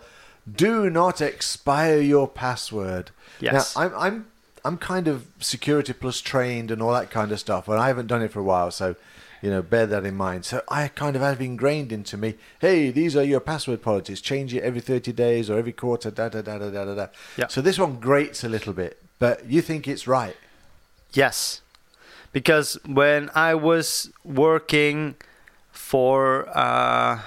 do 0.50 0.90
not 0.92 1.22
expire 1.22 2.00
your 2.00 2.28
password. 2.28 3.10
Yes. 3.40 3.76
Now, 3.76 3.82
I'm 3.84 3.94
I'm 3.96 4.26
I'm 4.66 4.78
kind 4.78 5.08
of 5.08 5.26
security 5.40 5.94
plus 5.94 6.22
trained 6.22 6.70
and 6.70 6.82
all 6.84 6.94
that 6.94 7.10
kind 7.10 7.32
of 7.32 7.40
stuff, 7.40 7.68
and 7.68 7.80
I 7.80 7.88
haven't 7.88 8.08
done 8.08 8.22
it 8.22 8.32
for 8.32 8.40
a 8.42 8.44
while, 8.44 8.70
so 8.70 8.96
you 9.42 9.50
know, 9.50 9.62
bear 9.62 9.86
that 9.88 10.06
in 10.06 10.16
mind. 10.16 10.46
So 10.46 10.62
I 10.70 10.88
kind 10.88 11.16
of 11.16 11.22
have 11.22 11.42
ingrained 11.42 11.92
into 11.92 12.18
me, 12.18 12.36
hey, 12.60 12.92
these 12.92 13.16
are 13.16 13.24
your 13.24 13.40
password 13.40 13.82
policies. 13.82 14.22
Change 14.22 14.54
it 14.54 14.64
every 14.64 14.82
30 14.82 15.12
days 15.14 15.50
or 15.50 15.58
every 15.58 15.74
quarter, 15.74 16.12
da 16.12 16.30
da 16.30 16.42
da 16.42 16.58
da 16.58 16.70
da 16.70 16.96
da. 16.96 17.08
Yeah. 17.38 17.48
So 17.48 17.62
this 17.62 17.80
one 17.80 18.00
grates 18.00 18.44
a 18.44 18.50
little 18.50 18.74
bit, 18.74 19.02
but 19.18 19.46
you 19.46 19.62
think 19.62 19.88
it's 19.88 20.08
right. 20.08 20.36
Yes, 21.14 21.62
because 22.32 22.78
when 22.86 23.32
I 23.34 23.56
was 23.56 24.12
working 24.24 25.16
for 25.72 26.48
uh, 26.56 27.22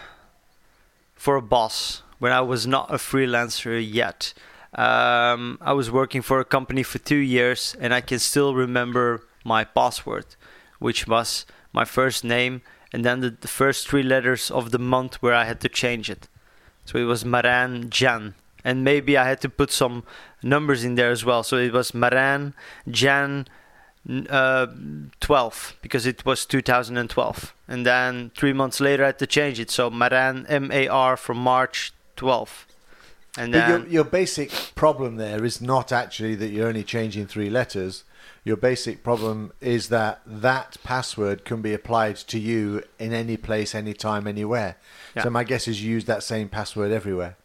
for 1.14 1.36
a 1.36 1.42
boss, 1.42 2.02
when 2.18 2.32
I 2.32 2.40
was 2.40 2.66
not 2.66 2.92
a 2.92 2.98
freelancer 2.98 3.80
yet, 3.82 4.34
um, 4.74 5.58
I 5.60 5.72
was 5.72 5.90
working 5.90 6.22
for 6.22 6.38
a 6.40 6.44
company 6.44 6.82
for 6.82 6.98
two 6.98 7.16
years, 7.16 7.74
and 7.80 7.92
I 7.92 8.00
can 8.00 8.18
still 8.18 8.54
remember 8.54 9.24
my 9.44 9.64
password, 9.64 10.26
which 10.78 11.08
was 11.08 11.44
my 11.72 11.84
first 11.84 12.24
name 12.24 12.62
and 12.92 13.04
then 13.04 13.20
the, 13.20 13.30
the 13.30 13.48
first 13.48 13.88
three 13.88 14.02
letters 14.02 14.50
of 14.50 14.70
the 14.70 14.78
month 14.78 15.22
where 15.22 15.34
I 15.34 15.44
had 15.44 15.60
to 15.60 15.68
change 15.68 16.10
it. 16.10 16.28
So 16.84 16.98
it 16.98 17.04
was 17.04 17.24
Marijn 17.24 17.88
Jan. 17.88 18.34
And 18.64 18.84
maybe 18.84 19.16
I 19.16 19.24
had 19.24 19.40
to 19.40 19.48
put 19.48 19.72
some 19.72 20.04
numbers 20.42 20.84
in 20.84 20.94
there 20.94 21.10
as 21.10 21.24
well. 21.24 21.42
So 21.42 21.56
it 21.56 21.72
was 21.72 21.92
Marijn 21.92 22.52
Jan 22.88 23.48
uh, 24.28 24.66
12 25.20 25.76
because 25.80 26.06
it 26.06 26.24
was 26.24 26.46
2012. 26.46 27.54
And 27.66 27.86
then 27.86 28.30
three 28.36 28.52
months 28.52 28.80
later 28.80 29.04
I 29.04 29.06
had 29.06 29.18
to 29.20 29.26
change 29.26 29.58
it. 29.58 29.70
So 29.70 29.90
Marijn 29.90 30.44
M 30.48 30.70
A 30.70 30.88
R 30.88 31.16
from 31.16 31.38
March 31.38 31.92
12. 32.16 32.66
And 33.38 33.54
then 33.54 33.70
your, 33.70 33.88
your 33.88 34.04
basic 34.04 34.50
problem 34.74 35.16
there 35.16 35.42
is 35.44 35.60
not 35.62 35.90
actually 35.90 36.34
that 36.34 36.48
you're 36.48 36.68
only 36.68 36.84
changing 36.84 37.26
three 37.26 37.48
letters. 37.48 38.04
Your 38.44 38.56
basic 38.56 39.04
problem 39.04 39.52
is 39.60 39.88
that 39.90 40.20
that 40.26 40.76
password 40.82 41.44
can 41.44 41.62
be 41.62 41.72
applied 41.72 42.16
to 42.16 42.38
you 42.40 42.82
in 42.98 43.12
any 43.12 43.36
place, 43.36 43.72
anytime, 43.74 44.26
anywhere. 44.26 44.76
Yeah. 45.14 45.22
So 45.22 45.30
my 45.30 45.44
guess 45.44 45.68
is 45.68 45.82
you 45.82 45.90
use 45.92 46.06
that 46.06 46.24
same 46.24 46.48
password 46.48 46.90
everywhere. 46.90 47.36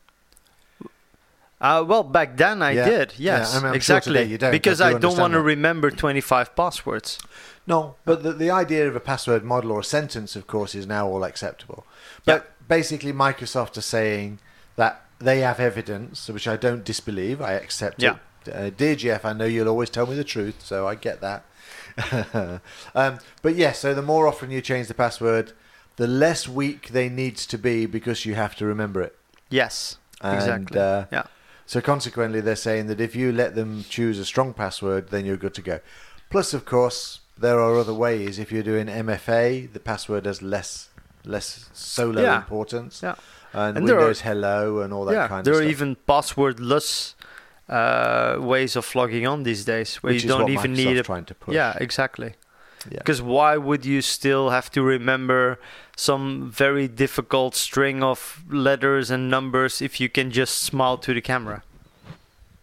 Uh, 1.60 1.84
well, 1.88 2.04
back 2.04 2.38
then 2.38 2.62
I 2.62 2.72
Yeah. 2.72 2.86
did. 2.90 3.14
Yeah, 3.18 3.38
Yes, 3.40 3.52
I 3.56 3.56
mean, 3.58 3.64
sure 3.64 3.76
exactly. 3.76 4.24
you 4.24 4.38
don't, 4.38 4.52
because 4.52 4.80
I 4.80 4.90
I 4.90 4.94
do 4.94 5.00
don't 5.00 5.18
want 5.18 5.34
to 5.34 5.42
remember 5.42 5.90
25 5.90 6.56
passwords. 6.56 7.18
No, 7.66 7.96
but 8.06 8.22
the, 8.24 8.32
the 8.34 8.52
idea 8.52 8.88
of 8.88 8.96
a 8.96 9.00
password 9.00 9.44
model 9.44 9.72
or 9.72 9.80
a 9.80 9.84
sentence, 9.84 10.36
of 10.36 10.46
course, 10.48 10.76
is 10.76 10.86
now 10.88 11.08
all 11.08 11.24
acceptable. 11.24 11.86
But 12.26 12.52
basically, 12.68 13.12
Microsoft 13.12 13.76
are 13.78 13.82
saying 13.82 14.40
that 14.76 15.02
they 15.20 15.40
have 15.40 15.60
evidence, 15.60 16.28
which 16.30 16.48
I 16.48 16.58
don't 16.58 16.84
disbelieve. 16.84 17.42
I 17.42 17.54
accept 17.54 18.02
Yeah. 18.02 18.12
it. 18.14 18.18
Uh, 18.50 18.70
dear 18.76 18.96
Jeff, 18.96 19.26
I 19.26 19.34
know 19.34 19.46
you'll 19.46 19.68
always 19.70 19.90
tell 19.90 20.06
me 20.08 20.16
the 20.16 20.24
truth, 20.24 20.56
so 20.64 20.88
I 20.88 20.96
get 20.96 21.22
that. 21.22 21.46
um, 22.96 23.20
but 23.42 23.56
yes, 23.56 23.80
so 23.80 23.94
the 23.94 24.02
more 24.02 24.28
often 24.28 24.52
you 24.52 24.62
change 24.62 24.88
the 24.88 24.94
password, 24.94 25.54
the 25.96 26.08
less 26.08 26.48
weak 26.48 26.90
they 26.90 27.10
needs 27.10 27.46
to 27.48 27.58
be 27.58 27.86
because 27.86 28.26
you 28.26 28.36
have 28.36 28.56
to 28.58 28.66
remember 28.66 29.02
it. 29.02 29.18
Yes, 29.50 29.98
And, 30.22 30.36
exactly. 30.36 30.80
uh, 30.80 31.06
yeah. 31.12 31.24
So 31.66 31.82
consequently, 31.82 32.40
they're 32.40 32.56
saying 32.56 32.88
that 32.88 33.02
if 33.02 33.16
you 33.16 33.32
let 33.32 33.56
them 33.56 33.84
choose 33.90 34.20
a 34.20 34.26
strong 34.26 34.54
password, 34.54 35.10
then 35.10 35.26
you're 35.26 35.38
good 35.38 35.54
to 35.56 35.62
go. 35.62 35.80
Plus, 36.30 36.54
of 36.54 36.66
course, 36.66 37.22
there 37.38 37.60
are 37.60 37.78
other 37.78 37.94
ways. 37.94 38.40
If 38.40 38.52
you're 38.52 38.64
doing 38.64 38.88
MFA, 38.88 39.72
the 39.74 39.80
password 39.80 40.26
has 40.26 40.42
less 40.42 40.90
less 41.26 41.70
solo 41.74 42.22
Yeah. 42.22 42.38
importance, 42.38 43.02
Yeah. 43.04 43.16
and, 43.52 43.78
And 43.80 43.88
there 43.88 43.96
are- 43.98 44.00
Windows 44.00 44.22
Hello 44.22 44.80
and 44.80 44.94
all 44.94 45.04
that 45.06 45.14
yeah, 45.14 45.28
kind 45.28 45.40
of 45.42 45.46
stuff. 45.46 45.58
there 45.60 45.62
are 45.62 45.70
even 45.70 45.98
passwordless 46.08 47.16
uh, 47.70 48.38
ways 48.40 48.76
of 48.76 48.94
logging 48.96 49.26
on 49.28 49.44
these 49.44 49.66
days 49.66 49.96
where 49.98 50.14
which 50.14 50.24
you 50.24 50.30
don't 50.30 50.50
even 50.50 50.72
Microsoft's 50.74 50.86
need 50.86 50.98
a 50.98 51.04
trying 51.04 51.26
to 51.26 51.36
push. 51.36 51.54
yeah 51.56 51.78
exactly 51.82 52.34
yeah. 52.90 53.00
because 53.00 53.22
why 53.22 53.58
would 53.58 53.86
you 53.86 54.02
still 54.02 54.50
have 54.52 54.72
to 54.72 54.82
remember 54.82 55.60
some 55.96 56.50
very 56.52 56.88
difficult 56.88 57.56
string 57.56 58.02
of 58.04 58.44
letters 58.50 59.10
and 59.12 59.30
numbers 59.30 59.82
if 59.82 60.00
you 60.00 60.08
can 60.08 60.32
just 60.32 60.60
smile 60.60 60.98
to 60.98 61.14
the 61.14 61.22
camera 61.22 61.64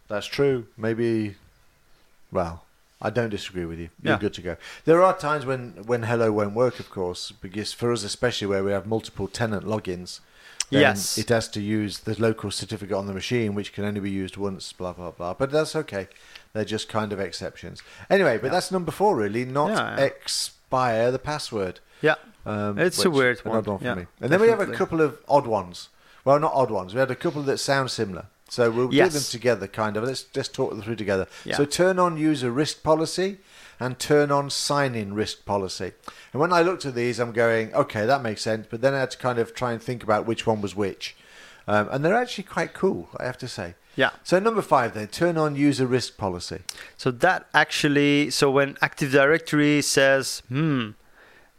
That's 0.06 0.26
true. 0.26 0.66
Maybe, 0.76 1.34
well, 2.30 2.64
I 3.00 3.10
don't 3.10 3.30
disagree 3.30 3.64
with 3.64 3.78
you. 3.78 3.88
You're 4.02 4.14
Yeah. 4.14 4.18
good 4.20 4.34
to 4.34 4.42
go. 4.42 4.56
There 4.84 5.02
are 5.02 5.16
times 5.16 5.44
when, 5.46 5.62
when 5.86 6.02
Hello 6.04 6.30
won't 6.30 6.54
work, 6.54 6.78
of 6.78 6.88
course, 6.90 7.32
because 7.44 7.72
for 7.72 7.90
us, 7.92 8.04
especially 8.04 8.46
where 8.46 8.62
we 8.62 8.70
have 8.70 8.86
multiple 8.86 9.28
tenant 9.28 9.64
logins, 9.66 10.20
Yes. 10.70 11.18
it 11.18 11.28
has 11.28 11.48
to 11.48 11.60
use 11.60 12.00
the 12.00 12.20
local 12.20 12.50
certificate 12.50 12.96
on 12.96 13.06
the 13.06 13.12
machine, 13.12 13.54
which 13.54 13.72
can 13.72 13.84
only 13.84 14.00
be 14.00 14.10
used 14.10 14.36
once, 14.36 14.72
blah, 14.72 14.92
blah, 14.92 15.10
blah. 15.10 15.34
But 15.34 15.50
that's 15.50 15.76
okay. 15.76 16.08
They're 16.52 16.64
just 16.64 16.88
kind 16.88 17.12
of 17.12 17.20
exceptions. 17.20 17.82
Anyway, 18.10 18.38
but 18.38 18.50
that's 18.50 18.70
number 18.72 18.90
four, 18.92 19.16
really, 19.16 19.44
not 19.44 19.70
Yeah, 19.70 19.96
yeah. 19.98 20.04
expire 20.04 21.10
the 21.10 21.18
password. 21.18 21.80
yeah 22.00 22.14
Um, 22.46 22.78
It's 22.78 23.04
a 23.04 23.10
weird 23.10 23.40
one, 23.44 23.56
odd 23.58 23.66
one 23.66 23.78
for 23.78 23.84
yeah, 23.84 23.94
me. 23.94 24.06
And 24.20 24.30
then 24.32 24.40
we 24.40 24.48
have 24.48 24.60
a 24.60 24.66
couple 24.72 25.00
of 25.00 25.18
odd 25.28 25.46
ones. 25.46 25.88
Well, 26.24 26.38
not 26.40 26.52
odd 26.54 26.70
ones. 26.70 26.94
We 26.94 27.00
had 27.00 27.10
a 27.10 27.16
couple 27.16 27.42
that 27.42 27.58
sound 27.58 27.90
similar. 27.90 28.26
So 28.48 28.70
we'll 28.70 28.88
do 28.88 29.08
them 29.08 29.22
together, 29.22 29.66
kind 29.66 29.96
of. 29.96 30.04
Let's 30.04 30.22
just 30.22 30.54
talk 30.54 30.70
them 30.70 30.82
through 30.82 30.96
together. 30.96 31.26
Yeah. 31.44 31.56
So 31.56 31.64
turn 31.64 31.98
on 31.98 32.16
user 32.16 32.50
risk 32.50 32.82
policy 32.82 33.38
and 33.78 33.98
turn 33.98 34.30
on 34.30 34.50
sign-in 34.50 35.14
risk 35.14 35.44
policy. 35.44 35.92
And 36.32 36.40
when 36.40 36.52
I 36.52 36.62
looked 36.62 36.84
at 36.84 36.94
these, 36.94 37.18
I'm 37.18 37.32
going, 37.32 37.74
okay, 37.74 38.06
that 38.06 38.22
makes 38.22 38.42
sense. 38.42 38.66
But 38.70 38.80
then 38.80 38.94
I 38.94 39.00
had 39.00 39.10
to 39.12 39.18
kind 39.18 39.38
of 39.38 39.54
try 39.54 39.72
and 39.72 39.82
think 39.82 40.02
about 40.02 40.26
which 40.26 40.46
one 40.46 40.60
was 40.60 40.74
which. 40.76 41.16
Um, 41.66 41.88
and 41.90 42.04
they're 42.04 42.14
actually 42.14 42.44
quite 42.44 42.74
cool, 42.74 43.08
I 43.18 43.24
have 43.24 43.38
to 43.38 43.48
say. 43.48 43.74
yeah 43.96 44.10
So 44.22 44.38
number 44.38 44.62
five, 44.62 44.94
then 44.94 45.08
turn 45.08 45.38
on 45.38 45.56
user 45.56 45.86
risk 45.86 46.16
policy. 46.16 46.60
So 46.96 47.10
that 47.10 47.46
actually, 47.54 48.30
so 48.30 48.50
when 48.50 48.76
Active 48.82 49.12
Directory 49.12 49.80
says, 49.82 50.42
hmm, 50.48 50.90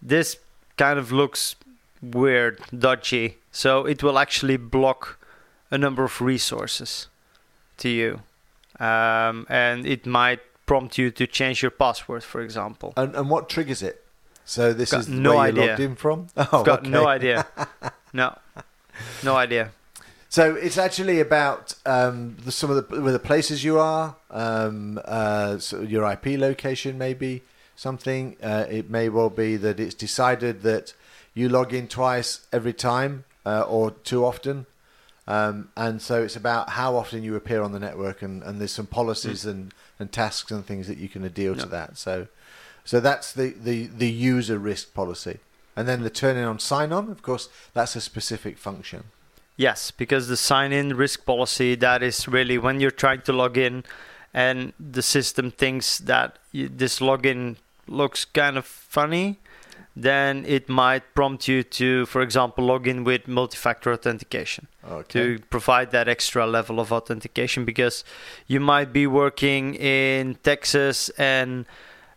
this 0.02 0.38
kind 0.78 1.00
of 1.00 1.12
looks 1.12 1.56
weird, 2.02 2.60
dodgy, 2.78 3.38
so 3.52 3.86
it 3.86 4.04
will 4.04 4.20
actually 4.20 4.58
block 4.58 5.18
a 5.72 5.78
number 5.78 6.04
of 6.04 6.22
resources 6.22 7.08
to 7.78 7.90
you. 7.90 8.22
Um, 8.80 9.48
and 9.50 9.86
it 9.86 10.06
might 10.06 10.42
prompt 10.66 10.98
you 10.98 11.12
to 11.12 11.28
change 11.28 11.62
your 11.62 11.72
password, 11.72 12.24
for 12.24 12.42
example. 12.42 12.94
And, 12.98 13.16
and 13.16 13.30
what 13.30 13.50
triggers 13.50 13.82
it? 13.82 14.04
So 14.46 14.74
this 14.74 14.92
Got 14.92 15.02
is 15.02 15.10
no 15.10 15.32
where 15.32 15.40
idea. 15.40 15.62
you're 15.62 15.70
logged 15.72 15.82
in 15.82 15.96
from. 15.96 16.28
Oh, 16.38 16.60
I've 16.60 16.66
got 16.66 16.80
okay. 16.80 16.90
no 16.90 17.08
idea. 17.08 17.48
No, 18.14 18.34
no 19.26 19.36
idea. 19.36 19.72
So 20.30 20.56
it's 20.56 20.78
actually 20.78 21.20
about 21.20 21.76
um, 21.86 22.38
the, 22.46 22.52
some 22.52 22.72
of 22.72 22.88
the 22.88 23.02
where 23.02 23.12
the 23.12 23.20
places 23.20 23.66
you 23.66 23.78
are, 23.78 24.16
um, 24.32 25.02
uh, 25.04 25.58
so 25.58 25.82
your 25.82 26.10
IP 26.10 26.40
location, 26.40 26.98
maybe 26.98 27.42
something. 27.76 28.38
Uh, 28.42 28.66
it 28.70 28.90
may 28.90 29.10
well 29.10 29.30
be 29.30 29.58
that 29.58 29.82
it's 29.82 29.94
decided 29.94 30.62
that 30.62 30.94
you 31.34 31.50
log 31.50 31.74
in 31.74 31.90
twice 31.90 32.48
every 32.54 32.72
time 32.72 33.26
uh, 33.46 33.64
or 33.68 33.92
too 33.92 34.24
often, 34.24 34.66
um, 35.28 35.70
and 35.76 36.02
so 36.02 36.24
it's 36.24 36.38
about 36.38 36.70
how 36.70 36.96
often 36.96 37.22
you 37.22 37.36
appear 37.36 37.62
on 37.62 37.74
the 37.74 37.80
network, 37.80 38.22
and, 38.22 38.44
and 38.44 38.62
there's 38.62 38.72
some 38.72 38.88
policies 38.88 39.46
and, 39.46 39.74
and 40.00 40.12
tasks 40.12 40.52
and 40.52 40.66
things 40.66 40.88
that 40.88 40.98
you 40.98 41.10
can 41.10 41.24
adhere 41.24 41.56
to 41.56 41.66
that. 41.68 41.98
So, 41.98 42.28
so 42.84 43.00
that's 43.00 43.34
the, 43.34 43.54
the, 43.58 43.88
the 43.88 44.10
user 44.10 44.60
risk 44.60 44.94
policy, 44.94 45.40
and 45.76 45.88
then 45.88 46.04
the 46.04 46.10
turning 46.10 46.44
on 46.44 46.60
sign 46.60 46.92
on. 46.92 47.10
Of 47.10 47.22
course, 47.22 47.50
that's 47.74 47.96
a 47.96 48.02
specific 48.02 48.58
function. 48.58 49.06
Yes, 49.58 49.92
because 49.92 50.28
the 50.28 50.38
sign 50.38 50.74
in 50.74 50.98
risk 50.98 51.26
policy 51.26 51.76
that 51.76 52.04
is 52.04 52.28
really 52.28 52.58
when 52.58 52.82
you're 52.82 52.92
trying 52.92 53.22
to 53.22 53.34
log 53.34 53.58
in 53.58 53.86
and 54.34 54.74
the 54.78 55.02
system 55.02 55.50
thinks 55.50 55.98
that 56.00 56.38
this 56.52 57.00
login 57.00 57.56
looks 57.88 58.26
kind 58.26 58.58
of 58.58 58.66
funny, 58.66 59.40
then 59.96 60.44
it 60.46 60.68
might 60.68 61.14
prompt 61.16 61.48
you 61.48 61.64
to, 61.64 62.06
for 62.08 62.22
example, 62.22 62.66
log 62.66 62.86
in 62.88 63.04
with 63.06 63.28
multi 63.28 63.58
factor 63.58 63.94
authentication 63.94 64.68
Okay. 64.84 65.20
to 65.20 65.40
provide 65.50 65.92
that 65.92 66.08
extra 66.10 66.46
level 66.46 66.80
of 66.80 66.92
authentication 66.92 67.64
because 67.66 68.04
you 68.46 68.60
might 68.60 68.92
be 68.92 69.08
working 69.08 69.74
in 69.76 70.36
Texas 70.44 71.10
and 71.18 71.66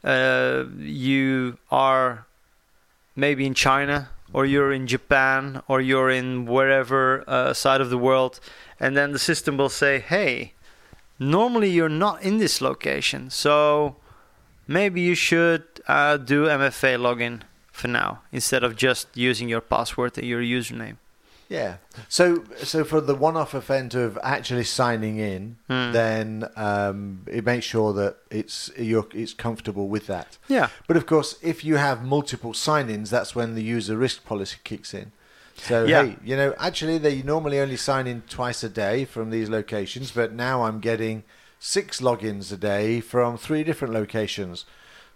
uh, 0.05 0.65
you 0.79 1.57
are 1.71 2.27
maybe 3.15 3.47
in 3.47 3.55
China 3.55 4.11
or 4.33 4.45
you're 4.45 4.73
in 4.73 4.87
Japan 4.87 5.63
or 5.69 5.81
you're 5.81 6.11
in 6.11 6.47
wherever 6.47 7.25
uh, 7.29 7.55
side 7.55 7.81
of 7.81 7.91
the 7.91 7.99
world, 7.99 8.41
and 8.81 8.97
then 8.97 9.13
the 9.13 9.19
system 9.19 9.57
will 9.57 9.71
say, 9.71 9.99
"Hey, 10.01 10.53
normally 11.19 11.71
you're 11.71 11.89
not 11.89 12.23
in 12.23 12.39
this 12.39 12.61
location, 12.61 13.31
so 13.31 13.97
maybe 14.67 15.01
you 15.01 15.15
should 15.15 15.63
uh, 15.89 16.17
do 16.19 16.45
MFA 16.47 16.99
login 16.99 17.41
for 17.79 17.89
now 17.89 18.11
instead 18.33 18.63
of 18.65 18.73
just 18.77 19.07
using 19.15 19.49
your 19.49 19.61
password 19.75 20.19
and 20.19 20.27
your 20.27 20.43
username. 20.59 20.97
Yeah. 21.49 21.77
So 22.09 22.25
so 22.73 22.85
for 22.85 23.01
the 23.01 23.15
one-off 23.15 23.55
event 23.55 23.95
of 23.95 24.19
actually 24.23 24.65
signing 24.65 25.17
in, 25.35 25.57
Hmm. 25.71 25.93
then 25.93 26.29
um, 26.57 26.99
it 27.27 27.45
makes 27.45 27.65
sure 27.75 27.91
that 28.01 28.17
it's 28.31 28.71
you're 28.77 29.07
it's 29.15 29.33
comfortable 29.47 29.87
with 29.89 30.07
that. 30.09 30.37
Yeah. 30.49 30.69
But 30.89 30.97
of 30.99 31.05
course, 31.07 31.31
if 31.41 31.65
you 31.65 31.77
have 31.77 32.05
multiple 32.05 32.53
sign-ins, 32.53 33.09
that's 33.11 33.35
when 33.35 33.55
the 33.55 33.63
user 33.77 33.97
risk 33.97 34.25
policy 34.27 34.59
kicks 34.65 34.93
in. 34.93 35.13
So 35.57 35.85
Yeah. 35.87 36.03
hey, 36.05 36.17
you 36.31 36.37
know, 36.37 36.51
actually 36.59 36.99
they 36.99 37.23
normally 37.23 37.59
only 37.61 37.77
sign 37.79 38.07
in 38.07 38.23
twice 38.29 38.63
a 38.63 38.69
day 38.69 39.07
from 39.07 39.31
these 39.31 39.49
locations, 39.49 40.11
but 40.13 40.33
now 40.33 40.65
I'm 40.67 40.81
getting 40.81 41.23
six 41.59 42.01
logins 42.01 42.53
a 42.53 42.57
day 42.57 43.01
from 43.01 43.39
three 43.39 43.65
different 43.65 43.95
locations. 43.95 44.67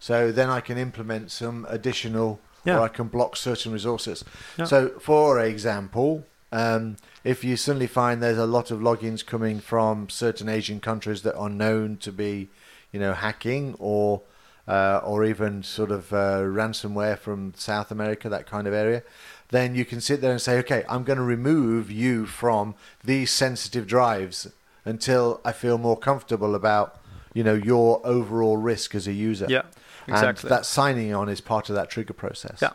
So 0.00 0.32
then 0.32 0.48
I 0.58 0.60
can 0.60 0.78
implement 0.78 1.30
some 1.30 1.66
additional, 1.68 2.40
Yeah. 2.64 2.78
or 2.78 2.82
I 2.82 2.88
can 2.88 3.08
block 3.08 3.36
certain 3.36 3.72
resources. 3.72 4.24
Yeah. 4.56 4.64
So, 4.64 4.88
for 5.00 5.40
example, 5.40 6.24
um, 6.52 6.96
if 7.24 7.42
you 7.42 7.56
suddenly 7.56 7.86
find 7.86 8.22
there's 8.22 8.38
a 8.38 8.46
lot 8.46 8.70
of 8.70 8.80
logins 8.80 9.24
coming 9.24 9.58
from 9.60 10.08
certain 10.08 10.48
Asian 10.48 10.80
countries 10.80 11.22
that 11.22 11.34
are 11.36 11.48
known 11.48 11.96
to 11.98 12.12
be, 12.12 12.50
you 12.92 13.00
know, 13.00 13.14
hacking 13.14 13.74
or 13.78 14.22
uh, 14.68 15.00
or 15.04 15.24
even 15.24 15.62
sort 15.62 15.90
of 15.90 16.12
uh, 16.12 16.38
ransomware 16.40 17.18
from 17.18 17.52
South 17.56 17.90
America, 17.90 18.28
that 18.28 18.46
kind 18.46 18.66
of 18.66 18.74
area, 18.74 19.02
then 19.48 19.74
you 19.74 19.84
can 19.84 20.00
sit 20.00 20.20
there 20.20 20.30
and 20.30 20.40
say, 20.40 20.58
okay, 20.58 20.84
I'm 20.88 21.04
going 21.04 21.18
to 21.18 21.24
remove 21.24 21.90
you 21.90 22.26
from 22.26 22.74
these 23.02 23.30
sensitive 23.30 23.86
drives 23.86 24.48
until 24.84 25.40
I 25.44 25.52
feel 25.52 25.78
more 25.78 25.96
comfortable 25.96 26.54
about, 26.54 27.00
you 27.34 27.44
know, 27.44 27.54
your 27.54 28.00
overall 28.04 28.56
risk 28.56 28.94
as 28.94 29.06
a 29.06 29.12
user. 29.12 29.46
Yeah. 29.48 29.62
Exactly. 30.08 30.48
And 30.48 30.58
that 30.58 30.66
signing 30.66 31.14
on 31.14 31.28
is 31.28 31.40
part 31.40 31.68
of 31.68 31.74
that 31.74 31.90
trigger 31.90 32.14
process. 32.14 32.58
Yeah. 32.60 32.70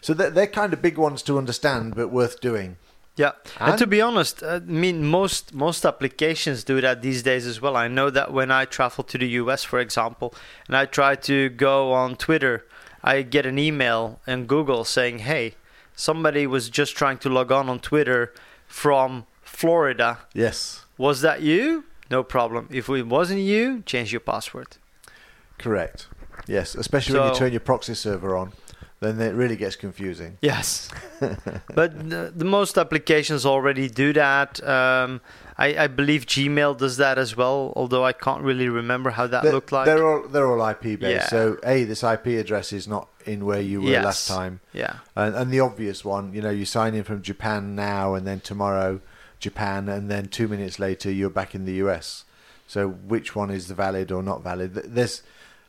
So 0.00 0.14
they're, 0.14 0.30
they're 0.30 0.46
kind 0.46 0.72
of 0.72 0.82
big 0.82 0.98
ones 0.98 1.22
to 1.22 1.38
understand, 1.38 1.94
but 1.94 2.08
worth 2.08 2.40
doing. 2.40 2.76
Yeah, 3.18 3.32
and, 3.58 3.76
to 3.78 3.86
be 3.86 4.00
honest, 4.00 4.44
uh, 4.44 4.46
I 4.46 4.58
mean 4.60 5.04
most 5.04 5.52
most 5.52 5.84
applications 5.84 6.62
do 6.62 6.80
that 6.80 7.02
these 7.02 7.24
days 7.24 7.46
as 7.46 7.60
well. 7.60 7.76
I 7.76 7.88
know 7.88 8.10
that 8.10 8.32
when 8.32 8.52
I 8.52 8.64
travel 8.64 9.02
to 9.02 9.18
the 9.18 9.26
US, 9.42 9.64
for 9.64 9.80
example, 9.80 10.32
and 10.68 10.76
I 10.76 10.86
try 10.86 11.16
to 11.16 11.48
go 11.48 11.92
on 11.92 12.14
Twitter, 12.14 12.64
I 13.02 13.22
get 13.22 13.44
an 13.44 13.58
email 13.58 14.20
in 14.28 14.46
Google 14.46 14.84
saying, 14.84 15.18
"Hey, 15.18 15.56
somebody 15.96 16.46
was 16.46 16.70
just 16.70 16.96
trying 16.96 17.18
to 17.18 17.28
log 17.28 17.50
on 17.50 17.68
on 17.68 17.80
Twitter 17.80 18.32
from 18.68 19.26
Florida. 19.42 20.18
Yes, 20.32 20.84
Was 20.96 21.20
that 21.22 21.42
you? 21.42 21.84
No 22.08 22.22
problem. 22.22 22.68
If 22.70 22.88
it 22.88 23.06
wasn't 23.08 23.40
you, 23.40 23.82
change 23.84 24.12
your 24.12 24.20
password." 24.20 24.76
correct. 25.58 26.06
Yes, 26.46 26.74
especially 26.74 27.18
when 27.18 27.28
you 27.28 27.34
turn 27.34 27.52
your 27.52 27.60
proxy 27.60 27.94
server 27.94 28.36
on, 28.36 28.52
then 29.00 29.20
it 29.20 29.34
really 29.34 29.56
gets 29.56 29.76
confusing. 29.76 30.38
Yes, 30.42 30.88
but 31.20 32.08
the, 32.10 32.32
the 32.34 32.44
most 32.44 32.76
applications 32.78 33.46
already 33.46 33.88
do 33.88 34.12
that. 34.14 34.62
Um, 34.66 35.20
I, 35.56 35.84
I 35.84 35.86
believe 35.88 36.26
Gmail 36.26 36.78
does 36.78 36.96
that 36.98 37.18
as 37.18 37.36
well, 37.36 37.72
although 37.76 38.04
I 38.04 38.12
can't 38.12 38.42
really 38.42 38.68
remember 38.68 39.10
how 39.10 39.26
that 39.26 39.42
They're, 39.42 39.52
looked 39.52 39.72
like. 39.72 39.86
they're 39.86 40.06
all 40.06 40.28
they're 40.28 40.46
all 40.46 40.68
IP 40.70 40.82
based. 41.00 41.02
Yeah. 41.02 41.26
So 41.26 41.58
a 41.64 41.84
this 41.84 42.02
IP 42.02 42.26
address 42.26 42.72
is 42.72 42.86
not 42.88 43.08
in 43.26 43.44
where 43.44 43.60
you 43.60 43.82
were 43.82 43.90
Yes. 43.90 44.04
last 44.04 44.28
time, 44.28 44.60
Yeah, 44.72 44.96
and, 45.16 45.34
and 45.34 45.50
the 45.52 45.60
obvious 45.60 46.04
one, 46.04 46.32
you 46.32 46.40
know, 46.42 46.50
you 46.50 46.64
sign 46.64 46.94
in 46.94 47.04
from 47.04 47.22
Japan 47.22 47.74
now, 47.74 48.14
and 48.14 48.26
then 48.26 48.40
tomorrow 48.40 49.00
Japan, 49.40 49.88
and 49.88 50.10
then 50.10 50.26
two 50.28 50.48
minutes 50.48 50.78
later 50.78 51.10
you're 51.10 51.28
back 51.30 51.54
in 51.54 51.64
the 51.64 51.74
US. 51.84 52.24
So 52.66 52.88
which 52.88 53.34
one 53.36 53.50
is 53.50 53.66
the 53.68 53.74
valid 53.74 54.10
or 54.12 54.22
not 54.22 54.42
valid? 54.42 54.74
Th- 54.74 54.86
There's 54.88 55.22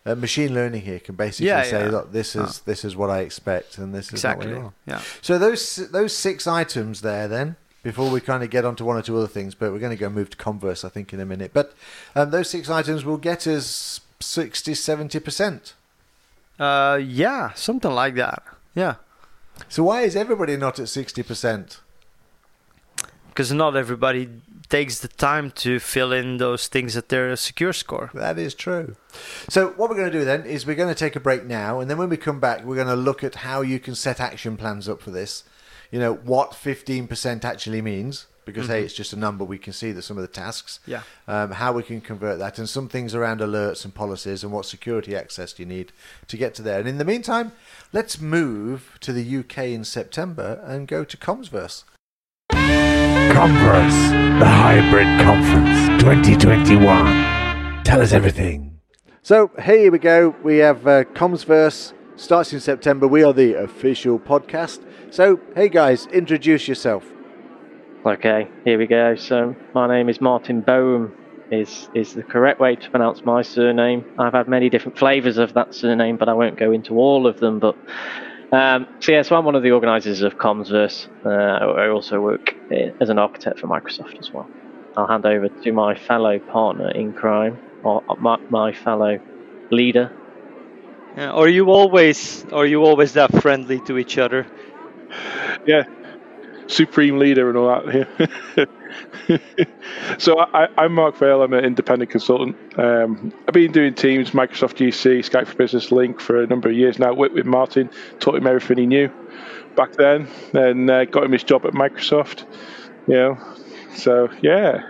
uh, 0.05 0.15
machine 0.15 0.53
learning 0.53 0.81
here 0.81 0.99
can 0.99 1.15
basically 1.15 1.47
Yeah, 1.47 1.63
say, 1.63 1.83
yeah. 1.85 1.89
look, 1.91 2.11
this 2.11 2.35
is 2.35 2.59
this 2.61 2.83
is 2.85 2.95
what 2.95 3.09
I 3.09 3.19
expect, 3.19 3.77
and 3.77 3.93
this 3.93 4.07
is 4.07 4.13
exactly. 4.13 4.47
what 4.53 4.55
you 4.57 4.65
are. 4.65 4.73
Yeah, 4.85 5.01
So 5.21 5.37
those 5.37 5.75
those 5.91 6.15
six 6.15 6.47
items 6.47 7.01
there, 7.01 7.27
then 7.27 7.55
before 7.83 8.09
we 8.09 8.19
kind 8.21 8.43
of 8.43 8.49
get 8.49 8.65
on 8.65 8.75
to 8.77 8.85
one 8.85 8.97
or 8.97 9.01
two 9.01 9.17
other 9.17 9.27
things, 9.27 9.55
but 9.55 9.71
we're 9.71 9.79
going 9.79 9.95
to 9.97 9.99
go 9.99 10.09
move 10.09 10.29
to 10.31 10.37
Commsverse, 10.37 10.83
I 10.83 10.89
think, 10.89 11.13
in 11.13 11.19
a 11.19 11.25
minute. 11.25 11.51
But 11.53 11.73
um, 12.15 12.29
those 12.31 12.49
six 12.49 12.69
items 12.69 13.05
will 13.05 13.17
get 13.17 13.47
us 13.47 14.01
60, 14.19 14.73
70 14.73 15.19
percent. 15.19 15.73
uh, 16.59 16.99
yeah, 17.01 17.53
something 17.53 17.91
like 17.91 18.15
that. 18.15 18.43
Yeah, 18.75 18.95
So 19.69 19.83
why 19.83 20.01
is 20.01 20.15
everybody 20.15 20.55
not 20.57 20.79
at 20.79 20.89
sixty 20.89 21.23
percent? 21.23 21.79
because 23.29 23.53
not 23.53 23.75
everybody 23.77 24.27
takes 24.69 24.99
the 24.99 25.07
time 25.07 25.51
to 25.51 25.79
fill 25.79 26.13
in 26.13 26.37
those 26.37 26.67
things 26.67 26.95
at 26.95 27.09
their 27.09 27.35
secure 27.35 27.73
score. 27.73 28.11
That 28.13 28.37
is 28.37 28.53
true. 28.53 28.95
So 29.49 29.69
what 29.69 29.89
we're 29.89 29.97
going 29.97 30.11
to 30.11 30.19
do 30.19 30.25
then 30.25 30.45
is 30.45 30.65
we're 30.65 30.75
going 30.75 30.93
to 30.93 30.99
take 30.99 31.15
a 31.15 31.19
break 31.19 31.45
now, 31.45 31.79
and 31.79 31.89
then 31.89 31.97
when 31.97 32.09
we 32.09 32.17
come 32.17 32.39
back, 32.39 32.63
we're 32.63 32.75
going 32.75 32.87
to 32.87 32.95
look 32.95 33.23
at 33.23 33.35
how 33.35 33.61
you 33.61 33.79
can 33.79 33.95
set 33.95 34.19
action 34.19 34.57
plans 34.57 34.87
up 34.87 35.01
for 35.01 35.11
this. 35.11 35.43
You 35.91 35.99
know 35.99 36.13
what 36.13 36.53
fifteen 36.53 37.07
percent 37.07 37.43
actually 37.43 37.81
means, 37.81 38.27
because 38.45 38.67
hey, 38.67 38.83
it's 38.83 38.93
just 38.93 39.11
a 39.11 39.15
number. 39.15 39.43
We 39.43 39.57
can 39.57 39.73
see 39.73 39.91
that 39.91 40.03
some 40.03 40.17
of 40.17 40.21
the 40.21 40.27
tasks. 40.27 40.79
Yeah. 40.85 41.01
um, 41.27 41.49
how 41.49 41.73
we 41.73 41.81
can 41.81 41.99
convert 41.99 42.37
that, 42.37 42.59
and 42.59 42.69
some 42.69 42.87
things 42.87 43.15
around 43.15 43.39
alerts 43.39 43.85
and 43.85 43.95
policies, 43.95 44.43
and 44.43 44.53
what 44.53 44.67
security 44.67 45.15
access 45.15 45.51
do 45.51 45.63
you 45.63 45.67
need 45.67 45.91
to 46.27 46.37
get 46.37 46.53
to 46.55 46.61
there. 46.61 46.79
And 46.79 46.87
in 46.87 46.99
the 46.99 47.05
meantime, 47.05 47.53
let's 47.91 48.21
move 48.21 48.97
to 48.99 49.11
the 49.11 49.37
UK 49.39 49.57
in 49.69 49.83
September 49.83 50.61
and 50.63 50.87
go 50.87 51.03
to 51.03 51.17
Commsverse. 51.17 51.85
Commsverse, 53.39 54.39
the 54.39 54.45
Hybrid 54.45 55.07
Conference 55.21 56.03
2021. 56.03 57.83
Tell 57.85 58.01
us 58.01 58.11
everything. 58.11 58.77
So 59.21 59.49
here 59.63 59.93
we 59.93 59.97
go. 59.97 60.35
We 60.43 60.57
have 60.57 60.85
uh, 60.85 61.05
Commsverse 61.05 61.93
starts 62.17 62.51
in 62.51 62.59
September. 62.59 63.07
We 63.07 63.23
are 63.23 63.31
the 63.31 63.53
official 63.53 64.19
podcast. 64.19 64.83
So 65.09 65.39
hey 65.55 65.69
guys, 65.69 66.05
introduce 66.07 66.67
yourself. 66.67 67.05
Okay, 68.05 68.49
here 68.65 68.77
we 68.77 68.87
go. 68.87 69.15
So 69.15 69.55
my 69.73 69.87
name 69.87 70.09
is 70.09 70.19
Martin 70.19 70.59
Boam. 70.59 71.15
Is 71.49 71.87
is 71.93 72.15
the 72.15 72.23
correct 72.23 72.59
way 72.59 72.75
to 72.75 72.89
pronounce 72.89 73.23
my 73.23 73.41
surname? 73.41 74.03
I've 74.19 74.33
had 74.33 74.49
many 74.49 74.69
different 74.69 74.97
flavours 74.97 75.37
of 75.37 75.53
that 75.53 75.73
surname, 75.73 76.17
but 76.17 76.27
I 76.27 76.33
won't 76.33 76.59
go 76.59 76.73
into 76.73 76.95
all 76.95 77.25
of 77.25 77.39
them. 77.39 77.59
But 77.59 77.77
um, 78.51 78.87
so 79.01 79.11
yeah, 79.11 79.21
so 79.21 79.35
I'm 79.35 79.45
one 79.45 79.55
of 79.55 79.63
the 79.63 79.71
organisers 79.71 80.21
of 80.21 80.37
Commsverse. 80.37 81.07
Uh, 81.25 81.29
I 81.29 81.89
also 81.89 82.19
work 82.21 82.53
eh, 82.71 82.89
as 82.99 83.09
an 83.09 83.19
architect 83.19 83.59
for 83.59 83.67
Microsoft 83.67 84.19
as 84.19 84.29
well. 84.33 84.49
I'll 84.97 85.07
hand 85.07 85.25
over 85.25 85.49
to 85.63 85.71
my 85.71 85.95
fellow 85.95 86.39
partner 86.51 86.91
in 86.91 87.13
crime, 87.13 87.59
or 87.83 88.01
my, 88.17 88.37
my 88.49 88.73
fellow 88.73 89.19
leader. 89.71 90.11
Yeah, 91.15 91.31
are 91.31 91.47
you 91.47 91.69
always 91.69 92.45
are 92.51 92.65
you 92.65 92.83
always 92.83 93.13
that 93.13 93.31
friendly 93.41 93.79
to 93.81 93.97
each 93.97 94.17
other? 94.17 94.47
yeah, 95.65 95.83
supreme 96.69 97.17
leader 97.17 97.49
and 97.49 97.57
all 97.57 97.67
that 97.67 98.67
here. 99.27 99.39
so 100.17 100.39
I, 100.39 100.67
I'm 100.77 100.93
Mark 100.93 101.17
Vale. 101.17 101.41
I'm 101.41 101.53
an 101.53 101.65
independent 101.65 102.11
consultant. 102.11 102.55
Um, 102.77 103.33
I've 103.47 103.53
been 103.53 103.71
doing 103.71 103.93
Teams, 103.95 104.31
Microsoft 104.31 104.75
GC, 104.75 105.19
Skype 105.19 105.47
for 105.47 105.55
Business, 105.55 105.89
Lync 105.89 106.21
for 106.21 106.41
a 106.41 106.47
number 106.47 106.69
of 106.69 106.75
years 106.75 106.99
now. 106.99 107.13
Worked 107.13 107.35
with 107.35 107.45
Martin, 107.45 107.89
taught 108.19 108.35
him 108.35 108.47
everything 108.47 108.77
he 108.77 108.85
knew 108.85 109.11
back 109.75 109.93
then, 109.93 110.27
and 110.53 110.89
uh, 110.89 111.05
got 111.05 111.23
him 111.23 111.31
his 111.31 111.43
job 111.43 111.65
at 111.65 111.73
Microsoft. 111.73 112.45
You 113.07 113.15
know, 113.15 113.37
so 113.95 114.29
yeah, 114.41 114.87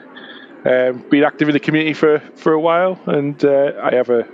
um, 0.65 1.05
been 1.09 1.23
active 1.23 1.47
in 1.47 1.53
the 1.53 1.59
community 1.59 1.93
for 1.93 2.19
for 2.35 2.53
a 2.53 2.59
while, 2.59 2.99
and 3.05 3.43
uh, 3.43 3.73
I 3.81 3.95
have 3.95 4.09
a. 4.09 4.27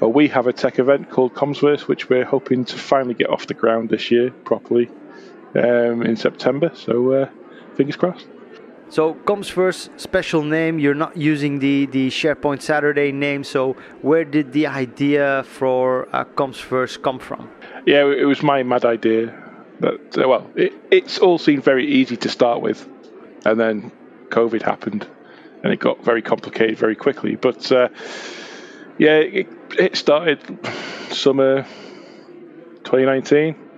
Well, 0.00 0.12
we 0.12 0.28
have 0.28 0.46
a 0.46 0.52
tech 0.54 0.78
event 0.78 1.10
called 1.10 1.34
Commsverse, 1.34 1.82
which 1.82 2.08
we're 2.08 2.24
hoping 2.24 2.64
to 2.64 2.76
finally 2.78 3.12
get 3.12 3.28
off 3.28 3.46
the 3.46 3.52
ground 3.52 3.90
this 3.90 4.10
year 4.10 4.30
properly 4.30 4.88
um, 5.54 6.02
in 6.02 6.16
September. 6.16 6.70
So 6.74 7.12
uh, 7.12 7.28
fingers 7.76 7.96
crossed. 7.96 8.26
So 8.90 9.14
Commsverse 9.14 9.88
special 10.00 10.42
name. 10.42 10.80
You're 10.80 10.94
not 10.94 11.16
using 11.16 11.60
the 11.60 11.86
the 11.86 12.08
SharePoint 12.08 12.60
Saturday 12.60 13.12
name. 13.12 13.44
So 13.44 13.76
where 14.02 14.24
did 14.24 14.52
the 14.52 14.66
idea 14.66 15.44
for 15.44 16.08
uh, 16.12 16.24
Commsverse 16.24 17.00
come 17.00 17.20
from? 17.20 17.48
Yeah, 17.86 18.06
it 18.06 18.24
was 18.26 18.42
my 18.42 18.64
mad 18.64 18.84
idea. 18.84 19.32
That 19.78 20.18
uh, 20.18 20.28
well, 20.28 20.50
it, 20.56 20.72
it's 20.90 21.18
all 21.18 21.38
seemed 21.38 21.62
very 21.62 21.86
easy 21.86 22.16
to 22.16 22.28
start 22.28 22.62
with, 22.62 22.88
and 23.44 23.60
then 23.60 23.92
COVID 24.30 24.62
happened, 24.62 25.06
and 25.62 25.72
it 25.72 25.78
got 25.78 26.04
very 26.04 26.22
complicated 26.22 26.76
very 26.76 26.96
quickly. 26.96 27.36
But 27.36 27.70
uh, 27.70 27.88
yeah, 28.98 29.18
it, 29.18 29.48
it 29.78 29.96
started 29.96 30.40
summer 31.10 31.62
2019. 32.82 33.69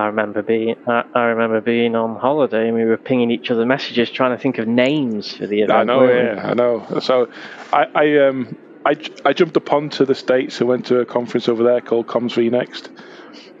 I 0.00 0.06
remember 0.06 0.42
being 0.42 0.76
I, 0.86 1.04
I 1.14 1.22
remember 1.24 1.60
being 1.60 1.94
on 1.94 2.16
holiday 2.16 2.68
and 2.68 2.76
we 2.76 2.84
were 2.84 2.96
pinging 2.96 3.30
each 3.30 3.50
other 3.50 3.66
messages 3.66 4.10
trying 4.10 4.36
to 4.36 4.42
think 4.42 4.58
of 4.58 4.66
names 4.66 5.36
for 5.36 5.46
the 5.46 5.62
event. 5.62 5.78
I 5.78 5.84
know, 5.84 6.00
we? 6.06 6.14
yeah, 6.14 6.50
I 6.50 6.54
know. 6.54 7.00
So 7.00 7.28
I, 7.72 7.86
I 7.94 8.18
um 8.26 8.56
I, 8.84 8.96
I 9.24 9.32
jumped 9.34 9.56
upon 9.56 9.90
to 9.90 10.06
the 10.06 10.14
states 10.14 10.60
and 10.60 10.68
went 10.68 10.86
to 10.86 11.00
a 11.00 11.06
conference 11.06 11.48
over 11.48 11.62
there 11.62 11.82
called 11.82 12.06
Comms 12.06 12.32
vNext, 12.32 12.88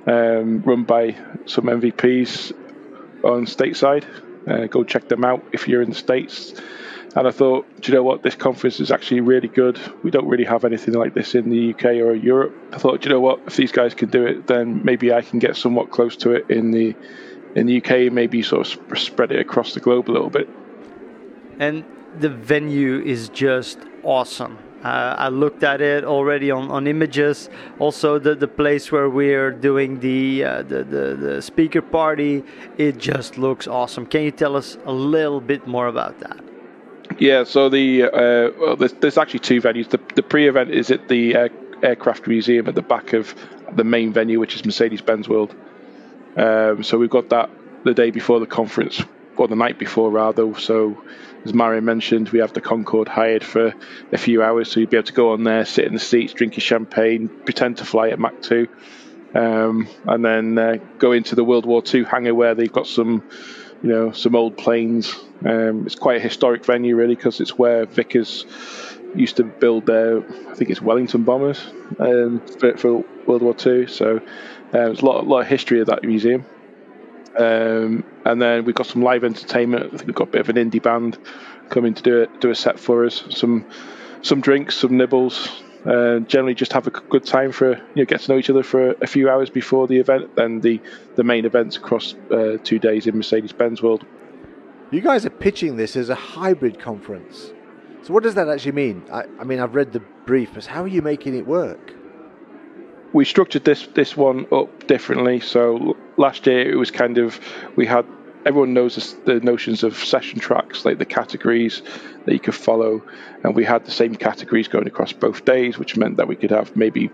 um, 0.08 0.62
run 0.62 0.84
by 0.84 1.16
some 1.44 1.64
MVPs 1.64 2.52
on 3.22 3.44
stateside. 3.44 4.04
Uh, 4.48 4.66
go 4.66 4.82
check 4.82 5.08
them 5.08 5.24
out 5.24 5.44
if 5.52 5.68
you're 5.68 5.82
in 5.82 5.90
the 5.90 5.96
states. 5.96 6.54
And 7.16 7.26
I 7.26 7.32
thought, 7.32 7.66
do 7.80 7.90
you 7.90 7.96
know 7.96 8.04
what? 8.04 8.22
This 8.22 8.36
conference 8.36 8.78
is 8.78 8.92
actually 8.92 9.20
really 9.20 9.48
good. 9.48 9.80
We 10.04 10.12
don't 10.12 10.28
really 10.28 10.44
have 10.44 10.64
anything 10.64 10.94
like 10.94 11.14
this 11.14 11.34
in 11.34 11.50
the 11.50 11.74
UK 11.74 11.84
or 12.06 12.14
Europe. 12.14 12.54
I 12.72 12.78
thought, 12.78 13.00
do 13.00 13.08
you 13.08 13.14
know 13.14 13.20
what? 13.20 13.40
If 13.46 13.56
these 13.56 13.72
guys 13.72 13.94
can 13.94 14.10
do 14.10 14.24
it, 14.24 14.46
then 14.46 14.84
maybe 14.84 15.12
I 15.12 15.22
can 15.22 15.40
get 15.40 15.56
somewhat 15.56 15.90
close 15.90 16.16
to 16.18 16.32
it 16.32 16.48
in 16.48 16.70
the 16.70 16.94
in 17.56 17.66
the 17.66 17.78
UK. 17.78 18.12
Maybe 18.12 18.42
sort 18.42 18.60
of 18.60 18.66
sp- 18.70 18.96
spread 18.96 19.32
it 19.32 19.40
across 19.40 19.74
the 19.74 19.80
globe 19.80 20.08
a 20.08 20.12
little 20.12 20.30
bit. 20.30 20.48
And 21.58 21.84
the 22.18 22.28
venue 22.28 23.00
is 23.00 23.28
just 23.28 23.78
awesome. 24.04 24.58
Uh, 24.84 25.14
I 25.18 25.28
looked 25.28 25.62
at 25.62 25.82
it 25.82 26.04
already 26.04 26.50
on, 26.50 26.70
on 26.70 26.86
images. 26.86 27.50
Also, 27.78 28.18
the, 28.18 28.34
the 28.34 28.48
place 28.48 28.90
where 28.90 29.10
we're 29.10 29.50
doing 29.50 30.00
the, 30.00 30.42
uh, 30.42 30.62
the, 30.62 30.84
the 30.84 31.16
the 31.16 31.42
speaker 31.42 31.82
party, 31.82 32.42
it 32.78 32.96
just 32.96 33.36
looks 33.36 33.66
awesome. 33.68 34.06
Can 34.06 34.22
you 34.22 34.30
tell 34.30 34.56
us 34.56 34.78
a 34.86 34.92
little 34.92 35.40
bit 35.40 35.66
more 35.66 35.88
about 35.88 36.18
that? 36.20 36.40
Yeah, 37.18 37.44
so 37.44 37.68
the 37.68 38.04
uh, 38.04 38.50
well, 38.58 38.76
there's, 38.76 38.92
there's 38.94 39.18
actually 39.18 39.40
two 39.40 39.60
venues. 39.60 39.90
The, 39.90 40.00
the 40.14 40.22
pre-event 40.22 40.70
is 40.70 40.90
at 40.90 41.08
the 41.08 41.36
uh, 41.36 41.48
Aircraft 41.82 42.26
Museum 42.26 42.68
at 42.68 42.74
the 42.74 42.82
back 42.82 43.12
of 43.12 43.34
the 43.72 43.84
main 43.84 44.12
venue, 44.12 44.40
which 44.40 44.54
is 44.54 44.64
Mercedes-Benz 44.64 45.28
World. 45.28 45.54
Um, 46.36 46.82
so 46.82 46.98
we've 46.98 47.10
got 47.10 47.30
that 47.30 47.50
the 47.84 47.94
day 47.94 48.10
before 48.10 48.40
the 48.40 48.46
conference, 48.46 49.02
or 49.36 49.48
the 49.48 49.56
night 49.56 49.78
before 49.78 50.10
rather. 50.10 50.54
So 50.58 51.02
as 51.44 51.52
Marijn 51.52 51.84
mentioned, 51.84 52.28
we 52.30 52.40
have 52.40 52.52
the 52.52 52.60
Concorde 52.60 53.08
hired 53.08 53.42
for 53.42 53.74
a 54.12 54.18
few 54.18 54.42
hours, 54.42 54.70
so 54.70 54.80
you'd 54.80 54.90
be 54.90 54.98
able 54.98 55.06
to 55.06 55.12
go 55.12 55.32
on 55.32 55.44
there, 55.44 55.64
sit 55.64 55.86
in 55.86 55.94
the 55.94 56.00
seats, 56.00 56.34
drink 56.34 56.56
your 56.56 56.60
champagne, 56.60 57.28
pretend 57.28 57.78
to 57.78 57.84
fly 57.84 58.10
at 58.10 58.18
Mach 58.18 58.42
2, 58.42 58.68
um, 59.34 59.88
and 60.04 60.24
then 60.24 60.58
uh, 60.58 60.76
go 60.98 61.12
into 61.12 61.34
the 61.34 61.44
World 61.44 61.64
War 61.64 61.82
II 61.82 62.04
hangar 62.04 62.34
where 62.34 62.54
they've 62.54 62.72
got 62.72 62.86
some, 62.86 63.22
you 63.82 63.88
know, 63.88 64.12
some 64.12 64.36
old 64.36 64.58
planes. 64.58 65.14
Um, 65.44 65.86
it's 65.86 65.94
quite 65.94 66.18
a 66.18 66.20
historic 66.20 66.64
venue, 66.64 66.96
really, 66.96 67.14
because 67.14 67.40
it's 67.40 67.58
where 67.58 67.86
Vickers 67.86 68.46
used 69.14 69.36
to 69.36 69.44
build 69.44 69.86
their, 69.86 70.18
I 70.50 70.54
think 70.54 70.70
it's 70.70 70.80
Wellington 70.80 71.24
bombers 71.24 71.60
um, 71.98 72.40
for, 72.58 72.76
for, 72.76 73.04
World 73.26 73.42
War 73.42 73.54
II. 73.64 73.86
So 73.86 74.16
uh, 74.16 74.20
there's 74.72 75.02
a 75.02 75.04
lot, 75.04 75.24
a 75.24 75.28
lot 75.28 75.40
of 75.40 75.46
history 75.46 75.80
of 75.80 75.86
that 75.86 76.02
museum. 76.02 76.44
Um, 77.36 78.04
and 78.24 78.42
then 78.42 78.64
we've 78.64 78.74
got 78.74 78.86
some 78.86 79.02
live 79.02 79.24
entertainment. 79.24 79.86
I 79.86 79.96
think 79.96 80.06
we've 80.06 80.14
got 80.14 80.28
a 80.28 80.32
bit 80.32 80.40
of 80.40 80.48
an 80.48 80.56
indie 80.56 80.82
band 80.82 81.18
coming 81.68 81.94
to 81.94 82.02
do 82.02 82.22
it, 82.22 82.40
do 82.40 82.50
a 82.50 82.54
set 82.54 82.78
for 82.78 83.06
us. 83.06 83.24
Some 83.30 83.66
some 84.22 84.40
drinks, 84.40 84.76
some 84.76 84.96
nibbles. 84.96 85.62
Uh, 85.84 86.18
generally, 86.20 86.54
just 86.54 86.72
have 86.74 86.86
a 86.86 86.90
good 86.90 87.24
time 87.24 87.52
for 87.52 87.70
you 87.70 87.82
know 87.96 88.04
get 88.04 88.20
to 88.20 88.32
know 88.32 88.38
each 88.38 88.50
other 88.50 88.62
for 88.62 88.90
a 89.00 89.06
few 89.06 89.30
hours 89.30 89.48
before 89.48 89.86
the 89.86 89.98
event. 89.98 90.34
Then 90.36 90.60
the 90.60 90.80
the 91.14 91.24
main 91.24 91.44
events 91.44 91.76
across 91.76 92.14
uh, 92.30 92.58
two 92.62 92.78
days 92.78 93.06
in 93.06 93.16
Mercedes 93.16 93.52
Benz 93.52 93.80
World. 93.80 94.04
You 94.90 95.00
guys 95.00 95.24
are 95.24 95.30
pitching 95.30 95.76
this 95.76 95.96
as 95.96 96.08
a 96.08 96.14
hybrid 96.14 96.80
conference. 96.80 97.52
So 98.02 98.12
what 98.12 98.22
does 98.22 98.34
that 98.34 98.48
actually 98.48 98.72
mean? 98.72 99.04
I, 99.12 99.24
I 99.38 99.44
mean, 99.44 99.60
I've 99.60 99.74
read 99.74 99.92
the 99.92 100.00
brief, 100.00 100.50
but 100.54 100.66
how 100.66 100.82
are 100.82 100.88
you 100.88 101.02
making 101.02 101.36
it 101.36 101.46
work? 101.46 101.94
we 103.12 103.24
structured 103.24 103.64
this 103.64 103.86
this 103.88 104.16
one 104.16 104.46
up 104.52 104.86
differently. 104.86 105.40
So 105.40 105.96
last 106.16 106.46
year 106.46 106.70
it 106.70 106.76
was 106.76 106.90
kind 106.90 107.18
of 107.18 107.40
we 107.76 107.86
had 107.86 108.06
everyone 108.46 108.72
knows 108.72 109.16
the 109.24 109.40
notions 109.40 109.82
of 109.82 109.96
session 109.96 110.38
tracks, 110.38 110.84
like 110.84 110.98
the 110.98 111.04
categories 111.04 111.82
that 112.24 112.32
you 112.32 112.40
could 112.40 112.54
follow, 112.54 113.02
and 113.42 113.54
we 113.54 113.64
had 113.64 113.84
the 113.84 113.90
same 113.90 114.14
categories 114.14 114.68
going 114.68 114.86
across 114.86 115.12
both 115.12 115.44
days, 115.44 115.78
which 115.78 115.96
meant 115.96 116.16
that 116.16 116.26
we 116.26 116.36
could 116.36 116.50
have 116.50 116.74
maybe 116.74 117.10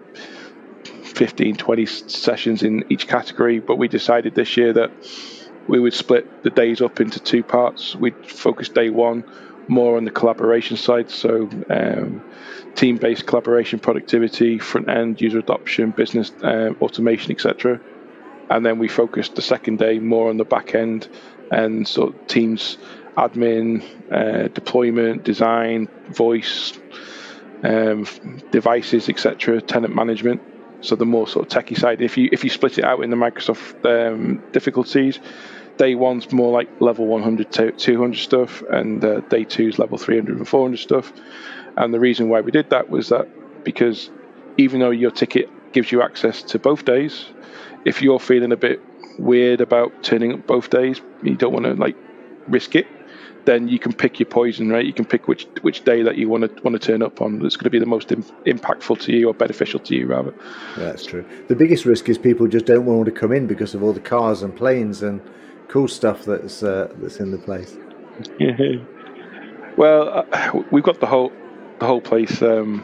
15, 0.84 1.56
20 1.56 1.86
sessions 1.86 2.62
in 2.62 2.84
each 2.90 3.08
category. 3.08 3.58
But 3.58 3.76
we 3.76 3.88
decided 3.88 4.34
this 4.36 4.56
year 4.56 4.72
that 4.74 4.92
we 5.68 5.81
would 5.81 5.94
split 5.94 6.42
the 6.42 6.50
days 6.50 6.81
up 6.81 7.00
into 7.00 7.20
two 7.20 7.42
parts. 7.42 7.94
We'd 7.96 8.26
focus 8.26 8.68
day 8.68 8.90
one 8.90 9.24
more 9.68 9.96
on 9.96 10.05
the 10.05 10.11
collaboration 10.11 10.76
side, 10.76 11.11
so 11.11 11.48
um, 11.70 12.22
team-based 12.76 13.26
collaboration, 13.26 13.81
productivity, 13.81 14.59
front-end 14.59 15.20
user 15.20 15.40
adoption, 15.40 15.90
business 15.90 16.31
uh, 16.42 16.70
automation, 16.81 17.33
etc. 17.33 17.81
And 18.48 18.64
then 18.64 18.79
we 18.79 18.88
focused 18.88 19.35
the 19.35 19.42
second 19.42 19.79
day 19.79 19.98
more 19.98 20.31
on 20.31 20.37
the 20.37 20.44
back 20.44 20.74
end 20.74 21.09
and 21.50 21.87
sort 21.87 22.14
of 22.14 22.26
teams 22.29 22.79
admin, 23.16 23.83
uh, 24.12 24.48
deployment, 24.48 25.24
design, 25.24 25.88
voice, 26.11 26.79
um, 27.64 28.07
devices, 28.50 29.09
etc., 29.09 29.61
tenant 29.61 29.94
management. 29.94 30.42
So 30.87 30.94
the 30.96 31.05
more 31.05 31.27
sort 31.27 31.53
of 31.53 31.64
techie 31.64 31.79
side. 31.79 32.01
If 32.01 32.16
you 32.16 32.29
if 32.33 32.44
you 32.44 32.51
split 32.51 32.79
it 32.79 32.85
out 32.85 33.03
in 33.03 33.11
the 33.11 33.16
Microsoft 33.16 33.85
um, 33.85 34.42
difficulties, 34.53 35.18
day 35.79 35.94
one's 35.94 36.33
more 36.33 36.53
like 36.53 36.68
level 36.81 37.07
100 37.07 37.53
to 37.53 37.72
200 37.72 38.16
stuff, 38.18 38.62
and 38.62 39.05
uh, 39.05 39.20
day 39.20 39.44
two's 39.44 39.79
level 39.79 39.99
300 39.99 40.37
and 40.37 40.49
400 40.49 40.77
stuff. 40.79 41.12
And 41.77 41.92
the 41.92 42.01
reason 42.01 42.29
why 42.29 42.40
we 42.40 42.53
did 42.53 42.70
that 42.70 42.88
was 42.88 43.09
that 43.09 43.29
because 43.64 44.11
even 44.57 44.81
though 44.81 44.90
your 44.90 45.11
ticket 45.11 45.51
gives 45.72 45.90
you 45.90 46.03
access 46.03 46.42
to 46.42 46.59
both 46.59 46.85
days, 46.85 47.27
if 47.85 48.01
you're 48.01 48.20
feeling 48.20 48.53
a 48.53 48.57
bit 48.57 48.81
weird 49.18 49.61
about 49.61 50.05
turning 50.05 50.33
up 50.33 50.46
both 50.46 50.70
days, 50.70 51.01
you 51.22 51.35
don't 51.35 51.53
want 51.53 51.66
to 51.66 51.75
like 51.75 51.96
risk 52.46 52.77
it, 52.77 52.87
then 53.46 53.68
you 53.68 53.78
can 53.78 53.92
pick 53.92 54.20
your 54.20 54.26
poison, 54.26 54.68
right? 54.68 54.85
You 54.85 54.92
can 54.92 55.04
pick 55.04 55.28
which 55.28 55.46
which 55.62 55.85
day 55.85 56.02
that 56.02 56.16
you 56.16 56.28
want 56.28 56.44
to 56.44 56.62
want 56.62 56.80
to 56.80 56.85
turn 56.85 57.02
up 57.02 57.22
on. 57.22 57.38
That's 57.38 57.56
going 57.56 57.64
to 57.64 57.70
be 57.70 57.78
the 57.78 57.87
most 57.87 58.12
Im- 58.12 58.22
impactful 58.44 59.00
to 59.00 59.12
you 59.12 59.28
or 59.28 59.35
beneficial 59.35 59.80
to 59.80 59.94
you, 59.94 60.06
rather. 60.06 60.35
Yeah, 60.76 60.85
that's 60.85 61.06
true. 61.06 61.24
The 61.48 61.56
biggest 61.56 61.85
risk 61.85 62.09
is 62.09 62.18
people 62.18 62.46
just 62.48 62.66
don't 62.66 62.85
want 62.85 63.06
to 63.06 63.12
come 63.12 63.32
in 63.32 63.46
because 63.46 63.74
of 63.74 63.82
all 63.82 63.92
the 63.92 64.00
cars 64.00 64.42
and 64.42 64.54
planes 64.54 65.02
and 65.02 65.20
cool 65.68 65.88
stuff 65.88 66.24
that's 66.24 66.62
uh, 66.62 66.92
that's 66.98 67.18
in 67.20 67.30
the 67.30 67.38
place. 67.38 67.76
Well, 69.76 70.26
uh, 70.32 70.62
we've 70.70 70.85
got 70.85 71.00
the 71.00 71.06
whole 71.06 71.32
the 71.78 71.87
whole 71.87 72.00
place 72.00 72.42
um, 72.42 72.82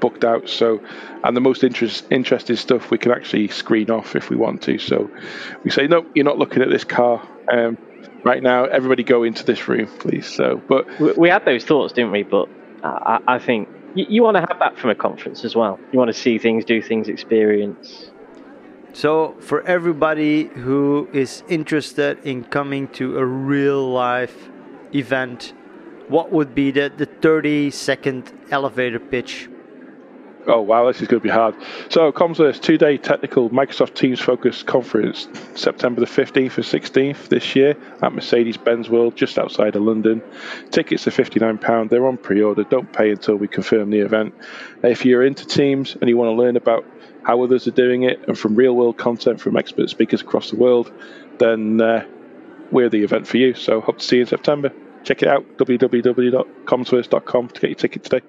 booked 0.00 0.24
out. 0.24 0.48
So, 0.48 0.82
and 1.24 1.36
the 1.36 1.40
most 1.40 1.64
interest, 1.64 2.04
interesting 2.10 2.56
stuff 2.56 2.90
we 2.90 2.98
can 2.98 3.12
actually 3.12 3.48
screen 3.48 3.90
off 3.90 4.16
if 4.16 4.28
we 4.28 4.36
want 4.36 4.60
to. 4.62 4.78
So, 4.78 5.08
we 5.64 5.70
say, 5.70 5.86
no, 5.86 6.04
you're 6.14 6.24
not 6.24 6.38
looking 6.38 6.60
at 6.60 6.68
this 6.68 6.84
car 6.84 7.26
um, 7.50 7.78
right 8.24 8.42
now. 8.42 8.64
Everybody 8.64 9.02
go 9.02 9.22
into 9.22 9.44
this 9.44 9.68
room, 9.68 9.86
please. 9.98 10.26
So, 10.26 10.60
but 10.68 10.86
we 11.18 11.28
had 11.28 11.44
those 11.44 11.64
thoughts, 11.64 11.92
didn't 11.92 12.12
we? 12.12 12.22
But 12.22 12.48
I, 12.82 13.20
I 13.26 13.38
think 13.38 13.68
you, 13.94 14.06
you 14.08 14.22
want 14.22 14.36
to 14.36 14.40
have 14.40 14.58
that 14.58 14.78
from 14.78 14.90
a 14.90 14.94
conference 14.94 15.44
as 15.44 15.54
well. 15.54 15.78
You 15.92 15.98
want 15.98 16.08
to 16.08 16.18
see 16.18 16.38
things, 16.38 16.64
do 16.64 16.82
things, 16.82 17.08
experience. 17.08 18.10
So, 18.94 19.34
for 19.40 19.62
everybody 19.62 20.44
who 20.44 21.08
is 21.12 21.42
interested 21.48 22.18
in 22.24 22.44
coming 22.44 22.88
to 22.88 23.18
a 23.18 23.24
real 23.24 23.90
life 23.90 24.50
event, 24.94 25.54
what 26.08 26.30
would 26.30 26.54
be 26.54 26.70
the, 26.70 26.92
the 26.94 27.06
30 27.06 27.70
second 27.70 28.32
elevator 28.50 28.98
pitch? 28.98 29.48
Oh 30.44 30.60
wow, 30.60 30.86
this 30.88 31.00
is 31.00 31.06
going 31.06 31.20
to 31.20 31.24
be 31.24 31.30
hard. 31.30 31.54
So, 31.88 32.10
Commsverse 32.10 32.60
two 32.60 32.76
day 32.76 32.98
technical 32.98 33.48
Microsoft 33.50 33.94
Teams 33.94 34.18
focused 34.18 34.66
conference, 34.66 35.28
September 35.54 36.00
the 36.00 36.06
15th 36.06 36.56
and 36.56 36.64
16th 36.64 37.28
this 37.28 37.54
year 37.54 37.76
at 38.02 38.12
Mercedes 38.12 38.56
Benz 38.56 38.90
World, 38.90 39.14
just 39.14 39.38
outside 39.38 39.76
of 39.76 39.82
London. 39.82 40.20
Tickets 40.72 41.06
are 41.06 41.12
£59, 41.12 41.88
they're 41.90 42.06
on 42.06 42.16
pre 42.16 42.42
order, 42.42 42.64
don't 42.64 42.92
pay 42.92 43.10
until 43.10 43.36
we 43.36 43.46
confirm 43.46 43.90
the 43.90 44.00
event. 44.00 44.34
If 44.82 45.04
you're 45.04 45.22
into 45.24 45.46
Teams 45.46 45.94
and 45.94 46.08
you 46.08 46.16
want 46.16 46.36
to 46.36 46.42
learn 46.42 46.56
about 46.56 46.84
how 47.22 47.40
others 47.44 47.68
are 47.68 47.72
doing 47.72 48.02
it 48.02 48.26
and 48.26 48.36
from 48.36 48.56
real 48.56 48.74
world 48.74 48.98
content 48.98 49.40
from 49.40 49.56
expert 49.56 49.90
speakers 49.90 50.22
across 50.22 50.50
the 50.50 50.56
world, 50.56 50.92
then 51.38 51.80
uh, 51.80 52.04
we're 52.72 52.88
the 52.88 53.04
event 53.04 53.28
for 53.28 53.36
you. 53.36 53.54
So, 53.54 53.80
hope 53.80 53.98
to 53.98 54.04
see 54.04 54.16
you 54.16 54.22
in 54.22 54.28
September. 54.28 54.72
Check 55.04 55.22
it 55.22 55.28
out, 55.28 55.56
www.commsverse.com 55.56 57.48
to 57.48 57.60
get 57.60 57.70
your 57.70 57.76
ticket 57.76 58.02
today. 58.02 58.26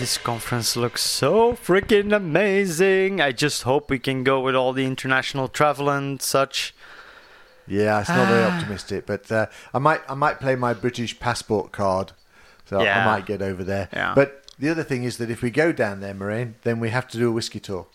This 0.00 0.16
conference 0.16 0.76
looks 0.78 1.02
so 1.02 1.52
freaking 1.52 2.16
amazing. 2.16 3.20
I 3.20 3.32
just 3.32 3.64
hope 3.64 3.90
we 3.90 3.98
can 3.98 4.24
go 4.24 4.40
with 4.40 4.54
all 4.54 4.72
the 4.72 4.86
international 4.86 5.46
travel 5.46 5.90
and 5.90 6.22
such. 6.22 6.74
Yeah, 7.66 8.00
it's 8.00 8.08
not 8.08 8.26
very 8.28 8.44
optimistic, 8.44 9.04
but 9.04 9.30
uh, 9.30 9.48
I 9.74 9.78
might 9.78 10.00
I 10.08 10.14
might 10.14 10.40
play 10.40 10.56
my 10.56 10.72
British 10.72 11.20
passport 11.20 11.70
card, 11.70 12.12
so 12.64 12.82
Yeah. 12.82 13.02
I 13.02 13.04
might 13.04 13.26
get 13.26 13.42
over 13.42 13.62
there. 13.62 13.90
Yeah. 13.92 14.14
But 14.14 14.46
the 14.58 14.70
other 14.70 14.82
thing 14.84 15.04
is 15.04 15.18
that 15.18 15.30
if 15.30 15.42
we 15.42 15.50
go 15.50 15.70
down 15.70 16.00
there, 16.00 16.14
Marijn, 16.14 16.54
then 16.62 16.80
we 16.80 16.88
have 16.88 17.06
to 17.08 17.18
do 17.18 17.28
a 17.28 17.32
whiskey 17.32 17.60
tour. 17.60 17.86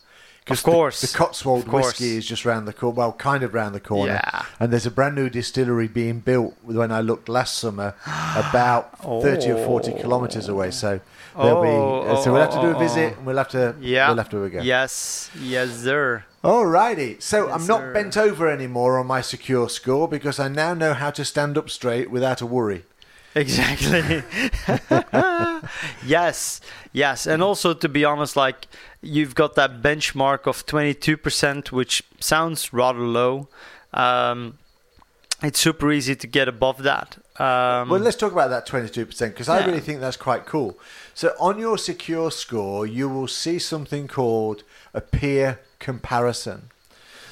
Of 0.47 0.61
course. 0.61 1.01
the, 1.01 1.07
the 1.07 1.17
Cotswold 1.17 1.65
course. 1.65 1.85
whiskey 1.85 2.17
is 2.17 2.25
just 2.25 2.45
round 2.45 2.67
the 2.67 2.73
corner. 2.73 2.95
Well, 2.95 3.13
kind 3.13 3.43
of 3.43 3.53
round 3.53 3.73
the 3.73 3.79
corner. 3.79 4.21
Yeah. 4.23 4.45
And 4.59 4.71
there's 4.71 4.85
a 4.85 4.91
brand 4.91 5.15
new 5.15 5.29
distillery 5.29 5.87
being 5.87 6.19
built. 6.19 6.55
When 6.61 6.91
I 6.91 7.01
looked 7.01 7.27
last 7.29 7.57
summer, 7.57 7.95
about 8.05 8.99
thirty 9.01 9.51
or 9.51 9.65
forty 9.65 9.91
oh. 9.91 9.97
kilometres 9.97 10.47
away. 10.47 10.69
So 10.69 10.99
there'll 11.35 11.63
be. 11.63 11.69
Oh, 11.69 12.21
so 12.23 12.31
we'll 12.31 12.41
have 12.41 12.53
to 12.53 12.61
do 12.61 12.67
a 12.67 12.75
oh, 12.75 12.79
visit, 12.79 13.13
oh. 13.13 13.17
and 13.17 13.25
we'll 13.25 13.37
have 13.37 13.49
to. 13.49 13.75
Yeah. 13.79 14.07
We'll 14.09 14.17
have 14.17 14.29
to 14.29 14.49
go. 14.49 14.61
Yes, 14.61 15.31
yes, 15.39 15.81
sir. 15.81 16.25
Alrighty, 16.43 17.19
so 17.23 17.49
I'm 17.49 17.65
not 17.65 17.79
sir. 17.79 17.93
bent 17.93 18.15
over 18.15 18.47
anymore 18.47 18.99
on 18.99 19.07
my 19.07 19.21
secure 19.21 19.67
score 19.67 20.07
because 20.07 20.39
I 20.39 20.47
now 20.47 20.75
know 20.75 20.93
how 20.93 21.09
to 21.09 21.25
stand 21.25 21.57
up 21.57 21.71
straight 21.71 22.11
without 22.11 22.39
a 22.39 22.45
worry. 22.45 22.83
Exactly. 23.33 24.23
yes, 26.05 26.61
yes, 26.93 27.25
and 27.25 27.41
also 27.41 27.73
to 27.73 27.89
be 27.89 28.05
honest, 28.05 28.35
like 28.35 28.67
you've 29.05 29.35
got 29.35 29.55
that 29.55 29.81
benchmark 29.81 30.47
of 30.47 30.65
22%, 30.65 31.71
which 31.71 32.03
sounds 32.19 32.73
rather 32.73 32.99
low. 32.99 33.47
Um, 33.93 34.57
it's 35.43 35.59
super 35.59 35.91
easy 35.91 36.15
to 36.15 36.27
get 36.27 36.47
above 36.47 36.83
that. 36.83 37.17
Um, 37.39 37.89
Well, 37.89 37.99
let's 37.99 38.15
talk 38.17 38.31
about 38.31 38.49
that 38.49 38.65
22% 38.65 39.33
because 39.33 39.49
I 39.49 39.59
Yeah. 39.59 39.65
really 39.67 39.79
think 39.81 39.99
that's 39.99 40.17
quite 40.17 40.45
cool. 40.45 40.77
So, 41.13 41.33
on 41.39 41.59
your 41.59 41.77
secure 41.77 42.31
score, 42.31 42.85
you 42.85 43.07
will 43.09 43.27
see 43.27 43.59
something 43.59 44.07
called 44.07 44.63
a 44.93 45.01
peer 45.01 45.59
comparison. 45.79 46.69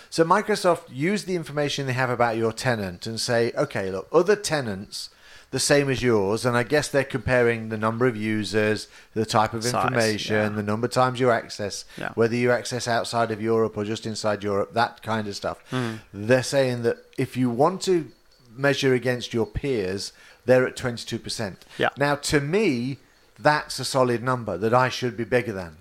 So, 0.09 0.23
Microsoft 0.23 0.83
use 0.89 1.23
the 1.23 1.35
information 1.35 1.87
they 1.87 1.93
have 1.93 2.09
about 2.09 2.35
your 2.37 2.51
tenant 2.53 3.07
and 3.07 3.19
say, 3.19 3.51
okay, 3.57 3.89
look, 3.89 4.07
other 4.11 4.35
tenants 4.35 5.09
the 5.53 5.59
same 5.59 5.87
as 5.87 6.01
yours, 6.01 6.47
and 6.47 6.57
I 6.57 6.63
guess 6.63 6.87
they're 6.87 7.03
comparing 7.03 7.69
the 7.69 7.77
number 7.77 8.07
of 8.07 8.17
users, 8.17 8.87
the 9.13 9.23
type 9.23 9.53
of 9.53 9.63
Size, 9.63 9.71
information, 9.85 10.35
yeah. 10.35 10.49
the 10.49 10.63
number 10.63 10.85
of 10.87 10.91
times 10.91 11.19
you 11.19 11.29
access, 11.29 11.85
Yeah. 11.95 12.09
whether 12.15 12.35
you 12.35 12.51
access 12.51 12.87
outside 12.87 13.29
of 13.29 13.39
Europe 13.39 13.77
or 13.77 13.85
just 13.85 14.07
inside 14.07 14.43
Europe, 14.43 14.73
that 14.73 15.03
kind 15.03 15.27
of 15.27 15.35
stuff. 15.35 15.59
Hmm. 15.69 15.97
They're 16.11 16.41
saying 16.41 16.81
that 16.81 16.97
if 17.19 17.37
you 17.37 17.51
want 17.51 17.83
to 17.83 18.09
measure 18.57 18.95
against 18.95 19.31
your 19.31 19.45
peers, 19.45 20.11
they're 20.47 20.65
at 20.65 20.75
22%. 20.75 21.57
Yeah. 21.77 21.89
Now, 21.97 22.15
to 22.15 22.41
me, 22.41 22.97
that's 23.37 23.77
a 23.77 23.85
solid 23.85 24.23
number 24.23 24.57
that 24.57 24.73
I 24.73 24.89
should 24.89 25.15
be 25.15 25.23
bigger 25.23 25.53
than. 25.53 25.77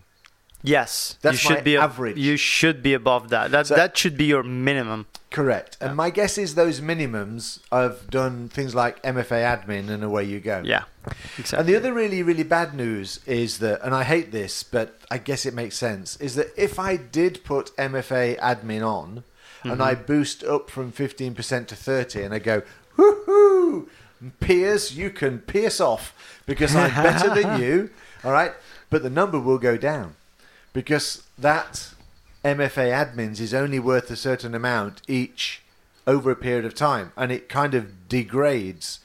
Yes, 0.62 1.16
That's 1.20 1.34
you 1.34 1.48
should 1.48 1.58
my 1.58 1.62
be 1.62 1.76
average. 1.76 2.16
You 2.16 2.36
should 2.36 2.82
be 2.82 2.94
above 2.94 3.28
that. 3.30 3.50
That 3.50 3.66
So- 3.66 3.76
that 3.76 3.96
should 3.96 4.16
be 4.16 4.24
your 4.24 4.42
minimum. 4.42 5.06
Correct. 5.30 5.78
And 5.80 5.96
my 5.96 6.10
guess 6.10 6.36
is 6.36 6.54
those 6.54 6.80
minimums 6.80 7.60
I've 7.72 8.10
done 8.10 8.50
things 8.50 8.74
like 8.74 9.02
MFA 9.02 9.42
admin 9.42 9.88
and 9.88 10.04
away 10.04 10.24
you 10.24 10.40
go. 10.40 10.60
Yeah, 10.64 10.84
exactly. 11.38 11.58
And 11.58 11.68
the 11.68 11.76
other 11.76 11.92
really, 11.94 12.22
really 12.22 12.42
bad 12.42 12.74
news 12.74 13.20
is 13.26 13.58
that, 13.58 13.80
and 13.82 13.94
I 13.94 14.04
hate 14.04 14.30
this, 14.30 14.62
but 14.62 15.00
I 15.10 15.16
guess 15.16 15.46
it 15.46 15.54
makes 15.54 15.76
sense, 15.76 16.16
is 16.18 16.34
that 16.34 16.48
if 16.56 16.78
I 16.78 16.96
did 16.96 17.44
put 17.44 17.74
MFA 17.78 18.38
admin 18.40 18.86
on 18.86 19.24
and 19.62 19.72
mm-hmm. 19.72 19.82
I 19.82 19.94
boost 19.94 20.44
up 20.44 20.68
from 20.68 20.92
15% 20.92 21.66
to 21.66 21.76
30 21.76 22.22
and 22.22 22.34
I 22.34 22.38
go, 22.38 22.62
whoo 22.96 23.88
peers, 24.40 24.96
you 24.96 25.10
can 25.10 25.38
pierce 25.38 25.80
off 25.80 26.14
because 26.46 26.76
I'm 26.76 26.90
better 26.90 27.34
than 27.34 27.60
you, 27.62 27.90
all 28.24 28.32
right? 28.32 28.52
But 28.90 29.02
the 29.02 29.10
number 29.10 29.40
will 29.40 29.58
go 29.58 29.76
down 29.76 30.14
because 30.72 31.22
that 31.38 31.90
MFA 32.44 32.90
admins 32.92 33.40
is 33.40 33.54
only 33.54 33.78
worth 33.78 34.10
a 34.10 34.16
certain 34.16 34.54
amount 34.54 35.02
each 35.06 35.62
over 36.06 36.30
a 36.30 36.36
period 36.36 36.64
of 36.64 36.74
time, 36.74 37.12
and 37.16 37.30
it 37.30 37.48
kind 37.48 37.74
of 37.74 38.08
degrades 38.08 38.98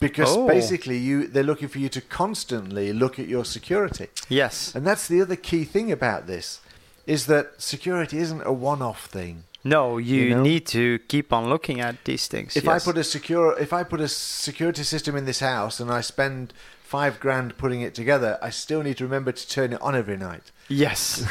because 0.00 0.36
Oh. 0.36 0.46
basically 0.46 0.96
you 0.96 1.26
they're 1.26 1.42
looking 1.42 1.68
for 1.68 1.78
you 1.80 1.88
to 1.90 2.00
constantly 2.00 2.92
look 2.92 3.18
at 3.18 3.26
your 3.28 3.44
security, 3.44 4.06
yes. 4.28 4.74
and 4.74 4.86
that's 4.86 5.06
the 5.08 5.20
other 5.20 5.36
key 5.36 5.64
thing 5.64 5.90
about 5.92 6.26
this 6.26 6.60
is 7.06 7.26
that 7.26 7.60
security 7.60 8.18
isn't 8.18 8.42
a 8.46 8.52
one-off 8.52 9.06
thing. 9.06 9.42
No, 9.64 9.98
you, 9.98 10.16
You 10.22 10.36
know? 10.36 10.42
need 10.42 10.66
to 10.68 11.00
keep 11.08 11.32
on 11.32 11.48
looking 11.48 11.80
at 11.80 12.04
these 12.04 12.26
things. 12.28 12.56
If 12.56 12.64
yes. 12.64 12.82
I 12.82 12.90
put 12.92 12.96
a 12.98 13.04
secure, 13.04 13.58
if 13.58 13.72
I 13.72 13.82
put 13.84 14.00
a 14.00 14.08
security 14.08 14.82
system 14.84 15.16
in 15.16 15.24
this 15.24 15.40
house 15.40 15.80
and 15.80 15.90
I 15.90 16.00
spend 16.00 16.52
five 16.82 17.18
grand 17.20 17.56
putting 17.58 17.80
it 17.80 17.94
together, 17.94 18.38
I 18.40 18.50
still 18.50 18.82
need 18.82 18.96
to 18.98 19.04
remember 19.04 19.32
to 19.32 19.48
turn 19.48 19.72
it 19.72 19.82
on 19.82 19.94
every 19.96 20.16
night. 20.16 20.50
Yes, 20.72 21.24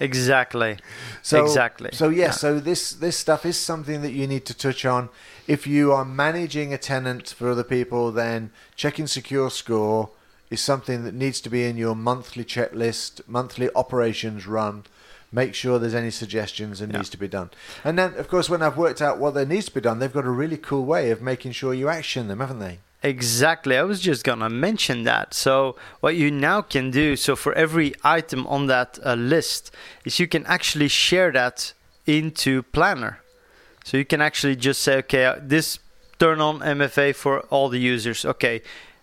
exactly, 0.00 0.78
So, 1.22 1.44
exactly. 1.44 1.90
So 1.92 2.08
yes, 2.08 2.40
so 2.40 2.60
this 2.60 2.92
this 2.92 3.16
stuff 3.16 3.44
is 3.46 3.56
something 3.56 4.02
that 4.02 4.12
you 4.12 4.26
need 4.26 4.44
to 4.46 4.54
touch 4.54 4.84
on. 4.84 5.08
If 5.46 5.66
you 5.66 5.92
are 5.92 6.04
managing 6.04 6.72
a 6.74 6.78
tenant 6.78 7.28
for 7.30 7.50
other 7.50 7.64
people, 7.64 8.12
then 8.12 8.50
checking 8.76 9.06
secure 9.06 9.50
score 9.50 10.10
is 10.50 10.60
something 10.60 11.04
that 11.04 11.14
needs 11.14 11.40
to 11.42 11.50
be 11.50 11.64
in 11.64 11.76
your 11.76 11.94
monthly 11.94 12.44
checklist, 12.44 13.20
monthly 13.26 13.68
operations 13.74 14.46
run. 14.46 14.84
Make 15.30 15.54
sure 15.54 15.78
there's 15.78 15.94
any 15.94 16.10
suggestions 16.10 16.80
and 16.80 16.90
Yeah. 16.90 16.98
needs 16.98 17.10
to 17.10 17.18
be 17.18 17.28
done. 17.28 17.50
And 17.84 17.98
then, 17.98 18.14
of 18.14 18.28
course, 18.28 18.48
when 18.48 18.62
I've 18.62 18.78
worked 18.78 19.02
out 19.02 19.18
what 19.18 19.34
there 19.34 19.44
needs 19.44 19.66
to 19.66 19.74
be 19.74 19.82
done, 19.82 19.98
they've 19.98 20.12
got 20.12 20.24
a 20.24 20.30
really 20.30 20.56
cool 20.56 20.86
way 20.86 21.10
of 21.10 21.20
making 21.20 21.52
sure 21.52 21.74
you 21.74 21.88
action 21.90 22.28
them, 22.28 22.40
haven't 22.40 22.60
they? 22.60 22.78
Exactly. 23.02 23.76
I 23.76 23.82
was 23.82 24.00
just 24.00 24.24
gonna 24.24 24.50
mention 24.50 25.04
that. 25.04 25.32
So 25.32 25.76
what 26.00 26.16
you 26.16 26.30
now 26.30 26.62
can 26.62 26.90
do, 26.90 27.14
so 27.14 27.36
for 27.36 27.52
every 27.52 27.94
item 28.02 28.46
on 28.48 28.66
that 28.66 28.98
uh, 29.04 29.14
list, 29.14 29.70
is 30.04 30.18
you 30.18 30.26
can 30.26 30.44
actually 30.46 30.88
share 30.88 31.30
that 31.32 31.72
into 32.06 32.62
Planner. 32.64 33.20
So 33.84 33.96
you 33.96 34.04
can 34.04 34.20
actually 34.20 34.56
just 34.56 34.82
say, 34.82 34.96
okay, 34.98 35.26
uh, 35.26 35.36
this 35.40 35.78
turn 36.18 36.40
on 36.40 36.58
MFA 36.58 37.14
for 37.14 37.40
all 37.42 37.68
the 37.68 37.78
users. 37.78 38.24
Okay, 38.24 38.62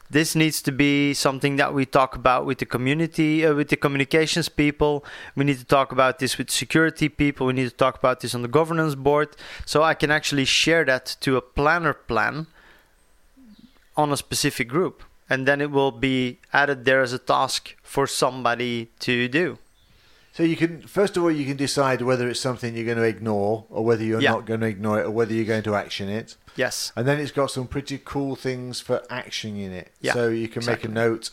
this 0.10 0.36
needs 0.36 0.62
to 0.64 0.72
be 0.72 1.14
something 1.14 1.56
that 1.56 1.74
we 1.74 1.86
talk 1.86 2.16
about 2.16 2.46
with 2.46 2.60
the 2.60 2.66
community, 2.66 3.46
uh, 3.46 3.54
with 3.54 3.70
the 3.70 3.78
communications 3.78 4.50
people. 4.50 5.06
We 5.36 5.46
need 5.46 5.58
to 5.60 5.66
talk 5.66 5.94
about 5.94 6.20
this 6.20 6.38
with 6.38 6.52
security 6.52 7.08
people. 7.08 7.48
We 7.48 7.54
need 7.54 7.70
to 7.70 7.76
talk 7.76 7.98
about 7.98 8.20
this 8.20 8.36
on 8.36 8.42
the 8.42 8.50
governance 8.50 8.96
board. 8.96 9.36
So 9.66 9.84
I 9.84 9.94
can 9.94 10.12
actually 10.12 10.46
share 10.46 10.84
that 10.86 11.16
to 11.22 11.38
a 11.38 11.42
planner 11.42 11.94
plan 11.94 12.48
on 13.98 14.12
a 14.12 14.18
specific 14.18 14.68
group 14.68 15.04
and 15.30 15.48
then 15.48 15.60
it 15.62 15.72
will 15.72 15.92
be 15.92 16.40
added 16.54 16.86
there 16.86 17.02
as 17.02 17.14
a 17.14 17.20
task 17.20 17.76
for 17.82 18.06
somebody 18.08 18.90
to 19.00 19.28
do 19.28 19.58
So 20.34 20.44
you 20.44 20.56
can 20.56 20.82
first 20.82 21.16
of 21.18 21.24
all 21.24 21.32
you 21.32 21.46
can 21.46 21.58
decide 21.58 22.02
whether 22.02 22.28
it's 22.30 22.40
something 22.40 22.76
you're 22.76 22.86
going 22.94 22.98
to 22.98 23.04
ignore 23.16 23.66
or 23.70 23.84
whether 23.86 24.04
you're 24.04 24.22
Yeah. 24.22 24.32
not 24.38 24.46
going 24.46 24.60
to 24.62 24.68
ignore 24.68 25.00
it 25.00 25.06
or 25.06 25.12
whether 25.12 25.34
you're 25.34 25.46
going 25.56 25.64
to 25.64 25.76
action 25.76 26.10
it. 26.10 26.36
yes 26.56 26.92
And 26.96 27.08
then 27.08 27.20
it's 27.20 27.32
got 27.32 27.50
some 27.52 27.68
pretty 27.68 27.98
cool 28.04 28.36
things 28.36 28.82
for 28.82 28.98
actioning 29.10 29.58
in 29.68 29.72
it. 29.72 29.88
Yeah, 30.02 30.14
so 30.14 30.22
you 30.30 30.48
can 30.48 30.60
exactly. 30.64 30.90
make 30.90 30.98
a 30.98 31.02
note, 31.04 31.30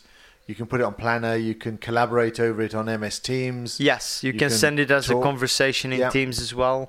you 0.46 0.54
can 0.54 0.66
put 0.66 0.80
it 0.80 0.84
on 0.84 0.94
Planner, 0.94 1.36
you 1.36 1.54
can 1.54 1.74
collaborate 1.78 2.38
over 2.46 2.60
it 2.62 2.74
on 2.74 2.86
MS 3.00 3.18
Teams. 3.18 3.78
yes 3.80 4.22
you, 4.22 4.28
You 4.28 4.32
can, 4.38 4.48
can 4.48 4.58
send 4.64 4.78
it 4.80 4.90
as 4.90 5.06
talk. 5.06 5.20
a 5.20 5.22
conversation 5.30 5.92
in 5.92 5.98
Yeah. 6.00 6.10
teams 6.10 6.38
as 6.40 6.54
well 6.54 6.80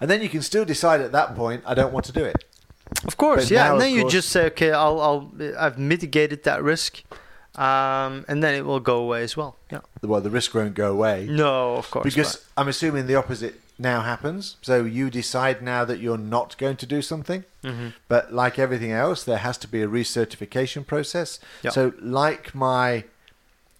And 0.00 0.08
then 0.10 0.22
you 0.22 0.28
can 0.28 0.42
still 0.42 0.64
decide 0.64 1.00
at 1.00 1.12
that 1.12 1.34
point, 1.36 1.62
I 1.70 1.74
don't 1.74 1.92
want 1.92 2.04
to 2.06 2.12
do 2.20 2.24
it. 2.24 2.44
Of 3.04 3.16
course 3.16 3.44
But 3.44 3.50
yeah 3.50 3.64
now, 3.64 3.72
and 3.72 3.80
then 3.82 3.92
you 3.92 4.02
course- 4.02 4.12
just 4.12 4.28
say 4.30 4.46
okay 4.46 4.72
i'll 4.72 5.00
i'll 5.00 5.30
i've 5.58 5.78
mitigated 5.78 6.44
that 6.44 6.62
risk 6.62 7.02
um, 7.56 8.24
and 8.28 8.42
then 8.42 8.54
it 8.54 8.64
will 8.64 8.78
go 8.80 8.98
away 8.98 9.22
as 9.22 9.36
well 9.36 9.56
yeah 9.72 9.80
Well, 10.02 10.20
the 10.20 10.30
risk 10.30 10.54
won't 10.54 10.74
go 10.74 10.92
away. 10.92 11.26
no 11.28 11.76
of 11.76 11.90
course 11.90 12.04
because 12.04 12.36
but- 12.36 12.44
I'm 12.56 12.68
assuming 12.68 13.06
the 13.06 13.16
opposite 13.16 13.60
now 13.80 14.00
happens. 14.00 14.56
So 14.60 14.82
you 14.84 15.08
decide 15.08 15.62
now 15.62 15.84
that 15.84 16.00
you're 16.00 16.18
not 16.18 16.58
going 16.58 16.76
to 16.78 16.86
do 16.86 17.00
something. 17.00 17.44
Mhm. 17.62 17.92
But 18.08 18.32
like 18.34 18.58
everything 18.58 18.90
else, 18.90 19.22
there 19.22 19.38
has 19.38 19.56
to 19.58 19.68
be 19.68 19.82
a 19.82 19.86
recertification 19.86 20.84
process. 20.84 21.38
Yeah. 21.62 21.70
So, 21.70 21.92
like 22.00 22.56
my 22.56 23.04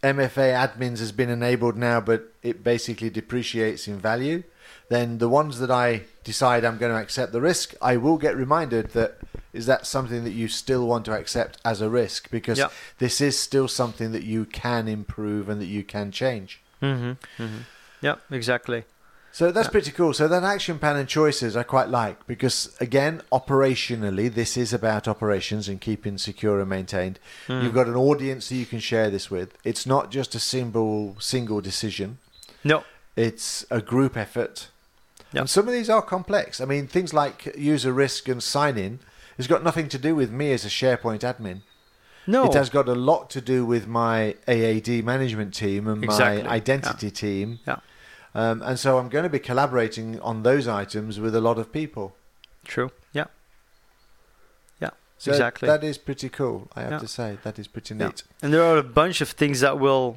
MFA 0.04 0.52
admins 0.54 0.98
has 1.00 1.11
been 1.11 1.28
enabled 1.28 1.76
now, 1.76 2.00
but 2.00 2.32
it 2.44 2.62
basically 2.62 3.11
depreciates 3.11 3.88
in 3.88 3.98
value, 3.98 4.44
then 4.89 5.18
the 5.18 5.28
ones 5.28 5.59
that 5.59 5.70
I 5.70 6.03
decide 6.24 6.64
I'm 6.64 6.78
going 6.78 6.93
to 6.93 6.99
accept 7.01 7.32
the 7.32 7.41
risk, 7.41 7.74
I 7.82 7.97
will 7.97 8.16
get 8.18 8.36
reminded 8.36 8.91
that 8.91 9.18
is 9.53 9.66
that 9.66 9.86
something 9.86 10.24
that 10.24 10.32
you 10.32 10.47
still 10.49 10.86
want 10.86 11.05
to 11.07 11.12
accept 11.12 11.59
as 11.64 11.80
a 11.80 11.89
risk 11.89 12.30
because 12.30 12.59
Yeah. 12.59 12.68
this 12.99 13.20
is 13.20 13.39
still 13.39 13.66
something 13.68 14.12
that 14.12 14.22
you 14.22 14.45
can 14.45 14.89
improve 14.89 15.49
and 15.49 15.61
that 15.61 15.66
you 15.66 15.82
can 15.84 16.11
change. 16.12 16.61
Mhm, 16.82 17.16
mhm. 17.39 17.64
yeah 18.01 18.16
exactly 18.30 18.84
So 19.30 19.53
that's 19.53 19.66
Yeah. 19.68 19.72
pretty 19.72 19.91
cool. 19.93 20.14
So 20.14 20.26
that 20.26 20.43
action 20.43 20.78
plan 20.78 20.97
and 20.97 21.09
choices 21.09 21.55
I 21.57 21.62
quite 21.62 21.89
like 21.91 22.26
because 22.26 22.70
again, 22.80 23.22
operationally, 23.30 24.32
this 24.32 24.57
is 24.57 24.72
about 24.72 25.07
operations 25.07 25.68
and 25.68 25.80
keeping 25.80 26.16
secure 26.18 26.61
and 26.61 26.68
maintained. 26.68 27.18
Hmm. 27.47 27.61
You've 27.62 27.74
got 27.74 27.89
an 27.89 27.95
audience 27.97 28.49
that 28.49 28.55
you 28.57 28.66
can 28.66 28.80
share 28.80 29.11
this 29.11 29.30
with. 29.30 29.49
It's 29.64 29.86
not 29.86 30.11
just 30.11 30.34
a 30.34 30.41
single 30.41 31.16
single 31.20 31.61
decision. 31.61 32.18
no 32.64 32.84
It's 33.16 33.64
a 33.70 33.80
group 33.80 34.16
effort. 34.16 34.68
Yeah. 35.32 35.40
And 35.42 35.50
some 35.50 35.66
of 35.68 35.74
these 35.74 35.90
are 35.90 36.00
complex. 36.02 36.60
I 36.60 36.64
mean, 36.64 36.86
things 36.86 37.12
like 37.12 37.54
user 37.56 37.92
risk 37.92 38.28
and 38.28 38.42
sign 38.42 38.78
in 38.78 39.00
has 39.36 39.46
got 39.46 39.62
nothing 39.62 39.88
to 39.90 39.98
do 39.98 40.14
with 40.14 40.30
me 40.30 40.52
as 40.52 40.64
a 40.64 40.68
SharePoint 40.68 41.20
admin. 41.20 41.60
no 42.26 42.44
It 42.46 42.54
has 42.54 42.70
got 42.70 42.88
a 42.88 42.94
lot 42.94 43.30
to 43.30 43.40
do 43.40 43.64
with 43.66 43.86
my 43.86 44.34
AAD 44.46 45.02
management 45.04 45.54
team 45.54 45.86
and 45.86 46.02
Exactly. 46.04 46.42
my 46.44 46.50
identity 46.50 47.10
team. 47.10 47.60
Yeah. 47.66 47.78
Um, 48.34 48.62
and 48.62 48.78
so 48.78 48.98
I'm 48.98 49.08
going 49.08 49.24
to 49.24 49.30
be 49.30 49.38
collaborating 49.38 50.18
on 50.20 50.42
those 50.42 50.66
items 50.68 51.18
with 51.20 51.34
a 51.34 51.40
lot 51.40 51.58
of 51.58 51.72
people. 51.72 52.14
true 52.64 52.90
yeah 53.14 53.24
yeah 54.80 54.90
So 55.18 55.30
exactly 55.32 55.66
that 55.68 55.82
is 55.82 55.96
pretty 55.98 56.28
cool, 56.28 56.68
I 56.76 56.80
have 56.82 56.90
Yeah. 56.92 56.98
to 56.98 57.08
say. 57.08 57.38
That 57.42 57.58
is 57.58 57.66
pretty 57.68 57.94
Yeah. 57.94 58.06
neat. 58.08 58.22
And 58.42 58.52
there 58.52 58.62
are 58.64 58.76
a 58.78 58.82
bunch 58.82 59.20
of 59.20 59.30
things 59.30 59.60
that 59.60 59.78
will 59.78 60.16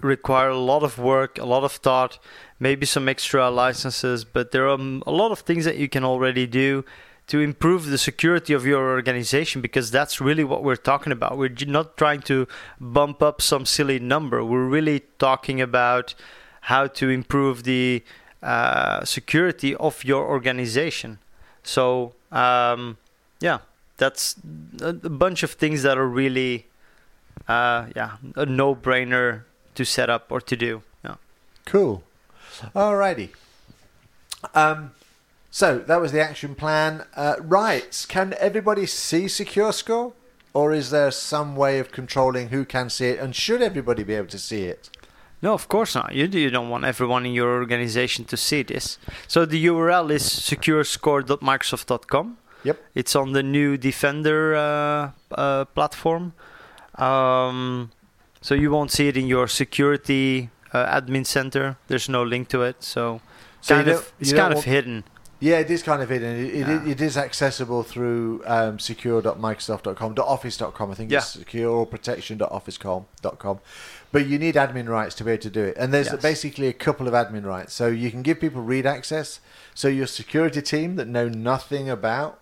require 0.00 0.48
a 0.50 0.58
lot 0.58 0.82
of 0.82 0.98
work, 0.98 1.38
a 1.38 1.44
lot 1.44 1.64
of 1.64 1.72
thought, 1.72 2.18
maybe 2.60 2.86
some 2.86 3.08
extra 3.08 3.50
licenses, 3.50 4.24
but 4.24 4.52
there 4.52 4.68
are 4.68 4.78
a 5.06 5.10
lot 5.10 5.32
of 5.32 5.40
things 5.40 5.64
that 5.64 5.76
you 5.76 5.88
can 5.88 6.04
already 6.04 6.46
do 6.46 6.84
to 7.26 7.40
improve 7.40 7.86
the 7.86 7.98
security 7.98 8.52
of 8.52 8.66
your 8.66 8.90
organization 8.90 9.60
because 9.60 9.90
that's 9.90 10.20
really 10.20 10.44
what 10.44 10.62
we're 10.62 10.76
talking 10.76 11.12
about. 11.12 11.38
We're 11.38 11.54
not 11.66 11.96
trying 11.96 12.22
to 12.22 12.46
bump 12.80 13.22
up 13.22 13.40
some 13.40 13.64
silly 13.64 13.98
number. 13.98 14.44
We're 14.44 14.66
really 14.66 15.00
talking 15.18 15.60
about 15.60 16.14
how 16.62 16.88
to 16.88 17.08
improve 17.08 17.62
the 17.62 18.04
uh, 18.42 19.04
security 19.04 19.74
of 19.76 20.04
your 20.04 20.28
organization. 20.28 21.18
So, 21.62 22.14
um, 22.32 22.98
yeah, 23.40 23.58
that's 23.96 24.34
a, 24.80 24.88
a 24.88 24.92
bunch 24.92 25.42
of 25.42 25.52
things 25.52 25.82
that 25.82 25.96
are 25.96 26.08
really 26.08 26.66
uh, 27.48 27.86
yeah, 27.94 28.16
a 28.36 28.44
no-brainer 28.44 29.42
to 29.76 29.84
set 29.84 30.10
up 30.10 30.30
or 30.30 30.40
to 30.40 30.56
do. 30.56 30.82
Yeah. 31.04 31.14
Cool. 31.64 32.02
Alrighty. 32.74 33.30
Um, 34.54 34.92
So 35.50 35.78
that 35.78 36.00
was 36.00 36.12
the 36.12 36.20
action 36.20 36.54
plan. 36.54 37.04
Uh, 37.16 37.36
rights. 37.40 38.06
Can 38.06 38.34
everybody 38.38 38.86
see 38.86 39.26
Secure 39.28 39.72
Score? 39.72 40.12
Or 40.52 40.72
is 40.72 40.90
there 40.90 41.10
some 41.10 41.56
way 41.56 41.78
of 41.78 41.92
controlling 41.92 42.48
who 42.48 42.64
can 42.64 42.90
see 42.90 43.06
it? 43.06 43.18
And 43.20 43.34
should 43.34 43.62
everybody 43.62 44.02
be 44.04 44.14
able 44.14 44.28
to 44.28 44.38
see 44.38 44.64
it? 44.64 44.90
No, 45.42 45.54
of 45.54 45.68
course 45.68 45.94
not. 45.94 46.14
You, 46.14 46.26
you 46.26 46.50
don't 46.50 46.68
want 46.68 46.84
everyone 46.84 47.24
in 47.24 47.32
your 47.32 47.54
organization 47.54 48.26
to 48.26 48.36
see 48.36 48.62
this. 48.62 48.98
So 49.26 49.46
the 49.46 49.64
URL 49.66 50.10
is 50.10 50.22
securescore.microsoft.com. 50.22 52.36
Yep. 52.64 52.78
It's 52.94 53.16
on 53.16 53.32
the 53.32 53.42
new 53.42 53.78
Defender 53.78 54.54
uh, 54.54 55.10
uh, 55.34 55.64
platform. 55.66 56.34
Um, 56.96 57.90
so 58.42 58.54
you 58.54 58.70
won't 58.70 58.90
see 58.90 59.08
it 59.08 59.16
in 59.16 59.26
your 59.26 59.48
security 59.48 60.50
uh, 60.72 61.00
admin 61.00 61.26
center. 61.26 61.76
There's 61.88 62.08
no 62.08 62.22
link 62.22 62.48
to 62.48 62.62
it. 62.62 62.82
So, 62.82 63.20
So 63.60 63.74
kind 63.76 63.88
of, 63.88 64.12
it's 64.20 64.32
kind 64.32 64.52
of 64.54 64.64
hidden. 64.64 65.04
Yeah, 65.42 65.58
it 65.58 65.70
is 65.70 65.82
kind 65.82 66.02
of 66.02 66.10
hidden. 66.10 66.36
It, 66.36 66.54
it, 66.54 66.68
Yeah. 66.68 66.86
it 66.86 67.00
is 67.00 67.16
accessible 67.16 67.82
through 67.82 68.42
um, 68.46 68.78
secure.microsoft.com, 68.78 70.14
.office.com, 70.18 70.90
I 70.90 70.94
think 70.94 71.10
Yeah. 71.10 71.18
it's 71.18 71.28
secure 71.28 71.70
or 71.70 71.86
protection.office.com. 71.86 73.60
But 74.12 74.26
you 74.26 74.38
need 74.38 74.56
admin 74.56 74.88
rights 74.88 75.14
to 75.16 75.24
be 75.24 75.30
able 75.32 75.42
to 75.42 75.50
do 75.50 75.64
it. 75.64 75.76
And 75.78 75.94
there's 75.94 76.08
Yes. 76.12 76.20
basically 76.20 76.66
a 76.68 76.72
couple 76.74 77.08
of 77.08 77.14
admin 77.14 77.46
rights. 77.46 77.72
So 77.72 77.86
you 77.86 78.10
can 78.10 78.20
give 78.22 78.38
people 78.40 78.60
read 78.60 78.84
access. 78.84 79.40
So 79.74 79.88
your 79.88 80.06
security 80.06 80.60
team 80.60 80.96
that 80.96 81.08
know 81.08 81.28
nothing 81.28 81.88
about 81.88 82.38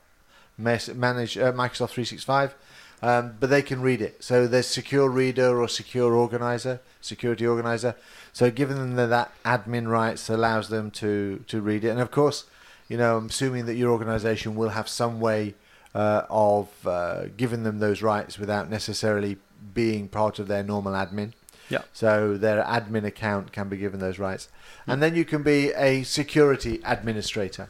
manage 0.56 1.38
uh, 1.38 1.52
Microsoft 1.52 1.90
365, 1.90 2.56
um, 3.02 3.34
but 3.38 3.50
they 3.50 3.62
can 3.62 3.80
read 3.80 4.00
it. 4.00 4.22
So 4.22 4.46
there's 4.46 4.66
secure 4.66 5.08
reader 5.08 5.60
or 5.60 5.68
secure 5.68 6.14
organizer, 6.14 6.80
security 7.00 7.46
organizer. 7.46 7.94
So 8.32 8.50
giving 8.50 8.76
them 8.76 8.96
the, 8.96 9.06
that 9.06 9.32
admin 9.44 9.88
rights 9.88 10.28
allows 10.28 10.68
them 10.68 10.90
to, 10.92 11.44
to 11.46 11.60
read 11.60 11.84
it. 11.84 11.88
And 11.88 12.00
of 12.00 12.10
course, 12.10 12.44
you 12.88 12.96
know, 12.96 13.18
I'm 13.18 13.26
assuming 13.26 13.66
that 13.66 13.74
your 13.74 13.92
organization 13.92 14.56
will 14.56 14.70
have 14.70 14.88
some 14.88 15.20
way 15.20 15.54
uh, 15.94 16.22
of 16.28 16.68
uh, 16.86 17.26
giving 17.36 17.62
them 17.62 17.78
those 17.78 18.02
rights 18.02 18.38
without 18.38 18.70
necessarily 18.70 19.36
being 19.74 20.08
part 20.08 20.38
of 20.38 20.48
their 20.48 20.62
normal 20.62 20.92
admin. 20.92 21.32
Yeah. 21.68 21.82
So 21.92 22.36
their 22.36 22.62
admin 22.64 23.04
account 23.04 23.52
can 23.52 23.68
be 23.68 23.76
given 23.76 24.00
those 24.00 24.18
rights. 24.18 24.48
And 24.86 25.02
then 25.02 25.14
you 25.14 25.24
can 25.24 25.42
be 25.42 25.72
a 25.72 26.02
security 26.02 26.80
administrator. 26.84 27.68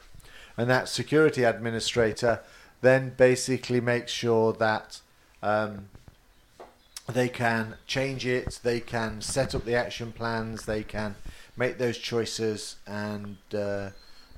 And 0.56 0.70
that 0.70 0.88
security 0.88 1.44
administrator 1.44 2.40
then 2.80 3.14
basically 3.16 3.80
makes 3.80 4.12
sure 4.12 4.52
that 4.54 5.00
um, 5.42 5.88
they 7.06 7.28
can 7.28 7.74
change 7.86 8.26
it, 8.26 8.60
they 8.62 8.80
can 8.80 9.20
set 9.20 9.54
up 9.54 9.64
the 9.64 9.74
action 9.74 10.12
plans, 10.12 10.66
they 10.66 10.82
can 10.82 11.16
make 11.56 11.78
those 11.78 11.98
choices 11.98 12.76
and 12.86 13.36
uh, 13.54 13.90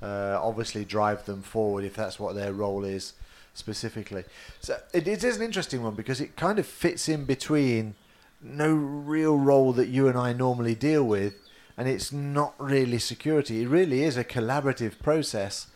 uh, 0.02 0.38
obviously 0.42 0.84
drive 0.84 1.24
them 1.26 1.42
forward 1.42 1.84
if 1.84 1.94
that's 1.94 2.18
what 2.18 2.34
their 2.34 2.52
role 2.52 2.84
is 2.84 3.14
specifically. 3.54 4.24
So 4.60 4.78
it, 4.92 5.08
it 5.08 5.24
is 5.24 5.36
an 5.36 5.42
interesting 5.42 5.82
one 5.82 5.94
because 5.94 6.20
it 6.20 6.36
kind 6.36 6.58
of 6.58 6.66
fits 6.66 7.08
in 7.08 7.24
between 7.24 7.94
no 8.42 8.72
real 8.72 9.36
role 9.36 9.72
that 9.74 9.88
you 9.88 10.08
and 10.08 10.16
I 10.16 10.32
normally 10.32 10.74
deal 10.74 11.04
with, 11.04 11.34
and 11.76 11.88
it's 11.88 12.12
not 12.12 12.54
really 12.58 12.98
security. 12.98 13.62
It 13.62 13.68
really 13.68 14.02
is 14.02 14.16
a 14.16 14.24
collaborative 14.24 14.98
process 15.02 15.66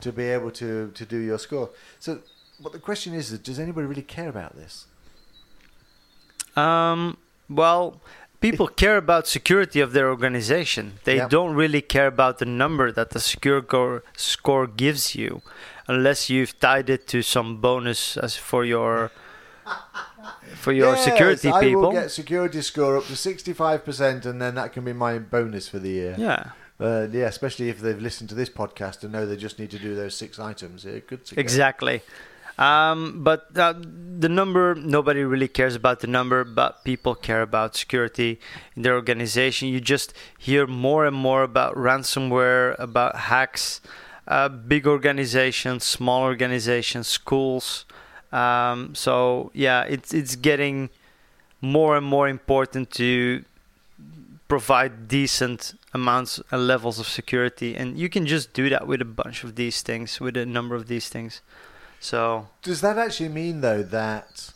to 0.00 0.12
be 0.12 0.24
able 0.24 0.50
to, 0.52 0.90
to 0.94 1.06
do 1.06 1.18
your 1.18 1.38
score. 1.38 1.70
So, 1.98 2.20
what 2.60 2.72
the 2.72 2.78
question 2.78 3.14
is, 3.14 3.30
does 3.38 3.58
anybody 3.58 3.86
really 3.86 4.02
care 4.02 4.28
about 4.28 4.56
this? 4.56 4.86
Um, 6.56 7.16
well, 7.48 8.00
people 8.40 8.66
care 8.68 8.96
about 8.96 9.26
security 9.26 9.80
of 9.80 9.92
their 9.92 10.08
organization. 10.08 10.94
They 11.04 11.16
Yeah. 11.16 11.28
don't 11.28 11.54
really 11.54 11.80
care 11.82 12.06
about 12.06 12.38
the 12.38 12.44
number 12.46 12.90
that 12.92 13.10
the 13.10 13.20
secure 13.20 13.60
go- 13.60 14.02
score 14.16 14.66
gives 14.66 15.14
you, 15.14 15.42
unless 15.86 16.28
you've 16.30 16.58
tied 16.60 16.90
it 16.90 17.06
to 17.08 17.22
some 17.22 17.56
bonus 17.60 18.16
as 18.16 18.36
for 18.36 18.64
your 18.64 19.10
for 20.56 20.72
your 20.72 20.94
Yes, 20.94 21.04
security 21.04 21.48
I 21.50 21.60
people. 21.60 21.82
will 21.82 21.92
get 21.92 22.10
security 22.10 22.60
score 22.62 22.96
up 22.96 23.04
to 23.06 23.14
65%, 23.16 24.26
and 24.26 24.40
then 24.42 24.54
that 24.56 24.72
can 24.72 24.84
be 24.84 24.92
my 24.92 25.18
bonus 25.18 25.68
for 25.68 25.78
the 25.78 25.90
year. 25.90 26.14
yeah, 26.18 26.50
Uh, 26.80 27.06
yeah, 27.12 27.26
especially 27.26 27.68
if 27.68 27.78
they've 27.80 28.00
listened 28.00 28.28
to 28.30 28.34
this 28.34 28.48
podcast 28.50 29.02
and 29.04 29.12
know 29.12 29.26
they 29.26 29.36
just 29.36 29.58
need 29.58 29.70
to 29.70 29.78
do 29.78 29.94
those 29.94 30.14
six 30.16 30.38
items. 30.38 30.82
To 30.82 31.00
go. 31.06 31.18
exactly. 31.36 32.02
Um, 32.58 33.22
but 33.24 33.46
uh, 33.56 33.74
the 34.18 34.28
number, 34.28 34.74
nobody 34.74 35.24
really 35.24 35.48
cares 35.48 35.74
about 35.74 36.00
the 36.00 36.06
number, 36.06 36.44
but 36.44 36.84
people 36.84 37.14
care 37.14 37.42
about 37.42 37.76
security 37.76 38.38
in 38.76 38.82
their 38.82 38.94
organization. 38.94 39.68
You 39.68 39.80
just 39.80 40.12
hear 40.38 40.66
more 40.66 41.06
and 41.06 41.16
more 41.16 41.42
about 41.42 41.74
ransomware, 41.74 42.78
about 42.78 43.16
hacks, 43.16 43.80
uh, 44.28 44.48
big 44.48 44.86
organizations, 44.86 45.84
small 45.84 46.22
organizations, 46.22 47.08
schools. 47.08 47.86
Um, 48.32 48.94
so 48.94 49.50
yeah, 49.54 49.84
it's 49.84 50.14
it's 50.14 50.36
getting 50.36 50.90
more 51.60 51.96
and 51.96 52.06
more 52.06 52.28
important 52.28 52.90
to 52.92 53.44
provide 54.48 55.08
decent 55.08 55.74
amounts 55.94 56.40
and 56.50 56.66
levels 56.66 56.98
of 56.98 57.06
security, 57.08 57.74
and 57.74 57.98
you 57.98 58.08
can 58.08 58.26
just 58.26 58.52
do 58.52 58.68
that 58.68 58.86
with 58.86 59.00
a 59.00 59.04
bunch 59.04 59.44
of 59.44 59.56
these 59.56 59.82
things, 59.82 60.20
with 60.20 60.36
a 60.36 60.46
number 60.46 60.74
of 60.74 60.86
these 60.86 61.08
things. 61.08 61.40
So 62.00 62.48
Does 62.62 62.80
that 62.80 62.96
actually 62.96 63.28
mean, 63.28 63.60
though, 63.60 63.82
that 63.82 64.50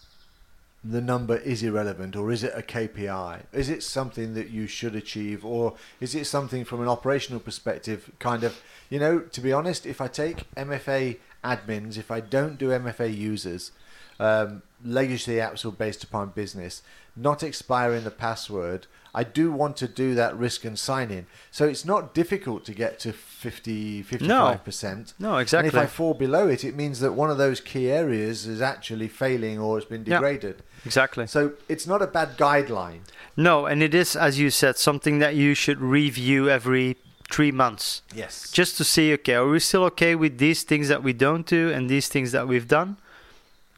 the 0.83 1.01
number 1.01 1.37
is 1.37 1.63
irrelevant, 1.63 2.17
or 2.17 2.33
is 2.33 2.43
it 2.43 2.53
a 2.55 2.63
KPI? 2.63 3.43
Is 3.53 3.69
it 3.69 3.83
something 3.83 4.35
that 4.35 4.51
you 4.51 4.67
should 4.67 4.97
achieve, 4.97 5.45
or 5.45 5.75
is 6.01 6.15
it 6.15 6.27
something 6.27 6.65
from 6.65 6.81
an 6.81 6.89
operational 6.89 7.41
perspective, 7.41 8.11
kind 8.19 8.45
of, 8.45 8.61
you 8.91 8.99
know, 8.99 9.21
to 9.21 9.41
be 9.41 9.53
honest, 9.53 9.87
if 9.87 10.01
I 10.01 10.09
take 10.09 10.53
MFA 10.55 11.19
admins, 11.43 11.97
if 11.99 12.11
I 12.11 12.21
don't 12.21 12.59
do 12.59 12.69
MFA 12.69 13.15
users, 13.15 13.73
um, 14.19 14.63
legacy 14.85 15.37
apps 15.37 15.65
are 15.65 15.71
based 15.71 16.05
upon 16.05 16.31
business, 16.31 16.83
not 17.17 17.43
expiring 17.43 18.05
the 18.05 18.11
password, 18.11 18.87
I 19.15 19.23
do 19.25 19.53
want 19.53 19.77
to 19.77 19.87
do 19.89 20.15
that 20.17 20.37
risk 20.37 20.65
and 20.65 20.77
sign 20.79 21.11
in. 21.11 21.27
So 21.53 21.67
it's 21.67 21.85
not 21.85 22.15
difficult 22.15 22.65
to 22.65 22.73
get 22.75 22.99
to 23.01 23.13
50, 23.13 24.03
55%. 24.03 25.15
no, 25.21 25.35
And 25.35 25.43
exactly. 25.43 25.69
if 25.69 25.75
I 25.77 25.87
fall 25.87 26.15
below 26.15 26.49
it, 26.49 26.65
it 26.65 26.75
means 26.75 27.01
that 27.01 27.13
one 27.13 27.31
of 27.31 27.39
those 27.39 27.61
key 27.61 27.91
areas 27.91 28.47
is 28.47 28.61
actually 28.61 29.09
failing 29.09 29.59
or 29.59 29.77
has 29.79 29.85
been 29.85 30.03
degraded. 30.05 30.57
Yeah. 30.59 30.83
exactly. 30.85 31.27
So 31.29 31.53
it's 31.69 31.87
not 31.87 32.03
a 32.03 32.07
bad 32.07 32.37
guideline. 32.37 33.01
No, 33.37 33.67
and 33.67 33.83
it 33.83 33.95
is, 33.95 34.17
as 34.17 34.39
you 34.39 34.51
said, 34.51 34.77
something 34.79 35.21
that 35.21 35.35
you 35.37 35.55
should 35.55 35.81
review 35.81 36.49
every 36.51 36.97
three 37.31 37.53
months, 37.53 38.03
Yes. 38.15 38.51
just 38.51 38.77
to 38.79 38.85
see, 38.85 39.13
okay, 39.15 39.35
are 39.35 39.49
we 39.49 39.59
still 39.61 39.85
okay 39.85 40.15
with 40.15 40.39
these 40.39 40.63
things 40.63 40.89
that 40.89 41.03
we 41.03 41.13
don't 41.13 41.47
do 41.47 41.71
and 41.71 41.89
these 41.89 42.09
things 42.09 42.33
that 42.33 42.47
we've 42.49 42.69
done? 42.69 42.97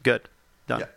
Good, 0.03 0.27
done. 0.67 0.81
Yeah. 0.81 0.87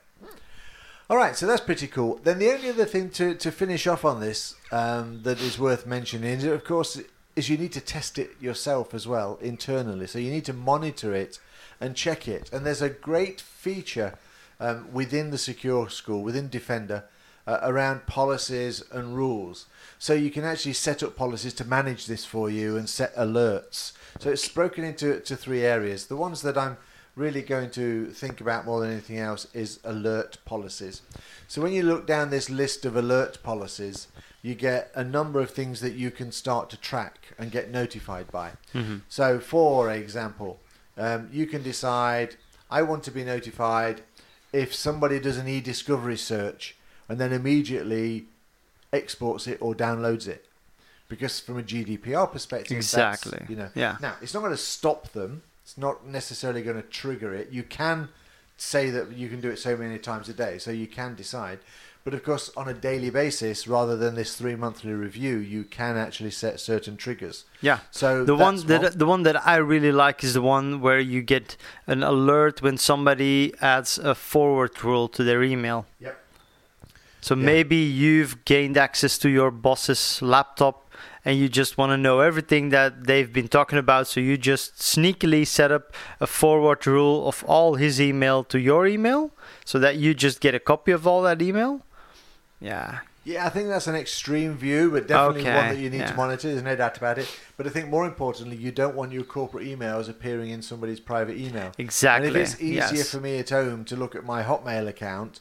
All 1.10 1.16
right, 1.16 1.34
so 1.34 1.44
that's 1.44 1.60
pretty 1.60 1.88
cool. 1.88 2.20
Then 2.22 2.38
the 2.38 2.52
only 2.52 2.68
other 2.68 2.84
thing 2.84 3.10
to, 3.10 3.34
to 3.34 3.50
finish 3.50 3.88
off 3.88 4.04
on 4.04 4.20
this 4.20 4.54
um, 4.70 5.24
that 5.24 5.40
is 5.40 5.58
worth 5.58 5.84
mentioning, 5.84 6.38
is, 6.38 6.44
of 6.44 6.62
course, 6.62 7.00
is 7.34 7.48
you 7.48 7.58
need 7.58 7.72
to 7.72 7.80
test 7.80 8.16
it 8.16 8.30
yourself 8.40 8.94
as 8.94 9.08
well 9.08 9.36
internally. 9.42 10.06
So 10.06 10.20
you 10.20 10.30
need 10.30 10.44
to 10.44 10.52
monitor 10.52 11.12
it 11.12 11.40
and 11.80 11.96
check 11.96 12.28
it. 12.28 12.48
And 12.52 12.64
there's 12.64 12.80
a 12.80 12.88
great 12.88 13.40
feature 13.40 14.18
um, 14.60 14.92
within 14.92 15.32
the 15.32 15.38
Secure 15.38 15.90
Score, 15.90 16.22
within 16.22 16.48
Defender, 16.48 17.02
uh, 17.44 17.58
around 17.60 18.06
policies 18.06 18.84
and 18.92 19.16
rules. 19.16 19.66
So 19.98 20.12
you 20.14 20.30
can 20.30 20.44
actually 20.44 20.74
set 20.74 21.02
up 21.02 21.16
policies 21.16 21.54
to 21.54 21.64
manage 21.64 22.06
this 22.06 22.24
for 22.24 22.48
you 22.48 22.76
and 22.76 22.88
set 22.88 23.16
alerts. 23.16 23.94
So 24.20 24.30
it's 24.30 24.48
broken 24.48 24.84
into 24.84 25.18
to 25.18 25.34
three 25.34 25.62
areas. 25.62 26.06
The 26.06 26.14
ones 26.14 26.42
that 26.42 26.56
I'm 26.56 26.76
really 27.20 27.42
going 27.42 27.70
to 27.70 28.06
think 28.06 28.40
about 28.40 28.64
more 28.64 28.80
than 28.80 28.90
anything 28.90 29.18
else 29.18 29.46
is 29.52 29.78
alert 29.84 30.38
policies. 30.46 31.02
So 31.48 31.60
when 31.60 31.72
you 31.72 31.82
look 31.82 32.06
down 32.06 32.30
this 32.30 32.48
list 32.48 32.84
of 32.86 32.96
alert 32.96 33.42
policies, 33.42 34.08
you 34.42 34.54
get 34.54 34.90
a 34.94 35.04
number 35.04 35.38
of 35.40 35.50
things 35.50 35.80
that 35.80 35.92
you 35.92 36.10
can 36.10 36.32
start 36.32 36.70
to 36.70 36.76
track 36.78 37.34
and 37.38 37.50
get 37.52 37.70
notified 37.70 38.30
by. 38.30 38.52
So, 39.08 39.38
for 39.38 39.92
example, 39.92 40.58
um, 40.96 41.28
you 41.30 41.46
can 41.46 41.62
decide 41.62 42.36
I 42.70 42.82
want 42.82 43.02
to 43.04 43.10
be 43.10 43.22
notified 43.24 44.00
if 44.52 44.74
somebody 44.74 45.20
does 45.20 45.36
an 45.36 45.46
e-discovery 45.46 46.16
search 46.16 46.76
and 47.08 47.18
then 47.20 47.32
immediately 47.32 48.24
exports 48.92 49.46
it 49.46 49.58
or 49.60 49.74
downloads 49.74 50.26
it. 50.26 50.46
Because 51.08 51.40
from 51.40 51.58
a 51.58 51.62
GDPR 51.62 52.30
perspective, 52.30 52.76
that's, 52.78 52.94
Exactly. 52.94 53.44
you 53.48 53.56
know, 53.56 53.68
Yeah. 53.74 53.96
now 54.00 54.14
it's 54.22 54.32
not 54.32 54.40
going 54.40 54.52
to 54.52 54.56
stop 54.56 55.12
them. 55.12 55.42
It's 55.70 55.78
not 55.78 56.04
necessarily 56.04 56.62
going 56.62 56.82
to 56.82 56.88
trigger 56.88 57.32
it. 57.32 57.52
You 57.52 57.62
can 57.62 58.08
say 58.56 58.90
that 58.90 59.12
you 59.12 59.28
can 59.28 59.40
do 59.40 59.50
it 59.50 59.56
so 59.60 59.76
many 59.76 59.98
times 60.00 60.28
a 60.28 60.32
day, 60.32 60.58
so 60.58 60.72
you 60.72 60.88
can 60.88 61.14
decide. 61.14 61.60
But 62.02 62.12
of 62.12 62.24
course, 62.24 62.50
on 62.56 62.66
a 62.68 62.74
daily 62.74 63.08
basis, 63.10 63.68
rather 63.68 63.96
than 63.96 64.16
this 64.16 64.34
three 64.34 64.56
monthly 64.56 64.90
review, 64.92 65.36
you 65.36 65.62
can 65.62 65.96
actually 65.96 66.32
set 66.32 66.58
certain 66.58 66.96
triggers. 66.96 67.44
Yeah. 67.60 67.78
So 67.92 68.24
The 68.24 68.34
one 68.34 68.56
that 68.66 68.98
the 68.98 69.06
one 69.06 69.22
that 69.22 69.46
I 69.46 69.58
really 69.58 69.92
like 69.92 70.24
is 70.24 70.34
the 70.34 70.42
one 70.42 70.80
where 70.80 70.98
you 70.98 71.22
get 71.22 71.56
an 71.86 72.02
alert 72.02 72.62
when 72.62 72.76
somebody 72.76 73.54
adds 73.60 73.96
a 73.96 74.16
forward 74.16 74.82
rule 74.82 75.06
to 75.10 75.22
their 75.22 75.40
email. 75.44 75.86
Yep. 76.00 76.18
So 77.20 77.36
Yeah. 77.36 77.44
maybe 77.44 77.76
you've 77.76 78.44
gained 78.44 78.76
access 78.76 79.18
to 79.18 79.28
your 79.28 79.52
boss's 79.52 80.20
laptop 80.20 80.89
and 81.24 81.38
you 81.38 81.48
just 81.48 81.76
want 81.76 81.90
to 81.90 81.96
know 81.96 82.20
everything 82.20 82.70
that 82.70 83.04
they've 83.06 83.32
been 83.32 83.48
talking 83.48 83.78
about. 83.78 84.06
So 84.06 84.20
you 84.20 84.36
just 84.36 84.76
sneakily 84.76 85.46
set 85.46 85.70
up 85.70 85.92
a 86.20 86.26
forward 86.26 86.86
rule 86.86 87.28
of 87.28 87.44
all 87.44 87.74
his 87.74 88.00
email 88.00 88.44
to 88.44 88.58
your 88.58 88.86
email 88.86 89.30
so 89.64 89.78
that 89.78 89.96
you 89.96 90.14
just 90.14 90.40
get 90.40 90.54
a 90.54 90.60
copy 90.60 90.92
of 90.92 91.06
all 91.06 91.22
that 91.22 91.42
email. 91.42 91.84
Yeah. 92.60 93.00
Yeah, 93.22 93.44
I 93.44 93.50
think 93.50 93.68
that's 93.68 93.86
an 93.86 93.96
extreme 93.96 94.56
view, 94.56 94.90
but 94.90 95.06
definitely 95.06 95.44
one 95.44 95.68
that 95.68 95.76
you 95.76 95.90
need 95.90 95.98
yeah. 95.98 96.10
to 96.10 96.16
monitor. 96.16 96.48
There's 96.48 96.62
no 96.62 96.74
doubt 96.74 96.96
about 96.96 97.18
it. 97.18 97.28
But 97.58 97.66
I 97.66 97.70
think 97.70 97.88
more 97.88 98.06
importantly, 98.06 98.56
you 98.56 98.72
don't 98.72 98.96
want 98.96 99.12
your 99.12 99.24
corporate 99.24 99.66
emails 99.66 100.08
appearing 100.08 100.50
in 100.50 100.62
somebody's 100.62 101.00
private 101.00 101.36
email. 101.36 101.72
Exactly. 101.76 102.28
And 102.28 102.36
if 102.36 102.42
it's 102.42 102.60
easier 102.60 102.98
yes. 102.98 103.10
for 103.10 103.20
me 103.20 103.38
at 103.38 103.50
home 103.50 103.84
to 103.84 103.96
look 103.96 104.14
at 104.14 104.24
my 104.24 104.42
Hotmail 104.42 104.88
account, 104.88 105.40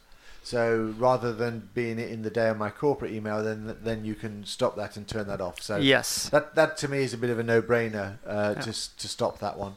so 0.50 0.94
rather 0.98 1.32
than 1.34 1.70
being 1.74 2.00
in 2.00 2.22
the 2.24 2.30
day 2.30 2.50
on 2.50 2.58
my 2.58 2.70
corporate 2.70 3.12
email, 3.12 3.44
then 3.44 3.78
then 3.84 4.04
you 4.06 4.16
can 4.16 4.44
stop 4.46 4.76
that 4.78 4.98
and 4.98 5.08
turn 5.08 5.28
that 5.28 5.42
off. 5.42 5.62
So 5.62 5.78
Yes. 5.78 6.30
that 6.30 6.56
that 6.56 6.78
to 6.78 6.88
me 6.88 7.00
is 7.08 7.14
a 7.14 7.18
bit 7.18 7.30
of 7.30 7.40
a 7.40 7.44
no-brainer 7.44 8.18
uh, 8.26 8.54
to 8.56 8.70
s- 8.70 8.90
to 8.98 9.08
stop 9.08 9.40
that 9.40 9.58
one. 9.58 9.76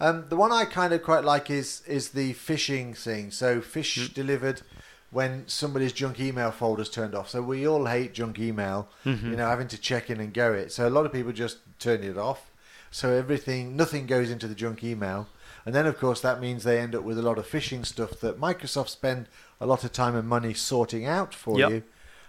Um, 0.00 0.24
the 0.28 0.36
one 0.36 0.50
I 0.52 0.64
kind 0.64 0.92
of 0.92 1.02
quite 1.02 1.24
like 1.24 1.50
is 1.50 1.82
is 1.86 2.04
the 2.10 2.34
phishing 2.34 2.96
thing. 2.96 3.30
So 3.30 3.60
fish 3.60 3.92
Mm. 3.98 4.14
delivered 4.14 4.62
when 5.10 5.44
somebody's 5.46 5.92
junk 5.92 6.18
email 6.18 6.50
folder's 6.50 6.90
turned 6.90 7.14
off. 7.14 7.28
So 7.30 7.40
we 7.42 7.66
all 7.68 7.86
hate 7.86 8.14
junk 8.14 8.38
email, 8.38 8.88
Mm-hmm. 9.04 9.30
you 9.30 9.36
know, 9.36 9.46
having 9.46 9.68
to 9.68 9.78
check 9.78 10.10
in 10.10 10.18
and 10.20 10.34
go 10.34 10.52
it. 10.52 10.72
So 10.72 10.88
a 10.88 10.94
lot 10.96 11.06
of 11.06 11.12
people 11.12 11.32
just 11.32 11.58
turn 11.78 12.02
it 12.02 12.18
off. 12.18 12.50
So 12.90 13.10
everything, 13.10 13.76
nothing 13.76 14.06
goes 14.06 14.30
into 14.30 14.48
the 14.48 14.54
junk 14.54 14.82
email. 14.82 15.28
And 15.66 15.74
then, 15.74 15.86
of 15.86 15.98
course, 15.98 16.20
that 16.20 16.40
means 16.40 16.62
they 16.62 16.78
end 16.78 16.94
up 16.94 17.04
with 17.04 17.18
a 17.18 17.22
lot 17.22 17.38
of 17.38 17.46
phishing 17.48 17.86
stuff 17.86 18.20
that 18.20 18.38
Microsoft 18.40 18.88
spend 18.90 19.28
a 19.60 19.66
lot 19.66 19.84
of 19.84 19.92
time 19.92 20.14
and 20.16 20.28
money 20.28 20.54
sorting 20.54 21.06
out 21.06 21.34
for 21.34 21.58
Yep. 21.58 21.70
you. 21.70 21.82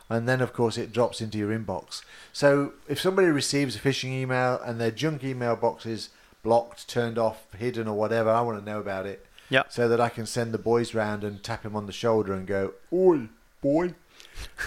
And 0.10 0.28
then, 0.30 0.40
of 0.40 0.54
course, 0.54 0.78
it 0.78 0.94
drops 0.94 1.20
into 1.20 1.38
your 1.40 1.50
inbox. 1.50 2.04
So 2.32 2.74
if 2.88 3.00
somebody 3.02 3.28
receives 3.30 3.76
a 3.76 3.80
phishing 3.80 4.10
email 4.12 4.60
and 4.64 4.80
their 4.80 4.92
junk 4.92 5.24
email 5.24 5.56
box 5.56 5.86
is 5.88 6.10
blocked, 6.44 6.88
turned 6.88 7.18
off, 7.18 7.48
hidden, 7.58 7.88
or 7.88 7.96
whatever, 7.98 8.30
I 8.30 8.42
want 8.42 8.60
to 8.60 8.66
know 8.72 8.80
about 8.80 9.08
it. 9.08 9.26
Yeah. 9.50 9.64
So 9.70 9.88
that 9.90 10.00
I 10.00 10.10
can 10.10 10.26
send 10.28 10.52
the 10.54 10.58
boys 10.60 10.94
round 10.94 11.24
and 11.24 11.44
tap 11.44 11.64
him 11.66 11.76
on 11.76 11.86
the 11.88 11.92
shoulder 11.92 12.34
and 12.34 12.46
go, 12.48 12.74
Oi, 12.94 13.30
boy, 13.62 13.96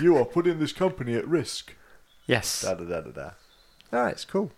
you 0.01 0.17
are 0.17 0.25
putting 0.25 0.59
this 0.59 0.73
company 0.73 1.15
at 1.15 1.27
risk. 1.27 1.75
Yes. 2.27 2.63
Da 2.63 2.75
da 2.75 2.85
da 2.85 3.01
da 3.03 3.11
da. 3.11 3.31
All 3.93 4.03
right, 4.03 4.13
it's 4.13 4.25
cool. 4.25 4.51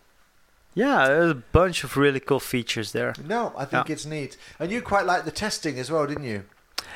Yeah, 0.74 1.09
there's 1.09 1.30
a 1.32 1.34
bunch 1.34 1.84
of 1.84 1.96
really 1.96 2.20
cool 2.20 2.40
features 2.40 2.92
there. 2.92 3.14
No, 3.22 3.53
I 3.57 3.64
think 3.64 3.88
Yeah. 3.88 3.92
it's 3.92 4.07
neat. 4.07 4.36
And 4.59 4.70
you 4.70 4.80
quite 4.82 5.05
like 5.05 5.24
the 5.24 5.30
testing 5.30 5.78
as 5.78 5.90
well, 5.90 6.07
didn't 6.07 6.24
you? 6.24 6.44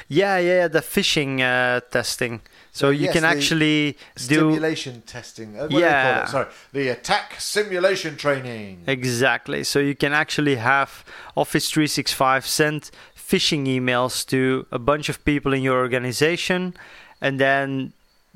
Yeah, 0.08 0.38
yeah, 0.38 0.68
the 0.68 0.80
phishing 0.80 1.40
uh, 1.40 1.80
testing. 1.90 2.40
So 2.72 2.90
you 2.90 3.04
Yes, 3.04 3.12
can 3.12 3.24
actually 3.24 3.96
do 4.28 4.34
Simulation 4.50 5.02
testing. 5.06 5.56
Uh, 5.56 5.62
What 5.62 5.70
do 5.70 5.78
Yeah. 5.78 6.02
call 6.02 6.22
it? 6.24 6.28
Sorry. 6.30 6.46
The 6.72 6.88
attack 6.88 7.34
simulation 7.38 8.16
training. 8.16 8.82
exactly. 8.86 9.62
So 9.64 9.78
you 9.78 9.94
can 9.94 10.12
actually 10.12 10.56
have 10.56 11.04
Office 11.36 11.70
365 11.70 12.46
send 12.46 12.90
phishing 13.16 13.66
emails 13.66 14.26
to 14.26 14.66
a 14.72 14.78
bunch 14.78 15.08
of 15.08 15.24
people 15.24 15.52
in 15.54 15.62
your 15.62 15.78
organization, 15.78 16.74
and 17.20 17.38
then 17.38 17.92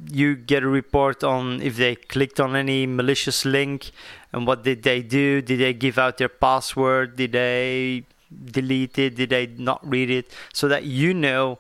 you 0.07 0.37
get 0.37 0.63
a 0.63 0.69
report 0.69 1.25
on 1.25 1.61
if 1.61 1.77
they 1.77 1.97
clicked 1.97 2.39
on 2.39 2.55
any 2.55 2.87
malicious 2.87 3.45
link 3.45 3.91
and 4.33 4.47
what 4.47 4.63
did 4.63 4.85
they 4.85 5.03
do 5.03 5.43
did 5.43 5.59
they 5.59 5.73
give 5.75 5.99
out 5.99 6.19
their 6.19 6.29
password 6.29 7.17
did 7.17 7.33
they 7.33 8.05
delete 8.45 8.99
it 8.99 9.15
did 9.17 9.31
they 9.31 9.47
not 9.47 9.81
read 9.89 10.11
it 10.11 10.31
so 10.53 10.69
that 10.69 10.85
you 10.85 11.15
know 11.15 11.59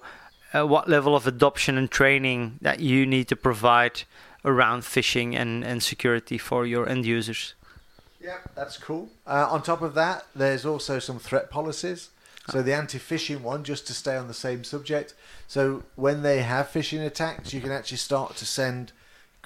uh, 0.55 0.67
what 0.67 0.89
level 0.89 1.15
of 1.15 1.27
adoption 1.27 1.77
and 1.77 1.91
training 1.91 2.59
that 2.61 2.81
you 2.81 3.07
need 3.07 3.29
to 3.29 3.37
provide 3.37 4.03
around 4.45 4.83
phishing 4.83 5.35
and, 5.35 5.65
and 5.65 5.83
security 5.83 6.39
for 6.39 6.67
your 6.67 6.89
end 6.89 7.05
users 7.05 7.55
Yeah, 8.21 8.39
that's 8.55 8.77
cool. 8.77 9.09
Uh, 9.27 9.47
on 9.49 9.63
top 9.63 9.81
of 9.81 9.95
that, 9.95 10.27
there's 10.35 10.67
also 10.67 10.99
some 10.99 11.21
threat 11.21 11.51
policies. 11.51 12.11
So 12.51 12.63
the 12.63 12.75
anti-phishing 12.75 13.43
one, 13.43 13.63
just 13.63 13.87
to 13.89 13.95
stay 13.95 14.17
on 14.17 14.27
the 14.27 14.35
same 14.35 14.65
subject. 14.65 15.15
So 15.47 15.83
when 15.97 16.23
they 16.23 16.41
have 16.43 16.69
phishing 16.69 17.05
attacks, 17.05 17.53
you 17.53 17.61
can 17.61 17.71
actually 17.71 17.99
start 17.99 18.37
to 18.37 18.47
send 18.47 18.93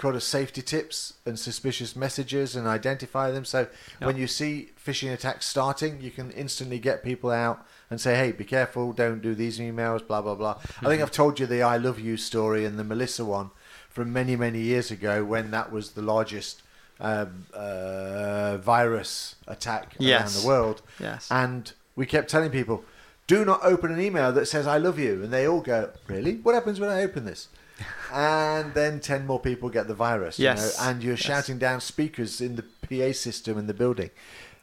kind 0.03 0.17
of 0.17 0.23
safety 0.23 0.63
tips 0.63 1.15
and 1.25 1.39
suspicious 1.39 1.95
messages 1.95 2.57
and 2.57 2.67
identify 2.67 3.31
them. 3.31 3.45
So 3.45 3.69
when 4.01 4.17
you 4.17 4.27
see 4.27 4.71
phishing 4.85 5.13
attacks 5.13 5.47
starting, 5.47 6.01
you 6.01 6.11
can 6.11 6.33
instantly 6.33 6.81
get 6.81 7.05
people 7.05 7.31
out 7.31 7.65
and 7.89 8.01
say, 8.01 8.17
"Hey, 8.17 8.33
be 8.33 8.45
careful! 8.45 8.93
Don't 8.93 9.23
do 9.23 9.33
these 9.35 9.61
emails." 9.61 10.05
Blah 10.05 10.23
blah 10.23 10.35
blah. 10.35 10.57
I 10.81 10.87
think 10.87 11.01
I've 11.03 11.13
told 11.13 11.39
you 11.39 11.47
the 11.47 11.63
"I 11.63 11.77
love 11.77 12.01
you" 12.01 12.17
story 12.17 12.65
and 12.65 12.79
the 12.81 12.85
Melissa 12.85 13.25
one 13.25 13.51
from 13.91 14.13
many 14.13 14.35
many 14.35 14.61
years 14.61 14.91
ago 14.91 15.25
when 15.25 15.53
that 15.53 15.71
was 15.71 15.93
the 15.93 16.03
largest 16.03 16.63
um, 17.01 17.47
uh, 17.55 18.57
virus 18.59 19.37
attack 19.47 19.97
around 20.01 20.43
the 20.43 20.47
world. 20.47 20.83
yes 20.99 21.29
And 21.31 21.73
we 21.95 22.07
kept 22.07 22.29
telling 22.31 22.51
people, 22.51 22.85
do 23.27 23.45
not 23.45 23.61
open 23.63 23.93
an 23.93 24.01
email 24.01 24.33
that 24.33 24.47
says 24.47 24.67
I 24.67 24.79
love 24.79 24.99
you. 24.99 25.23
And 25.23 25.33
they 25.33 25.47
all 25.47 25.61
go, 25.61 25.91
really? 26.07 26.35
What 26.37 26.55
happens 26.55 26.81
when 26.81 26.91
I 26.91 27.03
open 27.03 27.25
this? 27.25 27.49
And 28.13 28.75
then 28.75 29.01
10 29.01 29.27
more 29.27 29.41
people 29.41 29.69
get 29.71 29.89
the 29.89 29.95
virus. 29.95 30.39
you 30.39 30.45
Yes. 30.45 30.79
know, 30.79 30.87
and 30.89 31.03
you're 31.03 31.13
Yes. 31.15 31.21
shouting 31.23 31.59
down 31.59 31.81
speakers 31.81 32.41
in 32.41 32.57
the 32.57 32.63
PA 32.87 33.13
system 33.13 33.59
in 33.59 33.67
the 33.67 33.75
building. 33.75 34.11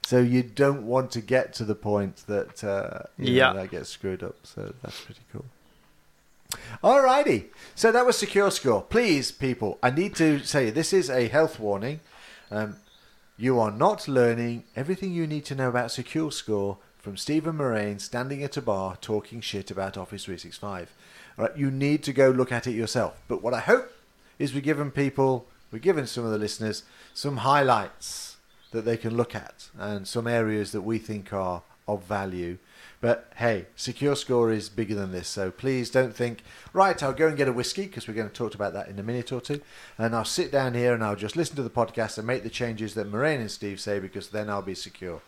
So 0.05 0.19
you 0.19 0.43
don't 0.43 0.83
want 0.87 1.11
to 1.11 1.21
get 1.21 1.53
to 1.55 1.65
the 1.65 1.75
point 1.75 2.23
that 2.27 2.63
uh, 2.63 3.03
you 3.17 3.25
know, 3.25 3.31
Yeah. 3.31 3.53
that 3.53 3.71
gets 3.71 3.89
screwed 3.89 4.23
up. 4.23 4.35
So 4.43 4.73
that's 4.81 5.01
pretty 5.01 5.21
cool. 5.31 5.45
Alrighty. 6.83 7.45
So 7.75 7.91
that 7.91 8.05
was 8.05 8.17
Secure 8.17 8.51
Score. 8.51 8.81
Please, 8.81 9.31
people, 9.31 9.77
I 9.83 9.89
need 9.91 10.15
to 10.15 10.39
say 10.43 10.69
this 10.69 10.93
is 10.93 11.09
a 11.09 11.27
health 11.27 11.59
warning. 11.59 11.99
Um, 12.49 12.77
you 13.37 13.59
are 13.59 13.71
not 13.71 14.07
learning 14.07 14.63
everything 14.75 15.11
you 15.11 15.27
need 15.27 15.45
to 15.45 15.55
know 15.55 15.69
about 15.69 15.91
Secure 15.91 16.31
Score 16.31 16.77
from 16.97 17.15
Stephen 17.15 17.57
Marijn 17.57 18.01
standing 18.01 18.43
at 18.43 18.57
a 18.57 18.61
bar 18.61 18.97
talking 18.99 19.41
shit 19.41 19.69
about 19.71 19.95
Office 19.97 20.25
365. 20.25 20.89
Right, 21.39 21.55
you 21.55 21.71
need 21.71 22.03
to 22.03 22.11
go 22.11 22.31
look 22.31 22.51
at 22.51 22.67
it 22.67 22.73
yourself. 22.73 23.21
But 23.29 23.41
what 23.41 23.53
I 23.53 23.61
hope 23.61 23.89
is 24.37 24.53
we're 24.53 24.59
giving 24.59 24.91
people, 24.91 25.45
we're 25.71 25.79
giving 25.79 26.05
some 26.05 26.25
of 26.25 26.31
the 26.31 26.37
listeners 26.37 26.83
some 27.13 27.37
highlights 27.37 28.35
that 28.71 28.83
they 28.83 28.97
can 28.97 29.15
look 29.15 29.33
at 29.33 29.69
and 29.79 30.05
some 30.05 30.27
areas 30.27 30.73
that 30.73 30.81
we 30.81 30.97
think 30.97 31.31
are 31.31 31.61
of 31.87 32.03
value. 32.03 32.57
But 32.99 33.31
hey, 33.37 33.67
Secure 33.77 34.17
Score 34.17 34.51
is 34.51 34.67
bigger 34.67 34.95
than 34.95 35.13
this, 35.13 35.29
so 35.29 35.49
please 35.49 35.89
don't 35.89 36.13
think, 36.13 36.43
right, 36.73 37.01
I'll 37.01 37.13
go 37.13 37.27
and 37.27 37.37
get 37.37 37.47
a 37.47 37.53
whiskey, 37.53 37.83
because 37.83 38.09
we're 38.09 38.13
going 38.13 38.27
to 38.27 38.35
talk 38.35 38.53
about 38.53 38.73
that 38.73 38.89
in 38.89 38.99
a 38.99 39.03
minute 39.03 39.31
or 39.31 39.39
two, 39.39 39.61
and 39.97 40.13
I'll 40.13 40.25
sit 40.25 40.51
down 40.51 40.73
here 40.73 40.93
and 40.93 41.01
I'll 41.01 41.15
just 41.15 41.37
listen 41.37 41.55
to 41.55 41.63
the 41.63 41.69
podcast 41.69 42.17
and 42.17 42.27
make 42.27 42.43
the 42.43 42.49
changes 42.49 42.95
that 42.95 43.09
Marijn 43.09 43.39
and 43.39 43.49
Steve 43.49 43.79
say, 43.79 43.99
because 43.99 44.27
then 44.27 44.49
I'll 44.49 44.61
be 44.61 44.75
secure. 44.75 45.21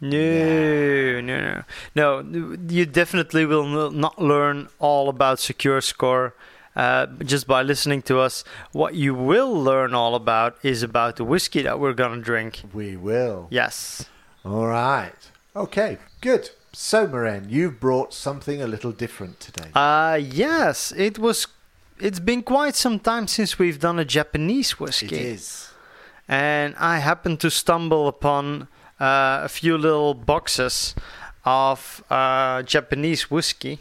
No, 0.00 1.20
no, 1.20 1.62
no, 1.94 2.22
no. 2.22 2.56
You 2.68 2.86
definitely 2.86 3.46
will 3.46 3.90
not 3.90 4.20
learn 4.20 4.68
all 4.78 5.08
about 5.08 5.38
Secure 5.38 5.80
Score 5.80 6.34
uh, 6.76 7.06
just 7.24 7.46
by 7.46 7.62
listening 7.62 8.02
to 8.02 8.18
us. 8.18 8.44
What 8.72 8.94
you 8.94 9.14
will 9.14 9.52
learn 9.54 9.94
all 9.94 10.14
about 10.14 10.56
is 10.62 10.82
about 10.82 11.16
the 11.16 11.24
whiskey 11.24 11.62
that 11.62 11.78
we're 11.80 11.92
gonna 11.94 12.20
drink. 12.20 12.62
We 12.72 12.96
will. 12.96 13.46
Yes. 13.50 14.06
All 14.44 14.66
right. 14.66 15.14
Okay, 15.56 15.98
good. 16.20 16.50
So, 16.72 17.06
Marijn, 17.06 17.48
you've 17.48 17.78
brought 17.78 18.12
something 18.12 18.60
a 18.60 18.66
little 18.66 18.90
different 18.92 19.38
today. 19.40 19.70
Uh 19.74 20.18
yes. 20.20 20.92
It 20.96 21.18
was. 21.18 21.46
It's 22.00 22.18
been 22.20 22.42
quite 22.42 22.74
some 22.74 22.98
time 22.98 23.28
since 23.28 23.56
we've 23.58 23.78
done 23.78 24.00
a 24.00 24.04
Japanese 24.04 24.80
whiskey. 24.80 25.06
it 25.06 25.12
is. 25.12 25.70
and 26.26 26.74
I 26.78 26.98
happened 26.98 27.38
to 27.40 27.50
stumble 27.50 28.08
upon 28.08 28.66
uh, 29.04 29.44
a 29.44 29.48
few 29.48 29.74
little 29.86 30.14
boxes 30.14 30.94
of 31.44 32.02
uh, 32.10 32.62
Japanese 32.74 33.22
whiskey. 33.34 33.78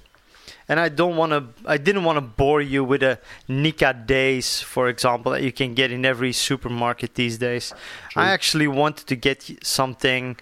And 0.69 0.79
I 0.79 0.89
don't 0.89 1.17
want 1.21 1.31
to. 1.33 1.41
I 1.75 1.77
didn't 1.77 2.05
want 2.07 2.17
to 2.17 2.21
bore 2.43 2.61
you 2.73 2.81
with 2.91 3.03
a 3.03 3.15
Nikka 3.47 3.91
Days, 4.05 4.47
for 4.73 4.87
example, 4.93 5.29
that 5.33 5.43
you 5.43 5.51
can 5.51 5.73
get 5.73 5.91
in 5.91 6.05
every 6.05 6.33
supermarket 6.33 7.09
these 7.15 7.37
days. 7.37 7.73
I 8.15 8.25
actually 8.37 8.67
wanted 8.67 9.05
to 9.07 9.15
get 9.15 9.39
something 9.61 10.37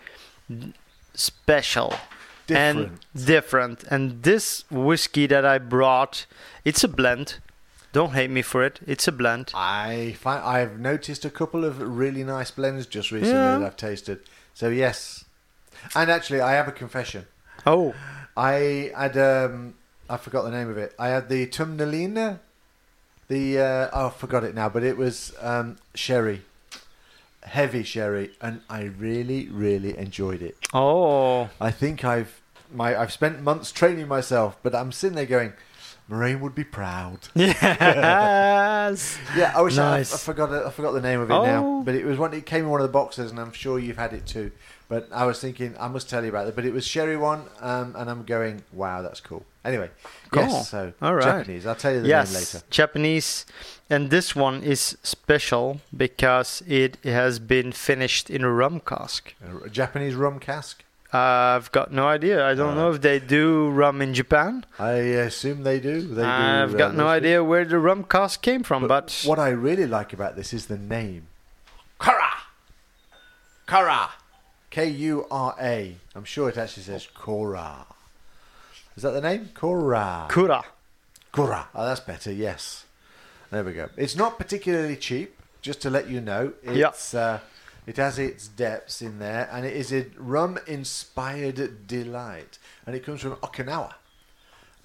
special 1.14 1.96
Different. 2.48 2.80
and 3.16 3.26
different. 3.26 3.84
And 3.90 4.24
this 4.24 4.64
whiskey 4.70 5.28
that 5.28 5.44
I 5.46 5.58
brought, 5.58 6.26
it's 6.66 6.84
a 6.84 6.88
blend. 6.88 7.40
Don't 7.94 8.14
hate 8.14 8.30
me 8.30 8.42
for 8.42 8.64
it. 8.64 8.80
It's 8.88 9.08
a 9.08 9.12
blend. 9.12 9.52
I 9.54 10.16
find 10.20 10.42
I've 10.44 10.80
noticed 10.80 11.26
a 11.26 11.30
couple 11.30 11.66
of 11.66 11.82
really 11.82 12.24
nice 12.24 12.52
blends 12.52 12.86
just 12.88 13.12
recently 13.12 13.36
Yeah. 13.36 13.58
that 13.60 13.66
I've 13.66 13.78
tasted. 13.90 14.20
So 14.54 14.70
yes, 14.70 15.26
and 15.96 16.10
actually 16.10 16.42
I 16.42 16.54
have 16.54 16.68
a 16.68 16.72
confession. 16.72 17.26
Oh, 17.66 17.94
I 18.36 18.92
had 18.96 19.18
um 19.18 19.76
I 20.10 20.18
forgot 20.18 20.44
the 20.44 20.52
name 20.52 20.70
of 20.70 20.78
it. 20.78 20.94
I 21.00 21.08
had 21.08 21.30
the 21.30 21.48
Tamnavulin, 21.48 22.40
the 23.28 23.60
uh, 23.60 23.90
oh 23.94 24.08
I 24.08 24.10
forgot 24.10 24.44
it 24.44 24.54
now, 24.54 24.68
but 24.70 24.84
it 24.84 24.98
was 24.98 25.34
um, 25.40 25.78
sherry, 25.96 26.42
heavy 27.44 27.84
sherry, 27.84 28.32
and 28.42 28.62
I 28.70 28.84
really 28.84 29.48
really 29.48 29.98
enjoyed 29.98 30.42
it. 30.42 30.58
oh. 30.74 31.50
I 31.60 31.72
think 31.72 32.04
I've 32.04 32.42
my 32.74 32.96
I've 33.00 33.12
spent 33.12 33.42
months 33.42 33.72
training 33.72 34.08
myself, 34.08 34.58
but 34.64 34.76
I'm 34.76 34.92
sitting 34.92 35.16
there 35.16 35.26
going, 35.26 35.54
Marijn 36.12 36.42
would 36.42 36.54
be 36.54 36.64
proud. 36.66 37.20
Yes. 37.36 39.18
Yeah, 39.36 39.54
I 39.56 39.62
wish 39.62 39.78
Nice. 39.78 40.14
I, 40.14 40.18
forgot 40.18 40.52
it, 40.52 40.66
I 40.66 40.70
forgot 40.70 40.92
the 40.92 41.02
name 41.02 41.22
of 41.22 41.30
it 41.30 41.34
now, 41.34 41.66
Oh. 41.66 41.82
but 41.84 41.96
it 41.96 42.06
was 42.06 42.18
one. 42.18 42.34
It 42.34 42.46
came 42.46 42.66
in 42.66 42.70
one 42.70 42.82
of 42.82 42.88
the 42.88 42.92
boxes, 42.92 43.32
and 43.32 43.40
I'm 43.40 43.52
sure 43.54 43.80
you've 43.80 43.98
had 43.98 44.14
it 44.14 44.26
too. 44.26 44.52
But 44.90 45.08
I 45.14 45.26
was 45.26 45.40
thinking 45.40 45.74
I 45.80 45.88
must 45.88 46.10
tell 46.10 46.22
you 46.24 46.30
about 46.30 46.48
it. 46.48 46.56
But 46.56 46.66
it 46.66 46.74
was 46.74 46.86
sherry 46.86 47.16
one, 47.16 47.44
um, 47.62 47.96
and 47.98 48.10
I'm 48.10 48.24
going, 48.24 48.64
wow, 48.74 49.02
that's 49.02 49.22
cool. 49.22 49.46
Anyway, 49.64 49.90
Cool. 50.32 50.44
yes, 50.44 50.70
so 50.70 50.92
All 51.02 51.16
right. 51.16 51.24
Japanese. 51.24 51.66
I'll 51.66 51.76
tell 51.76 51.94
you 51.94 52.02
the 52.02 52.08
yes, 52.10 52.34
name 52.34 52.40
later. 52.42 52.62
Japanese, 52.70 53.46
and 53.90 54.10
this 54.10 54.36
one 54.36 54.62
is 54.64 54.98
special 55.04 55.80
because 55.96 56.62
it 56.68 56.98
has 57.06 57.40
been 57.40 57.72
finished 57.72 58.30
in 58.30 58.44
a 58.44 58.52
rum 58.52 58.82
cask. 58.82 59.34
A 59.66 59.70
Japanese 59.70 60.16
rum 60.16 60.40
cask. 60.40 60.84
I've 61.14 61.72
got 61.74 61.92
no 61.92 62.08
idea. 62.08 62.46
I 62.48 62.54
don't 62.54 62.72
Uh, 62.72 62.76
know 62.76 62.92
if 62.92 63.02
they 63.02 63.20
do 63.20 63.70
rum 63.70 64.02
in 64.02 64.14
Japan. 64.14 64.66
I 64.80 64.92
assume 65.28 65.64
they 65.64 65.80
do. 65.80 66.02
They. 66.02 66.24
I've 66.24 66.74
uh, 66.76 66.78
got 66.78 66.96
no 66.96 67.08
idea 67.08 67.44
where 67.44 67.66
the 67.66 67.80
rum 67.80 68.06
cask 68.06 68.42
came 68.42 68.64
from, 68.64 68.88
But, 68.88 69.08
but, 69.08 69.24
what 69.28 69.38
I 69.40 69.50
really 69.50 69.86
like 69.88 70.14
about 70.14 70.36
this 70.38 70.54
is 70.54 70.68
the 70.68 70.78
name. 70.78 71.28
Kura! 72.00 72.32
Kura! 73.68 74.10
K 74.70 74.88
U 74.88 75.26
R 75.30 75.56
A. 75.60 75.98
I'm 76.16 76.24
sure 76.24 76.48
it 76.48 76.58
actually 76.58 76.84
says 76.84 77.08
Kora. 77.14 77.86
Is 78.96 79.04
that 79.04 79.12
the 79.12 79.22
name? 79.22 79.50
Kora. 79.54 80.28
Kura. 80.30 80.64
Kura. 81.34 81.68
Oh, 81.76 81.86
that's 81.86 82.00
better, 82.00 82.32
yes. 82.32 82.86
There 83.52 83.64
we 83.66 83.74
go. 83.74 83.90
It's 83.98 84.16
not 84.16 84.38
particularly 84.38 84.96
cheap, 84.96 85.38
just 85.62 85.82
to 85.82 85.90
let 85.90 86.10
you 86.10 86.22
know. 86.22 86.54
It's, 86.64 87.14
uh, 87.14 87.40
it 87.88 87.98
has 87.98 88.20
its 88.20 88.48
depths 88.48 89.02
in 89.02 89.20
there, 89.20 89.50
and 89.52 89.66
it 89.66 89.76
is 89.76 89.92
a 89.92 90.06
rum 90.18 90.60
inspired 90.68 91.88
delight. 91.88 92.58
And 92.86 92.96
it 92.96 93.04
comes 93.06 93.22
from 93.22 93.36
Okinawa, 93.38 93.94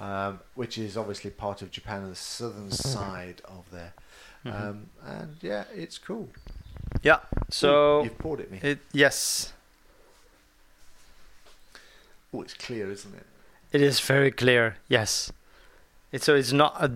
um, 0.01 0.41
which 0.55 0.79
is 0.79 0.97
obviously 0.97 1.31
part 1.31 1.63
of 1.63 1.71
Japan 1.71 2.03
on 2.05 2.11
the 2.11 2.17
southern 2.17 2.71
side 2.71 3.43
of 3.45 3.65
there. 3.71 3.93
Um, 4.45 4.87
and 5.05 5.37
yeah, 5.41 5.65
it's 5.75 5.99
cool. 5.99 6.29
Yeah. 7.03 7.19
So 7.51 8.05
You've 8.05 8.17
poured 8.19 8.41
it 8.41 8.51
me. 8.53 8.61
it 8.63 8.79
yes, 8.93 9.53
Oh, 12.33 12.43
it's 12.43 12.55
clear, 12.55 12.91
isn't 12.91 13.15
it? 13.15 13.27
it 13.73 13.81
is 13.81 13.99
very 14.01 14.31
clear. 14.31 14.77
Yes. 14.89 15.33
It's 16.13 16.25
so 16.25 16.35
it's 16.35 16.53
not 16.53 16.77
a 16.83 16.89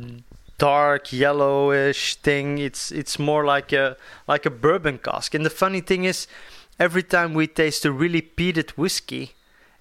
dark 0.60 1.12
yellowish 1.12 2.16
thing. 2.16 2.58
It's 2.58 2.92
it's 2.92 3.18
more 3.18 3.44
like 3.44 3.72
a 3.72 3.96
like 4.28 4.46
a 4.46 4.50
bourbon 4.50 4.98
cask. 4.98 5.34
And 5.34 5.44
the 5.44 5.56
funny 5.62 5.80
thing 5.80 6.04
is, 6.04 6.26
every 6.78 7.02
time 7.02 7.34
we 7.34 7.46
taste 7.46 7.84
a 7.84 7.92
really 7.92 8.22
peated 8.22 8.70
whiskey, 8.76 9.32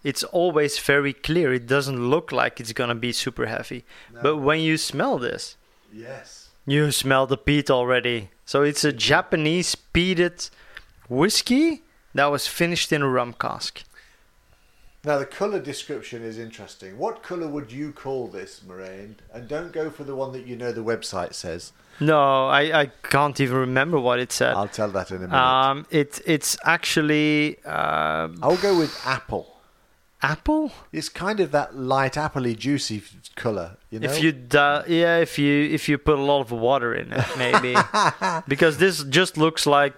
it's 0.03 0.23
always 0.23 0.79
very 0.79 1.13
clear. 1.13 1.53
It 1.53 1.67
doesn't 1.67 2.09
look 2.09 2.31
like 2.31 2.59
it's 2.59 2.73
gonna 2.73 2.95
be 2.95 3.11
super 3.11 3.45
heavy. 3.45 3.83
But 4.23 4.37
when 4.37 4.59
you 4.61 4.77
smell 4.77 5.19
this, 5.19 5.57
Yes. 5.91 6.49
You 6.65 6.91
smell 6.91 7.25
the 7.25 7.37
peat 7.37 7.71
already. 7.71 8.29
So 8.45 8.61
it's 8.61 8.83
a 8.83 8.93
Japanese 8.93 9.75
peated 9.93 10.49
whiskey 11.07 11.81
that 12.13 12.27
was 12.31 12.47
finished 12.47 12.91
in 12.93 13.01
a 13.01 13.09
rum 13.09 13.33
cask. 13.33 13.83
Now 15.05 15.17
the 15.17 15.25
colour 15.25 15.59
description 15.59 16.23
is 16.23 16.37
interesting. 16.37 16.97
What 16.97 17.23
colour 17.23 17.47
would 17.47 17.71
you 17.71 17.91
call 17.93 18.27
this, 18.27 18.61
Marijn? 18.67 19.15
And 19.33 19.47
don't 19.47 19.71
go 19.71 19.89
for 19.89 20.03
the 20.03 20.15
one 20.15 20.33
that 20.33 20.45
you 20.45 20.57
know 20.57 20.71
the 20.73 20.83
website 20.83 21.33
says. 21.33 21.71
No, 22.01 22.47
I, 22.47 22.81
I 22.81 22.85
can't 23.03 23.39
even 23.39 23.57
remember 23.57 23.99
what 23.99 24.19
it 24.19 24.31
said. 24.31 24.55
I'll 24.55 24.67
tell 24.67 24.89
that 24.89 25.11
in 25.11 25.17
a 25.17 25.19
minute. 25.27 25.35
Um, 25.35 25.85
it 25.89 26.21
it's 26.25 26.57
actually 26.63 27.63
um, 27.63 28.39
I'll 28.41 28.57
go 28.57 28.77
with 28.77 29.01
apple. 29.05 29.57
apple. 30.21 30.71
It's 30.91 31.09
kind 31.09 31.39
of 31.39 31.51
that 31.51 31.75
light 31.75 32.13
appley, 32.13 32.57
juicy 32.57 33.03
colour. 33.35 33.77
You 33.89 33.99
know. 33.99 34.09
If 34.09 34.21
you 34.21 34.33
du- 34.33 34.83
yeah, 34.87 35.17
if 35.19 35.39
you 35.39 35.63
if 35.63 35.87
you 35.87 35.97
put 35.97 36.19
a 36.19 36.21
lot 36.21 36.41
of 36.41 36.51
water 36.51 36.93
in 36.93 37.13
it, 37.13 37.25
maybe 37.37 37.75
because 38.47 38.77
this 38.77 39.03
just 39.05 39.37
looks 39.37 39.65
like 39.65 39.93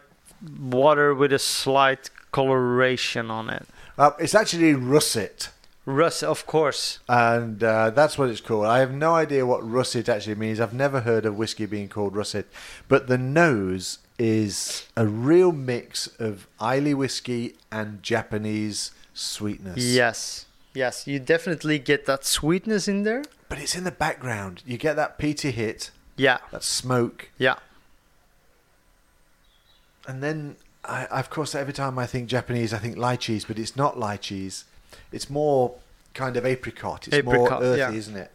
water 0.60 1.14
with 1.16 1.34
a 1.34 1.40
slight 1.40 2.12
coloration 2.32 3.30
on 3.32 3.50
it. 3.50 3.68
Uh, 4.02 4.12
it's 4.20 4.34
actually 4.36 4.74
russet, 4.74 5.50
Rust, 5.86 6.24
of 6.24 6.46
course. 6.46 7.00
and 7.08 7.64
uh, 7.64 7.90
that's 7.92 8.18
what 8.18 8.30
it's 8.30 8.42
called. 8.42 8.66
I 8.66 8.80
have 8.80 8.94
no 8.94 9.16
idea 9.16 9.46
what 9.46 9.62
russet 9.78 10.08
actually 10.10 10.36
means. 10.36 10.60
I've 10.60 10.74
never 10.86 11.02
heard 11.02 11.26
of 11.26 11.36
whiskey 11.38 11.66
being 11.66 11.90
called 11.90 12.16
russet, 12.16 12.46
but 12.88 13.08
the 13.08 13.18
nose 13.18 14.00
is 14.18 14.88
a 14.96 15.06
real 15.08 15.52
mix 15.52 16.08
of 16.20 16.48
Islay 16.60 16.94
whiskey 16.94 17.56
and 17.72 18.02
Japanese 18.04 18.92
sweetness. 19.14 19.78
Yes, 19.78 20.46
yes, 20.74 21.08
you 21.08 21.18
definitely 21.20 21.80
get 21.80 22.06
that 22.06 22.24
sweetness 22.26 22.88
in 22.88 23.04
there. 23.04 23.24
but 23.50 23.60
it's 23.60 23.76
in 23.76 23.84
the 23.84 23.92
background. 23.92 24.64
You 24.66 24.78
get 24.78 24.96
that 24.96 25.18
peaty 25.18 25.52
hit, 25.52 25.92
Yeah, 26.18 26.38
that 26.52 26.64
smoke, 26.64 27.30
yeah. 27.38 27.56
And 30.08 30.22
then, 30.24 30.56
I, 30.84 31.06
of 31.06 31.30
course, 31.30 31.54
every 31.54 31.74
time 31.74 32.00
I 32.00 32.06
think 32.06 32.28
Japanese, 32.28 32.74
I 32.74 32.78
think 32.78 32.98
lychees, 32.98 33.48
but 33.48 33.60
it's 33.60 33.76
not 33.76 33.98
lychees. 33.98 34.64
It's 35.12 35.30
more 35.30 35.76
kind 36.14 36.38
of 36.38 36.46
apricot. 36.46 37.08
It's 37.08 37.16
Apricot, 37.16 37.50
more 37.50 37.64
earthy, 37.64 37.80
yeah. 37.80 37.92
isn't 37.92 38.16
it? 38.16 38.32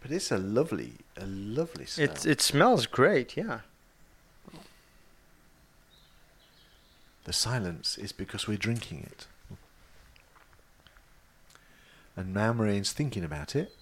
But 0.00 0.10
it's 0.10 0.30
a 0.30 0.38
lovely, 0.38 0.92
a 1.16 1.26
lovely 1.26 1.86
smell. 1.86 2.10
It 2.10 2.26
it 2.26 2.40
smells 2.42 2.86
great. 2.86 3.36
Yeah. 3.36 3.60
The 7.24 7.32
silence 7.32 7.96
is 7.96 8.12
because 8.12 8.46
we're 8.46 8.58
drinking 8.58 9.08
it. 9.10 9.26
And 12.16 12.34
now 12.34 12.52
Marijn's 12.52 12.92
thinking 12.92 13.24
about 13.24 13.56
it. 13.56 13.74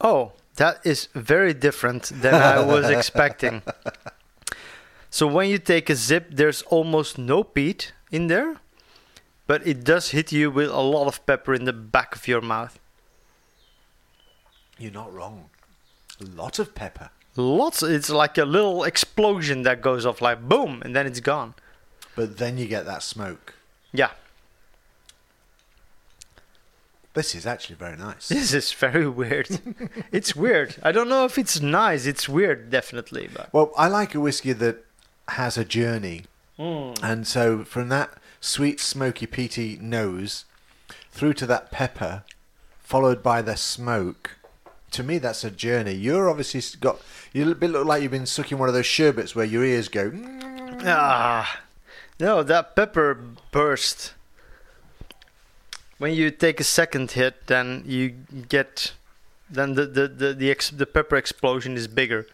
Oh, 0.00 0.32
that 0.56 0.80
is 0.84 1.08
very 1.14 1.54
different 1.54 2.04
than 2.04 2.34
I 2.34 2.64
was 2.64 2.88
expecting. 2.98 3.62
So 5.12 5.26
when 5.26 5.50
you 5.50 5.58
take 5.58 5.90
a 5.90 5.94
zip, 5.94 6.28
there's 6.30 6.62
almost 6.62 7.18
no 7.18 7.44
peat 7.44 7.92
in 8.10 8.28
there, 8.28 8.56
but 9.46 9.64
it 9.66 9.84
does 9.84 10.12
hit 10.12 10.32
you 10.32 10.50
with 10.50 10.70
a 10.70 10.80
lot 10.80 11.06
of 11.06 11.24
pepper 11.26 11.52
in 11.52 11.66
the 11.66 11.72
back 11.74 12.16
of 12.16 12.26
your 12.26 12.40
mouth. 12.40 12.78
You're 14.78 14.90
not 14.90 15.12
wrong. 15.12 15.50
A 16.18 16.24
lot 16.24 16.58
of 16.58 16.74
pepper. 16.74 17.10
Lots. 17.36 17.82
It's 17.82 18.08
like 18.08 18.38
a 18.38 18.46
little 18.46 18.84
explosion 18.84 19.64
that 19.64 19.82
goes 19.82 20.06
off, 20.06 20.22
like 20.22 20.48
boom, 20.48 20.80
and 20.82 20.96
then 20.96 21.06
it's 21.06 21.20
gone. 21.20 21.52
But 22.16 22.38
then 22.38 22.56
you 22.56 22.66
get 22.66 22.86
that 22.86 23.02
smoke. 23.02 23.54
Yeah, 23.92 24.12
This 27.12 27.34
is 27.34 27.44
actually 27.46 27.76
very 27.76 27.98
nice. 27.98 28.28
this 28.28 28.54
is 28.54 28.72
very 28.72 29.06
weird. 29.06 29.60
it's 30.12 30.34
weird. 30.34 30.76
I 30.82 30.90
don't 30.92 31.10
know 31.10 31.26
if 31.26 31.36
it's 31.36 31.60
nice. 31.60 32.06
It's 32.06 32.26
weird, 32.30 32.70
definitely, 32.70 33.28
but 33.34 33.52
Well, 33.52 33.72
I 33.76 33.88
like 33.88 34.14
a 34.14 34.20
whiskey 34.20 34.54
that 34.54 34.82
has 35.28 35.56
a 35.58 35.64
journey. 35.64 36.24
And 36.58 37.26
so 37.26 37.64
from 37.64 37.88
that 37.88 38.10
sweet, 38.40 38.78
smoky, 38.80 39.26
peaty 39.26 39.78
nose 39.80 40.44
through 41.10 41.34
to 41.34 41.46
that 41.46 41.70
pepper, 41.70 42.22
followed 42.80 43.22
by 43.22 43.42
the 43.42 43.56
smoke, 43.56 44.36
to 44.92 45.02
me 45.02 45.18
that's 45.18 45.42
a 45.44 45.50
journey. 45.50 45.92
You're 45.92 46.28
obviously 46.30 46.62
got, 46.78 47.00
you 47.32 47.44
look 47.44 47.86
like 47.86 48.02
you've 48.02 48.12
been 48.12 48.26
sucking 48.26 48.58
one 48.58 48.68
of 48.68 48.74
those 48.74 48.86
sherbets 48.86 49.34
where 49.34 49.44
your 49.44 49.64
ears 49.64 49.88
go, 49.88 50.10
"Mm." 50.10 50.82
Ah, 50.84 51.62
no, 52.20 52.42
that 52.42 52.76
pepper 52.76 53.18
burst. 53.50 54.14
When 55.98 56.12
you 56.12 56.30
take 56.30 56.60
a 56.60 56.64
second 56.64 57.12
hit, 57.12 57.46
then 57.46 57.84
you 57.86 58.10
get, 58.48 58.92
then 59.48 59.74
the 59.74 59.86
the 59.86 60.08
the 60.08 60.34
the, 60.34 60.50
ex, 60.50 60.70
the 60.70 60.86
pepper 60.86 61.16
explosion 61.16 61.76
is 61.76 61.88
bigger. 61.88 62.26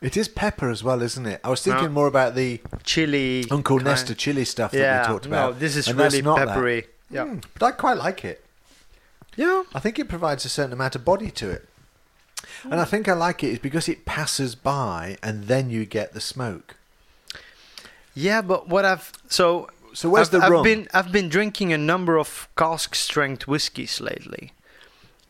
It 0.00 0.16
is 0.16 0.28
pepper 0.28 0.70
as 0.70 0.82
well, 0.84 1.00
isn't 1.02 1.26
it? 1.26 1.40
I 1.44 1.48
was 1.50 1.62
thinking 1.62 1.84
No. 1.86 1.90
more 1.90 2.06
about 2.06 2.34
the 2.34 2.60
Chili. 2.82 3.46
Uncle 3.50 3.78
kind- 3.78 3.86
Nestor 3.86 4.14
chili 4.14 4.44
stuff 4.44 4.72
that 4.72 4.78
Yeah, 4.78 5.00
we 5.02 5.06
talked 5.06 5.26
about. 5.26 5.54
no, 5.54 5.58
this 5.58 5.76
is 5.76 5.88
and 5.88 5.98
really 5.98 6.20
that. 6.20 6.36
peppery. 6.36 6.86
Yeah, 7.10 7.24
Mm, 7.24 7.44
but 7.58 7.66
I 7.66 7.70
quite 7.72 7.96
like 7.98 8.24
it. 8.24 8.44
yeah. 9.36 9.62
I 9.74 9.78
think 9.80 9.98
it 9.98 10.08
provides 10.08 10.44
a 10.44 10.48
certain 10.48 10.72
amount 10.72 10.94
of 10.96 11.04
body 11.04 11.30
to 11.32 11.50
it. 11.50 11.68
And 12.64 12.80
I 12.80 12.84
think 12.84 13.08
I 13.08 13.12
like 13.14 13.42
it 13.44 13.48
is 13.48 13.58
because 13.58 13.88
it 13.88 14.04
passes 14.04 14.54
by 14.54 15.16
and 15.22 15.44
then 15.48 15.70
you 15.70 15.84
get 15.86 16.12
the 16.14 16.20
smoke. 16.20 16.76
Yeah, 18.14 18.42
but 18.42 18.68
what 18.68 18.84
I've 18.84 19.12
so 19.28 19.68
So 19.92 20.08
where's 20.08 20.28
I've, 20.28 20.40
the 20.40 20.46
I've 20.46 20.50
rum? 20.52 20.62
been 20.64 20.88
I've 20.94 21.12
been 21.12 21.28
drinking 21.28 21.72
a 21.72 21.78
number 21.78 22.16
of 22.18 22.48
cask 22.56 22.94
strength 22.94 23.46
whiskies 23.48 24.00
lately, 24.00 24.52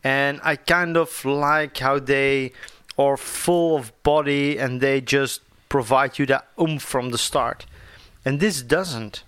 and 0.03 0.41
I 0.43 0.57
kind 0.57 0.97
of 0.97 1.25
like 1.25 1.79
how 1.79 1.99
they 1.99 2.53
are 2.99 3.17
full 3.17 3.77
of 3.77 3.93
body 4.03 4.59
and 4.59 4.81
they 4.81 5.01
just 5.01 5.41
provide 5.69 6.19
you 6.19 6.27
that 6.27 6.47
oomph 6.61 6.83
from 6.83 7.11
the 7.11 7.19
start, 7.19 7.67
and 8.25 8.41
this 8.41 8.63
doesn't. 8.63 9.25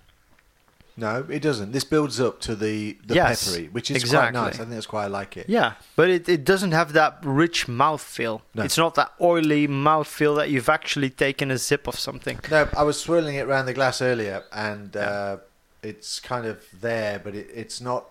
No, 0.98 1.26
it 1.28 1.42
doesn't. 1.42 1.72
This 1.72 1.84
builds 1.84 2.18
up 2.20 2.40
to 2.42 2.56
the, 2.56 2.96
the 3.04 3.16
Yes, 3.16 3.50
peppery, 3.50 3.68
which 3.68 3.90
is 3.90 3.98
exactly. 3.98 4.32
quite 4.32 4.44
nice. 4.46 4.54
I 4.54 4.58
think 4.58 4.70
that's 4.70 4.90
why 4.90 5.04
I 5.04 5.08
like 5.08 5.36
it. 5.36 5.46
Yeah, 5.46 5.74
but 5.94 6.08
it, 6.08 6.26
it 6.26 6.42
doesn't 6.42 6.72
have 6.72 6.94
that 6.94 7.18
rich 7.22 7.66
mouthfeel. 7.66 8.40
No. 8.54 8.62
It's 8.62 8.78
not 8.78 8.94
that 8.94 9.12
oily 9.20 9.68
mouthfeel 9.68 10.36
that 10.36 10.48
you've 10.48 10.70
actually 10.70 11.10
taken 11.10 11.50
a 11.50 11.58
sip 11.58 11.86
of 11.86 11.98
something. 11.98 12.40
No, 12.50 12.68
I 12.74 12.82
was 12.84 12.98
swirling 12.98 13.34
it 13.34 13.46
around 13.46 13.66
the 13.66 13.74
glass 13.74 14.00
earlier, 14.00 14.44
and 14.52 14.96
uh, 14.96 15.36
it's 15.82 16.18
kind 16.18 16.46
of 16.46 16.64
there, 16.80 17.18
but 17.18 17.34
it, 17.34 17.48
it's 17.52 17.82
not 17.82 18.06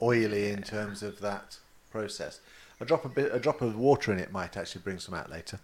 oily 0.00 0.48
in 0.50 0.62
terms 0.62 1.02
of 1.02 1.20
that 1.20 1.58
process. 1.90 2.40
A 2.82 2.84
drop 2.84 3.04
a 3.04 3.08
bit, 3.08 3.32
a 3.32 3.38
drop 3.38 3.62
of 3.62 3.78
water 3.78 4.12
in 4.12 4.18
it 4.18 4.32
might 4.32 4.56
actually 4.56 4.80
bring 4.82 4.98
some 4.98 5.14
out 5.14 5.30
later. 5.30 5.60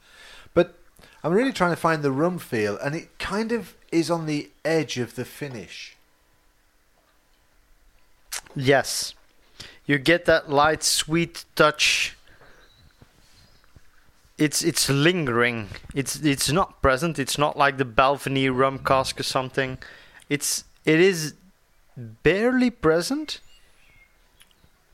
But 0.54 0.78
I'm 1.24 1.32
really 1.32 1.52
trying 1.52 1.72
to 1.72 1.76
find 1.76 2.04
the 2.04 2.12
rum 2.12 2.38
feel, 2.38 2.78
and 2.78 2.94
it 2.94 3.18
kind 3.18 3.50
of 3.50 3.74
is 3.90 4.08
on 4.08 4.26
the 4.26 4.50
edge 4.64 4.98
of 4.98 5.16
the 5.16 5.24
finish. 5.24 5.96
Yes. 8.54 9.14
You 9.84 9.98
get 9.98 10.26
that 10.26 10.48
light 10.48 10.84
sweet 10.84 11.44
touch. 11.56 12.16
It's 14.38 14.62
it's 14.62 14.88
lingering. 14.88 15.70
It's 15.96 16.20
it's 16.20 16.52
not 16.52 16.80
present. 16.80 17.18
It's 17.18 17.36
not 17.36 17.58
like 17.58 17.78
the 17.78 17.84
Balvenie 17.84 18.56
rum 18.56 18.78
cask 18.78 19.18
or 19.18 19.24
something. 19.24 19.78
It's 20.28 20.62
it 20.84 21.00
is 21.00 21.34
barely 21.96 22.70
present. 22.70 23.40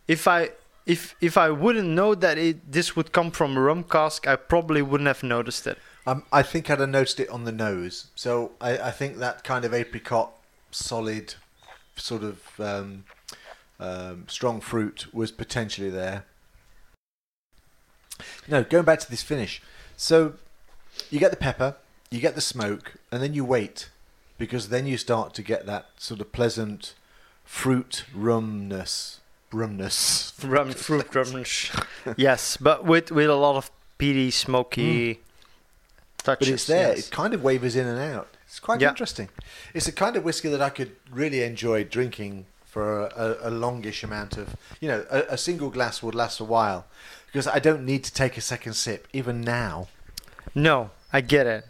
If 0.09 0.27
I 0.27 0.53
if 0.87 1.15
if 1.21 1.37
I 1.37 1.51
wouldn't 1.51 1.89
know 1.89 2.15
that 2.15 2.39
it 2.39 2.71
this 2.71 2.95
would 2.97 3.13
come 3.13 3.31
from 3.31 3.57
a 3.57 3.61
rum 3.61 3.85
cask, 3.85 4.27
I 4.27 4.37
probably 4.37 4.83
wouldn't 4.83 5.09
have 5.09 5.23
noticed 5.23 5.67
it. 5.67 5.79
Um, 6.07 6.25
I 6.33 6.43
think 6.43 6.69
I'd 6.69 6.81
have 6.81 6.89
noticed 6.89 7.21
it 7.21 7.29
on 7.31 7.45
the 7.45 7.53
nose. 7.53 8.09
So 8.15 8.53
I, 8.61 8.79
I 8.79 8.91
think 8.91 9.17
that 9.19 9.43
kind 9.43 9.65
of 9.65 9.73
apricot, 9.73 10.33
solid, 10.71 11.35
sort 11.97 12.23
of 12.23 12.61
um, 12.61 13.05
um, 13.81 14.27
strong 14.29 14.61
fruit 14.61 15.07
was 15.15 15.33
potentially 15.33 15.89
there. 15.89 16.27
No, 18.47 18.63
going 18.63 18.85
back 18.85 19.01
to 19.01 19.11
this 19.11 19.23
finish. 19.23 19.63
So 19.97 20.35
you 21.11 21.19
get 21.19 21.31
the 21.31 21.37
pepper, 21.37 21.77
you 22.11 22.21
get 22.21 22.35
the 22.35 22.41
smoke, 22.41 22.95
and 23.11 23.23
then 23.23 23.33
you 23.33 23.45
wait 23.45 23.89
because 24.37 24.69
then 24.69 24.87
you 24.87 24.97
start 24.99 25.33
to 25.35 25.43
get 25.43 25.65
that 25.67 25.87
sort 25.97 26.21
of 26.21 26.33
pleasant 26.33 26.95
fruit 27.45 28.05
rumness. 28.15 29.21
Rumness. 29.55 30.33
Rum 30.43 30.73
fruit 30.73 31.15
rumness. 31.15 31.71
yes, 32.17 32.57
but 32.57 32.85
with 32.85 33.11
with 33.11 33.31
a 33.31 33.35
lot 33.35 33.57
of 33.57 33.71
peaty, 33.99 34.31
smoky 34.31 35.21
touches. 36.19 36.49
But 36.49 36.55
it's 36.55 36.67
there. 36.67 36.97
yes. 36.97 37.07
It 37.09 37.11
kind 37.13 37.33
of 37.35 37.43
wavers 37.43 37.77
in 37.77 37.87
and 37.87 37.99
out. 37.99 38.29
It's 38.47 38.61
quite 38.61 38.81
Yeah. 38.81 38.91
interesting. 38.91 39.29
It's 39.73 39.87
the 39.87 39.93
kind 39.93 40.17
of 40.17 40.25
whiskey 40.25 40.49
that 40.49 40.61
I 40.61 40.71
could 40.71 40.93
really 41.11 41.43
enjoy 41.43 41.85
drinking 41.85 42.47
for 42.67 43.07
a, 43.07 43.13
a, 43.45 43.49
a 43.49 43.51
longish 43.51 44.03
amount 44.03 44.37
of, 44.37 44.57
you 44.81 44.89
know, 44.89 45.07
a, 45.11 45.21
a 45.31 45.39
single 45.39 45.71
glass 45.71 46.03
would 46.03 46.15
last 46.15 46.41
a 46.41 46.45
while 46.45 46.87
because 47.27 47.47
I 47.47 47.59
don't 47.61 47.85
need 47.85 48.03
to 48.05 48.13
take 48.13 48.37
a 48.37 48.41
second 48.41 48.75
sip 48.75 49.07
even 49.13 49.41
now. 49.43 49.87
No, 50.55 50.91
I 51.13 51.21
get 51.21 51.47
it. 51.47 51.67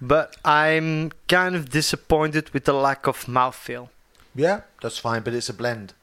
But 0.00 0.36
I'm 0.44 1.12
kind 1.28 1.54
of 1.56 1.70
disappointed 1.70 2.50
with 2.50 2.64
the 2.64 2.74
lack 2.74 3.06
of 3.06 3.24
mouthfeel. 3.26 3.88
Yeah, 4.34 4.60
that's 4.82 4.98
fine, 4.98 5.22
but 5.22 5.32
it's 5.32 5.48
a 5.48 5.54
blend. 5.54 5.94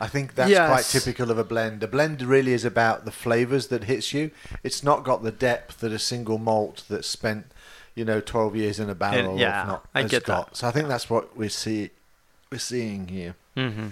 I 0.00 0.06
think 0.06 0.34
that's 0.34 0.52
quite 0.52 0.84
typical 0.84 1.30
of 1.30 1.38
a 1.38 1.44
blend. 1.44 1.82
A 1.82 1.88
blend 1.88 2.22
really 2.22 2.52
is 2.52 2.64
about 2.64 3.04
the 3.04 3.10
flavors 3.10 3.68
that 3.68 3.84
hits 3.84 4.14
you. 4.14 4.30
It's 4.62 4.82
not 4.82 5.04
got 5.04 5.22
the 5.22 5.32
depth 5.32 5.80
that 5.80 5.92
a 5.92 5.98
single 5.98 6.38
malt 6.38 6.84
that's 6.88 7.08
spent, 7.08 7.46
you 7.94 8.04
know, 8.04 8.20
12 8.20 8.56
years 8.56 8.78
in 8.78 8.88
a 8.88 8.94
barrel 8.94 9.38
yeah, 9.38 9.64
not 9.66 9.86
I 9.94 10.02
has 10.02 10.10
get 10.10 10.24
got. 10.24 10.50
that. 10.50 10.56
So 10.56 10.68
I 10.68 10.70
think 10.70 10.88
that's 10.88 11.10
what 11.10 11.36
we 11.36 11.48
see 11.48 11.90
we're 12.50 12.58
seeing 12.58 13.08
here. 13.08 13.34
Mm-hmm. 13.56 13.88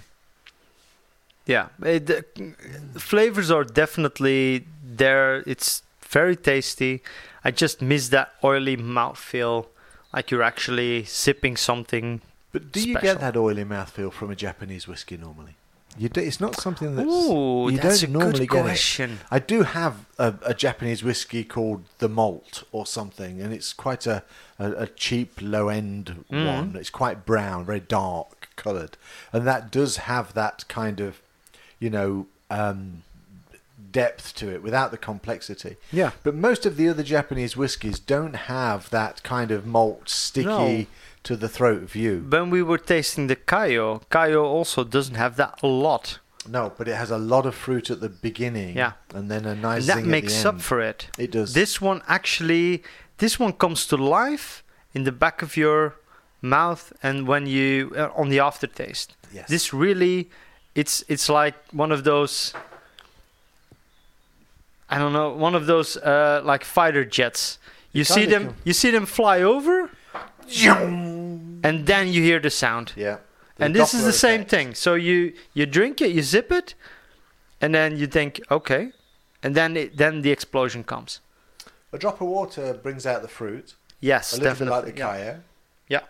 Yeah, 1.46 1.68
it, 1.82 2.06
the 2.06 3.00
flavors 3.00 3.50
are 3.50 3.64
definitely 3.64 4.66
there. 4.84 5.44
It's 5.46 5.82
very 6.02 6.36
tasty. 6.36 7.02
I 7.44 7.52
just 7.52 7.80
miss 7.80 8.08
that 8.08 8.32
oily 8.42 8.76
mouthfeel, 8.76 9.66
like 10.12 10.30
you're 10.30 10.42
actually 10.42 11.04
sipping 11.04 11.56
something. 11.56 12.20
But 12.50 12.72
do 12.72 12.80
you 12.80 12.94
special. 12.94 13.14
get 13.14 13.20
that 13.20 13.36
oily 13.36 13.64
mouthfeel 13.64 14.12
from 14.12 14.30
a 14.30 14.36
Japanese 14.36 14.88
whiskey 14.88 15.16
normally? 15.16 15.54
You 15.98 16.08
do, 16.08 16.20
it's 16.20 16.40
not 16.40 16.56
something 16.60 16.94
that's 16.96 17.08
Ooh, 17.08 17.68
you 17.70 17.78
that's 17.78 18.02
don't 18.02 18.12
normally 18.12 18.46
get 18.46 18.66
it. 18.66 19.10
I 19.30 19.38
do 19.38 19.62
have 19.62 20.04
a, 20.18 20.34
a 20.42 20.54
Japanese 20.54 21.02
whiskey 21.02 21.42
called 21.44 21.84
the 21.98 22.08
Malt 22.08 22.64
or 22.72 22.84
something, 22.86 23.40
and 23.40 23.52
it's 23.52 23.72
quite 23.72 24.06
a, 24.06 24.22
a, 24.58 24.72
a 24.72 24.86
cheap 24.88 25.38
low 25.40 25.68
end 25.68 26.24
Mm. 26.30 26.46
one. 26.46 26.76
It's 26.76 26.90
quite 26.90 27.24
brown, 27.24 27.64
very 27.64 27.80
dark 27.80 28.48
coloured, 28.56 28.96
and 29.32 29.46
that 29.46 29.70
does 29.70 29.96
have 29.98 30.34
that 30.34 30.64
kind 30.68 31.00
of, 31.00 31.20
you 31.78 31.90
know, 31.90 32.26
um, 32.50 33.02
depth 33.92 34.34
to 34.34 34.52
it 34.52 34.62
without 34.62 34.90
the 34.90 34.98
complexity. 34.98 35.76
Yeah. 35.92 36.10
But 36.22 36.34
most 36.34 36.66
of 36.66 36.76
the 36.76 36.88
other 36.88 37.02
Japanese 37.02 37.56
whiskies 37.56 37.98
don't 37.98 38.34
have 38.36 38.90
that 38.90 39.22
kind 39.22 39.50
of 39.50 39.66
malt 39.66 40.08
sticky 40.08 40.46
No. 40.46 40.86
To 41.26 41.36
the 41.36 41.48
throat 41.48 41.82
view. 41.90 42.24
When 42.28 42.50
we 42.50 42.62
were 42.62 42.78
tasting 42.78 43.26
the 43.26 43.36
Kaiyo, 43.36 44.02
Kaiyo 44.10 44.42
also 44.44 44.84
doesn't 44.84 45.16
have 45.16 45.34
that 45.36 45.60
a 45.62 45.66
lot. 45.66 46.20
No, 46.48 46.72
but 46.78 46.86
it 46.86 46.94
has 46.94 47.10
a 47.10 47.18
lot 47.18 47.46
of 47.46 47.54
fruit 47.54 47.90
at 47.90 48.00
the 48.00 48.08
beginning. 48.08 48.76
Yeah. 48.76 48.92
And 49.12 49.28
then 49.28 49.44
a 49.44 49.54
nice 49.54 49.86
that 49.88 50.04
makes 50.04 50.44
up 50.44 50.60
for 50.60 50.80
it. 50.80 51.08
It 51.18 51.32
does. 51.32 51.52
This 51.52 51.80
one 51.80 52.00
actually, 52.06 52.82
this 53.18 53.40
one 53.40 53.52
comes 53.54 53.86
to 53.88 53.96
life 53.96 54.62
in 54.94 55.02
the 55.04 55.10
back 55.12 55.42
of 55.42 55.56
your 55.56 55.96
mouth 56.40 56.92
and 57.02 57.26
when 57.26 57.46
you 57.46 57.92
uh, 57.96 58.10
on 58.14 58.28
the 58.28 58.38
aftertaste. 58.38 59.16
Yes. 59.32 59.48
This 59.48 59.72
really, 59.72 60.30
it's 60.76 61.02
it's 61.08 61.28
like 61.28 61.54
one 61.72 61.90
of 61.90 62.04
those. 62.04 62.54
I 64.88 64.98
don't 64.98 65.12
know, 65.12 65.30
one 65.30 65.56
of 65.56 65.66
those 65.66 65.96
uh, 65.96 66.40
like 66.44 66.64
fighter 66.64 67.04
jets. 67.04 67.58
You 67.92 68.04
see 68.04 68.26
them, 68.26 68.42
can- 68.46 68.56
you 68.64 68.72
see 68.72 68.90
them 68.92 69.06
fly 69.06 69.42
over, 69.42 69.90
and 71.62 71.86
then 71.86 72.08
you 72.08 72.22
hear 72.22 72.40
the 72.40 72.50
sound. 72.50 72.92
Yeah. 72.96 73.18
The 73.56 73.64
and 73.64 73.74
this 73.74 73.94
is 73.94 74.04
the 74.04 74.12
same 74.12 74.40
effect. 74.40 74.50
thing. 74.50 74.74
So 74.74 74.94
you 74.94 75.32
you 75.54 75.66
drink 75.66 76.00
it, 76.00 76.10
you 76.10 76.22
zip 76.22 76.52
it, 76.52 76.74
and 77.60 77.74
then 77.74 77.96
you 77.96 78.06
think, 78.06 78.40
okay, 78.50 78.92
and 79.42 79.54
then 79.54 79.76
it, 79.76 79.96
then 79.96 80.22
the 80.22 80.30
explosion 80.30 80.84
comes. 80.84 81.20
A 81.92 81.98
drop 81.98 82.20
of 82.20 82.28
water 82.28 82.74
brings 82.74 83.06
out 83.06 83.22
the 83.22 83.28
fruit. 83.28 83.74
Yes, 84.00 84.32
a 84.32 84.36
little 84.36 84.52
definitely. 84.52 84.66
bit 84.66 84.86
like 84.86 84.94
the 84.94 85.00
yeah. 85.00 85.06
Kaya. 85.06 85.40
yeah. 85.88 86.00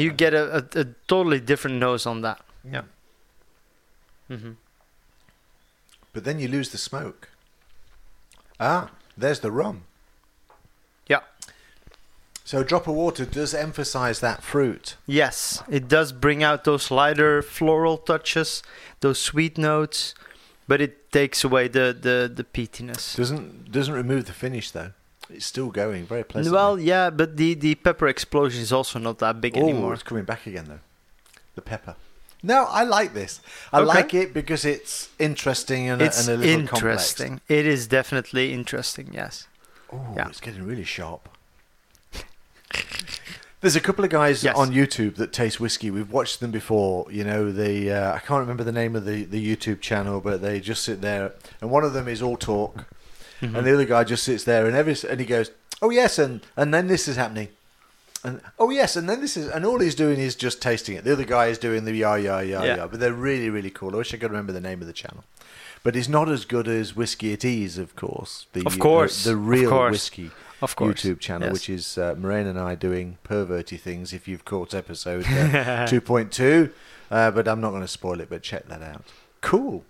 You 0.00 0.10
get 0.12 0.32
a, 0.32 0.56
a, 0.56 0.80
a 0.80 0.84
totally 1.06 1.40
different 1.40 1.76
nose 1.78 2.06
on 2.06 2.22
that. 2.22 2.40
Yeah. 2.64 2.82
hmm 4.28 4.52
But 6.14 6.24
then 6.24 6.38
you 6.38 6.48
lose 6.48 6.70
the 6.70 6.78
smoke. 6.78 7.28
Ah, 8.58 8.90
there's 9.18 9.40
the 9.40 9.50
rum. 9.50 9.84
So 12.44 12.60
a 12.60 12.64
drop 12.64 12.88
of 12.88 12.94
water 12.94 13.24
does 13.24 13.54
emphasize 13.54 14.20
that 14.20 14.42
fruit. 14.42 14.96
Yes, 15.06 15.62
it 15.70 15.86
does 15.88 16.12
bring 16.12 16.42
out 16.42 16.64
those 16.64 16.90
lighter 16.90 17.40
floral 17.42 17.96
touches, 17.98 18.62
those 19.00 19.18
sweet 19.20 19.56
notes, 19.56 20.14
but 20.66 20.80
it 20.80 21.12
takes 21.12 21.44
away 21.44 21.68
the 21.68 21.96
the 21.98 22.30
the 22.34 22.44
peatiness. 22.44 23.16
Doesn't 23.16 23.70
doesn't 23.70 23.94
remove 23.94 24.24
the 24.26 24.32
finish 24.32 24.70
though. 24.72 24.92
It's 25.30 25.46
still 25.46 25.70
going 25.70 26.04
very 26.04 26.24
pleasant. 26.24 26.52
Well, 26.54 26.78
yeah, 26.78 27.10
but 27.10 27.36
the 27.36 27.54
the 27.54 27.74
pepper 27.76 28.08
explosion 28.08 28.60
is 28.60 28.72
also 28.72 28.98
not 28.98 29.18
that 29.18 29.40
big 29.40 29.56
oh, 29.56 29.60
anymore. 29.60 29.94
it's 29.94 30.02
coming 30.02 30.24
back 30.24 30.46
again 30.46 30.66
though. 30.68 30.80
The 31.54 31.62
pepper. 31.62 31.94
No, 32.42 32.64
I 32.68 32.82
like 32.82 33.14
this. 33.14 33.40
I 33.72 33.78
Okay. 33.78 33.86
like 33.86 34.14
it 34.14 34.34
because 34.34 34.64
it's 34.64 35.10
interesting 35.20 35.88
and, 35.88 36.02
a, 36.02 36.06
It's 36.06 36.26
and 36.26 36.34
a 36.36 36.44
little 36.44 36.60
interesting. 36.60 37.40
It 37.48 37.66
is 37.66 37.86
definitely 37.86 38.52
interesting. 38.52 39.10
Yes. 39.12 39.46
Oh, 39.92 40.12
Yeah. 40.16 40.26
it's 40.28 40.40
getting 40.40 40.64
really 40.64 40.82
sharp. 40.84 41.28
There's 43.60 43.76
a 43.76 43.80
couple 43.80 44.04
of 44.04 44.10
guys 44.10 44.42
Yes. 44.42 44.56
on 44.56 44.72
YouTube 44.72 45.14
that 45.16 45.32
taste 45.32 45.60
whiskey. 45.60 45.90
We've 45.90 46.10
watched 46.10 46.40
them 46.40 46.50
before. 46.50 47.06
You 47.12 47.22
know, 47.22 47.52
the 47.52 47.92
uh, 47.92 48.14
I 48.14 48.18
can't 48.18 48.40
remember 48.40 48.64
the 48.64 48.72
name 48.72 48.96
of 48.96 49.04
the, 49.04 49.24
the 49.24 49.40
YouTube 49.56 49.80
channel, 49.80 50.20
but 50.20 50.42
they 50.42 50.58
just 50.60 50.82
sit 50.82 51.00
there, 51.00 51.32
and 51.60 51.70
one 51.70 51.84
of 51.84 51.92
them 51.92 52.08
is 52.08 52.20
all 52.22 52.36
talk, 52.36 52.86
Mm-hmm. 53.40 53.56
and 53.56 53.66
the 53.66 53.74
other 53.74 53.84
guy 53.84 54.04
just 54.04 54.22
sits 54.24 54.44
there, 54.44 54.66
and 54.66 54.76
every 54.76 54.94
and 55.08 55.18
he 55.20 55.26
goes, 55.26 55.50
"Oh 55.80 55.90
yes," 55.90 56.18
and 56.18 56.40
and 56.56 56.72
then 56.72 56.86
this 56.86 57.06
is 57.08 57.16
happening, 57.16 57.48
and 58.22 58.40
oh 58.58 58.70
yes, 58.70 58.94
and 58.96 59.08
then 59.08 59.20
this 59.20 59.36
is, 59.36 59.48
and 59.48 59.64
all 59.66 59.80
he's 59.80 59.96
doing 59.96 60.18
is 60.20 60.34
just 60.36 60.62
tasting 60.62 60.96
it. 60.96 61.02
The 61.04 61.12
other 61.12 61.24
guy 61.24 61.46
is 61.46 61.58
doing 61.58 61.84
the 61.84 61.92
yeah 61.92 62.14
yeah 62.16 62.40
yeah 62.40 62.62
Yeah. 62.64 62.76
yeah, 62.76 62.86
but 62.86 63.00
they're 63.00 63.12
really 63.12 63.50
really 63.50 63.70
cool. 63.70 63.94
I 63.94 63.98
wish 63.98 64.14
I 64.14 64.16
could 64.16 64.30
remember 64.30 64.52
the 64.52 64.60
name 64.60 64.80
of 64.80 64.86
the 64.86 64.92
channel, 64.92 65.24
but 65.82 65.96
it's 65.96 66.08
not 66.08 66.28
as 66.28 66.44
good 66.44 66.68
as 66.68 66.94
Whiskey 66.94 67.32
at 67.32 67.44
Ease, 67.44 67.78
of 67.78 67.96
course. 67.96 68.46
The, 68.52 68.64
Of 68.64 68.78
course, 68.78 69.24
the, 69.24 69.30
the 69.30 69.36
real 69.36 69.70
course. 69.70 69.90
whiskey 69.92 70.30
Of 70.62 70.76
course. 70.76 71.02
YouTube 71.02 71.18
channel, 71.20 71.48
Yes. 71.48 71.52
which 71.52 71.68
is 71.68 71.98
uh, 71.98 72.14
Marijn 72.14 72.46
and 72.48 72.58
I 72.58 72.74
doing 72.76 73.18
perverty 73.24 73.76
things. 73.76 74.12
If 74.12 74.26
you've 74.28 74.44
caught 74.44 74.72
episode 74.74 75.26
uh, 75.28 75.86
two 75.92 76.00
point 76.00 76.30
two, 76.32 76.70
uh, 77.10 77.30
but 77.32 77.46
I'm 77.48 77.60
not 77.60 77.70
going 77.70 77.82
to 77.82 77.88
spoil 77.88 78.20
it. 78.20 78.30
But 78.30 78.42
check 78.42 78.68
that 78.68 78.82
out. 78.82 79.02
Cool. 79.40 79.84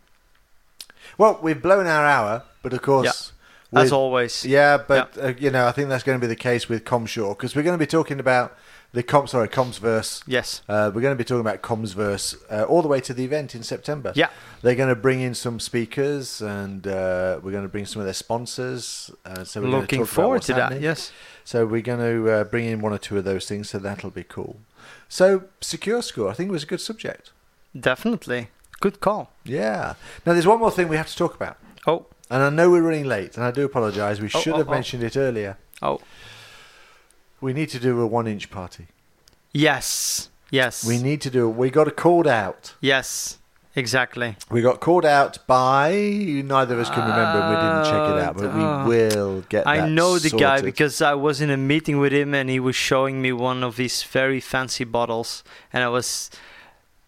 Well, 1.18 1.38
we've 1.42 1.60
blown 1.60 1.86
our 1.86 2.06
hour, 2.06 2.44
but 2.62 2.72
of 2.72 2.80
course, 2.82 3.32
As 3.72 3.84
with- 3.84 3.92
always. 3.92 4.44
yeah. 4.44 4.78
But 4.78 5.16
uh, 5.18 5.34
you 5.38 5.50
know, 5.50 5.66
I 5.66 5.72
think 5.72 5.88
that's 5.88 6.04
going 6.04 6.18
to 6.18 6.20
be 6.20 6.26
the 6.28 6.36
case 6.36 6.68
with 6.68 6.84
Comshore 6.84 7.36
because 7.36 7.54
we're 7.54 7.62
going 7.62 7.78
to 7.78 7.82
be 7.82 7.86
talking 7.86 8.18
about 8.18 8.56
the 8.92 9.02
Com. 9.02 9.26
Sorry, 9.26 9.48
Commsverse. 9.48 10.22
Yes. 10.26 10.62
Uh, 10.68 10.90
we're 10.94 11.00
going 11.00 11.14
to 11.16 11.18
be 11.18 11.24
talking 11.24 11.40
about 11.40 11.62
Commsverse 11.62 12.36
uh, 12.50 12.64
all 12.64 12.82
the 12.82 12.88
way 12.88 13.00
to 13.00 13.14
the 13.14 13.24
event 13.24 13.54
in 13.54 13.62
September. 13.62 14.12
Yeah. 14.14 14.28
They're 14.62 14.74
going 14.74 14.88
to 14.88 14.94
bring 14.96 15.20
in 15.20 15.34
some 15.34 15.58
speakers 15.60 16.40
and 16.42 16.86
uh, 16.86 17.40
we're 17.42 17.52
going 17.52 17.64
to 17.64 17.68
bring 17.68 17.86
some 17.86 18.00
of 18.00 18.06
their 18.06 18.14
sponsors. 18.14 19.10
Uh, 19.24 19.44
so 19.44 19.60
we're 19.62 19.68
Looking 19.68 20.04
forward 20.04 20.42
to 20.42 20.54
that. 20.54 20.80
Yes. 20.80 21.10
So 21.44 21.66
we're 21.66 21.82
going 21.82 21.98
to 22.00 22.30
uh, 22.30 22.44
bring 22.44 22.66
in 22.66 22.80
one 22.80 22.92
or 22.92 22.98
two 22.98 23.18
of 23.18 23.24
those 23.24 23.46
things, 23.48 23.70
so 23.70 23.78
that'll 23.78 24.10
be 24.10 24.22
cool. 24.24 24.60
So 25.08 25.44
secure 25.60 26.00
score, 26.02 26.28
I 26.30 26.34
think, 26.34 26.50
was 26.50 26.62
a 26.62 26.66
good 26.66 26.80
subject. 26.80 27.32
Definitely. 27.78 28.48
good 28.80 29.00
call. 29.00 29.30
Yeah. 29.44 29.94
Now, 30.26 30.32
there's 30.34 30.46
one 30.46 30.58
more 30.60 30.70
thing 30.70 30.88
we 30.88 30.96
have 30.96 31.08
to 31.08 31.16
talk 31.16 31.34
about. 31.34 31.56
Oh, 31.86 32.06
And 32.30 32.42
I 32.42 32.50
know 32.50 32.70
we're 32.70 32.82
running 32.82 33.06
late, 33.06 33.36
and 33.36 33.44
I 33.44 33.50
do 33.50 33.64
apologise. 33.64 34.20
We 34.20 34.26
Oh, 34.34 34.40
should 34.40 34.54
oh, 34.54 34.58
have 34.58 34.68
oh. 34.68 34.72
mentioned 34.72 35.02
it 35.02 35.16
earlier. 35.16 35.56
oh, 35.82 36.00
We 37.42 37.52
need 37.52 37.68
to 37.70 37.78
do 37.78 38.00
a 38.00 38.06
one 38.06 38.26
inch 38.26 38.50
party. 38.50 38.86
yes, 39.52 40.30
yes, 40.50 40.84
We 40.86 40.96
need 40.98 41.20
to 41.22 41.30
do 41.30 41.48
it. 41.50 41.54
We 41.56 41.68
got 41.70 41.94
called 41.96 42.26
out. 42.26 42.74
yes, 42.80 43.38
exactly. 43.74 44.36
We 44.50 44.60
got 44.62 44.80
called 44.80 45.04
out 45.04 45.38
by 45.46 45.90
neither 46.54 46.74
of 46.74 46.80
us 46.80 46.90
can 46.90 47.00
remember. 47.10 47.38
We 47.50 47.56
didn't 47.64 47.84
check 47.92 48.04
it 48.12 48.18
out, 48.24 48.36
but 48.36 48.46
Uh, 48.50 48.84
we 48.84 48.88
will 48.94 49.40
get. 49.48 49.66
I 49.66 49.88
know 49.88 50.18
the 50.18 50.30
guy 50.30 50.60
because 50.62 51.02
I 51.02 51.14
was 51.14 51.40
in 51.40 51.50
a 51.50 51.56
meeting 51.56 51.98
with 51.98 52.12
him 52.12 52.32
and 52.34 52.48
he 52.48 52.60
was 52.60 52.76
showing 52.76 53.20
me 53.20 53.32
one 53.32 53.64
of 53.64 53.76
these 53.76 54.02
very 54.04 54.40
fancy 54.40 54.84
bottles, 54.84 55.42
and 55.72 55.82
I 55.82 55.88
was 55.88 56.30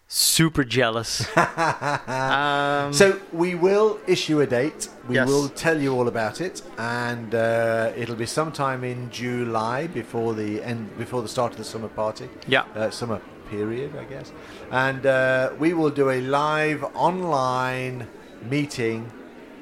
super 0.07 0.63
jealous. 0.63 1.25
um, 1.37 2.93
So 2.93 3.19
we 3.33 3.55
will 3.55 3.99
issue 4.07 4.41
a 4.41 4.47
date. 4.47 4.89
We 5.07 5.15
Yes. 5.15 5.27
will 5.27 5.49
tell 5.49 5.79
you 5.81 5.93
all 5.95 6.07
about 6.07 6.41
it, 6.41 6.61
and 6.77 7.33
uh, 7.33 7.91
it'll 7.95 8.15
be 8.15 8.25
sometime 8.25 8.83
in 8.83 9.09
July 9.11 9.87
before 9.87 10.33
the 10.33 10.61
end, 10.63 10.97
before 10.97 11.21
the 11.21 11.27
start 11.27 11.51
of 11.53 11.57
the 11.57 11.63
summer 11.63 11.87
party. 11.89 12.29
yeah, 12.47 12.63
uh, 12.75 12.89
summer 12.89 13.19
period, 13.49 13.95
I 13.95 14.03
guess. 14.05 14.31
And 14.71 15.05
uh, 15.05 15.51
we 15.59 15.73
will 15.73 15.91
do 15.91 16.09
a 16.09 16.21
live 16.21 16.83
online 16.95 18.07
meeting 18.49 19.11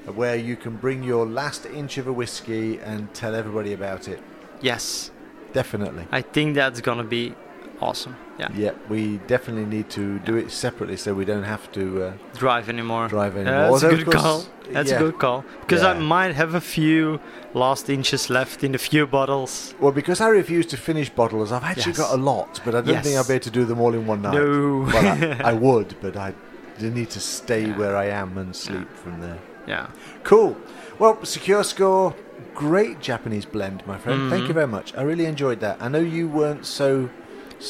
where 0.06 0.36
you 0.36 0.56
can 0.56 0.76
bring 0.78 1.04
your 1.04 1.26
last 1.26 1.66
inch 1.66 1.98
of 1.98 2.08
a 2.08 2.14
whiskey 2.14 2.80
and 2.80 3.14
tell 3.14 3.34
everybody 3.36 3.74
about 3.74 4.08
it. 4.08 4.20
yes, 4.62 5.12
Definitely. 5.54 6.08
I 6.12 6.22
think 6.22 6.56
that's 6.56 6.82
gonna 6.82 7.04
be 7.04 7.36
awesome. 7.82 8.15
Yeah, 8.39 8.49
Yeah, 8.55 8.71
we 8.89 9.17
definitely 9.28 9.65
need 9.65 9.89
to 9.91 10.17
do 10.19 10.36
it 10.38 10.49
separately 10.51 10.97
so 10.97 11.13
we 11.13 11.24
don't 11.26 11.43
have 11.43 11.71
to. 11.74 12.03
Uh, 12.03 12.13
drive 12.38 12.67
anymore. 12.67 13.07
Drive 13.07 13.36
Yeah, 13.36 13.41
anymore. 13.41 13.80
that's 13.80 13.84
a 13.84 14.03
good 14.03 14.11
call. 14.13 14.45
That's 14.71 14.89
yeah. 14.89 14.95
a 14.97 14.99
good 14.99 15.19
call 15.19 15.43
because 15.61 15.84
I 15.84 15.93
might 15.93 16.34
have 16.36 16.55
a 16.55 16.61
few 16.61 17.19
last 17.53 17.89
inches 17.89 18.30
left 18.30 18.63
in 18.63 18.74
a 18.74 18.78
few 18.78 19.05
bottles. 19.05 19.76
well, 19.80 19.91
because 19.91 20.19
I 20.21 20.30
refuse 20.30 20.65
to 20.67 20.78
finish 20.78 21.09
bottles, 21.09 21.51
I've 21.51 21.63
actually 21.63 21.91
Yes. 21.91 21.97
got 21.99 22.13
a 22.13 22.17
lot, 22.21 22.59
but 22.65 22.74
I 22.74 22.82
don't 22.82 23.03
think 23.03 23.17
I'll 23.17 23.28
be 23.28 23.34
able 23.36 23.43
to 23.43 23.51
do 23.51 23.65
them 23.65 23.80
all 23.82 23.93
in 23.93 24.07
one 24.07 24.21
night. 24.21 24.34
No. 24.34 24.89
Well, 24.91 25.07
I, 25.07 25.41
I 25.51 25.53
would, 25.53 25.95
but 26.01 26.15
I 26.17 26.34
need 26.80 27.09
to 27.11 27.19
stay 27.19 27.69
where 27.71 27.95
I 27.95 28.05
am 28.05 28.38
and 28.38 28.55
sleep 28.55 28.89
from 28.95 29.21
there. 29.21 29.39
Yeah. 29.67 29.88
Cool. 30.24 30.57
Well, 30.97 31.24
Secure 31.26 31.63
Score, 31.63 32.15
great 32.55 32.99
Japanese 32.99 33.45
blend, 33.45 33.86
my 33.86 33.97
friend. 33.97 34.30
Thank 34.32 34.47
you 34.47 34.53
very 34.53 34.67
much. 34.67 34.93
I 34.97 35.01
really 35.03 35.26
enjoyed 35.26 35.59
that. 35.59 35.78
I 35.82 35.88
know 35.88 35.99
you 35.99 36.28
weren't 36.28 36.65
so 36.65 37.09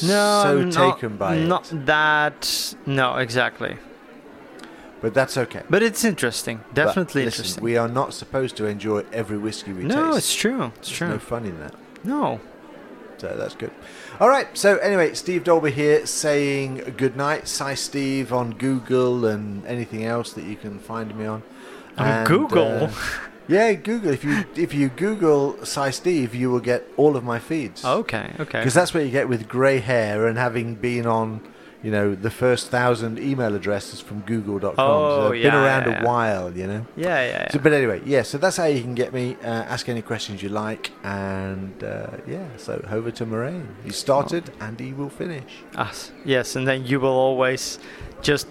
No, 0.02 0.42
so 0.42 0.58
I'm 0.60 0.68
not, 0.70 1.18
by 1.18 1.38
not 1.38 1.72
it, 1.72 1.86
that. 1.86 2.74
No, 2.86 3.16
exactly. 3.16 3.76
but 5.00 5.14
that's 5.14 5.36
okay. 5.36 5.62
But 5.70 5.82
it's 5.82 6.04
interesting. 6.04 6.60
Definitely 6.72 7.24
listen, 7.24 7.42
interesting. 7.42 7.64
We 7.64 7.76
are 7.76 7.88
not 7.88 8.14
supposed 8.14 8.56
to 8.56 8.66
enjoy 8.66 9.04
every 9.12 9.38
whiskey 9.38 9.72
we 9.72 9.84
no, 9.84 10.06
taste. 10.12 10.18
it's 10.18 10.34
true. 10.34 10.72
It's 10.76 10.88
There's 10.88 10.98
true. 10.98 11.08
no 11.08 11.18
fun 11.18 11.44
in 11.44 11.58
that. 11.60 11.74
No. 12.02 12.40
So 13.18 13.36
that's 13.36 13.54
good. 13.54 13.70
All 14.20 14.28
right. 14.28 14.48
So 14.58 14.76
anyway, 14.78 15.14
Steve 15.14 15.44
Dolby 15.44 15.70
here 15.70 16.04
saying 16.06 16.94
good 16.96 17.16
night. 17.16 17.46
Cy 17.46 17.74
Steve 17.74 18.32
on 18.32 18.52
Google 18.54 19.24
and 19.24 19.64
anything 19.66 20.04
else 20.04 20.32
that 20.32 20.44
you 20.44 20.56
can 20.56 20.78
find 20.78 21.14
me 21.16 21.24
on. 21.24 21.42
On 21.96 22.06
And, 22.06 22.26
Google? 22.26 22.84
uh, 22.86 22.90
yeah, 23.48 23.72
Google. 23.72 24.12
If 24.12 24.24
you 24.24 24.44
if 24.56 24.72
you 24.72 24.88
Google 24.88 25.64
Cy 25.64 25.90
Steve, 25.90 26.34
you 26.34 26.50
will 26.50 26.60
get 26.60 26.84
all 26.96 27.16
of 27.16 27.24
my 27.24 27.38
feeds. 27.38 27.84
Okay. 27.84 28.32
Okay. 28.40 28.58
Because 28.58 28.74
that's 28.74 28.94
what 28.94 29.04
you 29.04 29.10
get 29.10 29.28
with 29.28 29.48
grey 29.48 29.78
hair 29.78 30.26
and 30.26 30.38
having 30.38 30.74
been 30.76 31.06
on, 31.06 31.40
you 31.82 31.90
know, 31.90 32.14
the 32.14 32.30
first 32.30 32.70
thousand 32.70 33.18
email 33.18 33.54
addresses 33.54 34.00
from 34.00 34.20
Google.com. 34.20 34.74
Oh, 34.78 35.16
so 35.16 35.26
I've 35.26 35.42
been 35.42 35.54
around 35.54 35.86
yeah, 35.86 35.98
a 35.98 36.00
yeah. 36.00 36.04
while, 36.04 36.56
you 36.56 36.66
know. 36.66 36.86
Yeah. 36.96 37.06
Yeah. 37.06 37.26
yeah. 37.26 37.50
So, 37.50 37.58
but 37.58 37.72
anyway, 37.72 38.00
yeah. 38.04 38.22
So 38.22 38.38
that's 38.38 38.56
how 38.56 38.64
you 38.64 38.80
can 38.80 38.94
get 38.94 39.12
me. 39.12 39.36
Uh, 39.42 39.46
ask 39.46 39.88
any 39.88 40.02
questions 40.02 40.42
you 40.42 40.48
like, 40.48 40.92
and 41.02 41.84
uh, 41.84 42.08
yeah. 42.26 42.46
So 42.56 42.84
over 42.90 43.10
to 43.10 43.26
Marijn. 43.26 43.66
He 43.84 43.90
started, 43.90 44.50
and 44.60 44.80
he 44.80 44.92
will 44.92 45.10
finish. 45.10 45.62
Us. 45.74 46.12
Yes, 46.24 46.56
and 46.56 46.66
then 46.66 46.86
you 46.86 47.00
will 47.00 47.18
always 47.28 47.78
just 48.22 48.46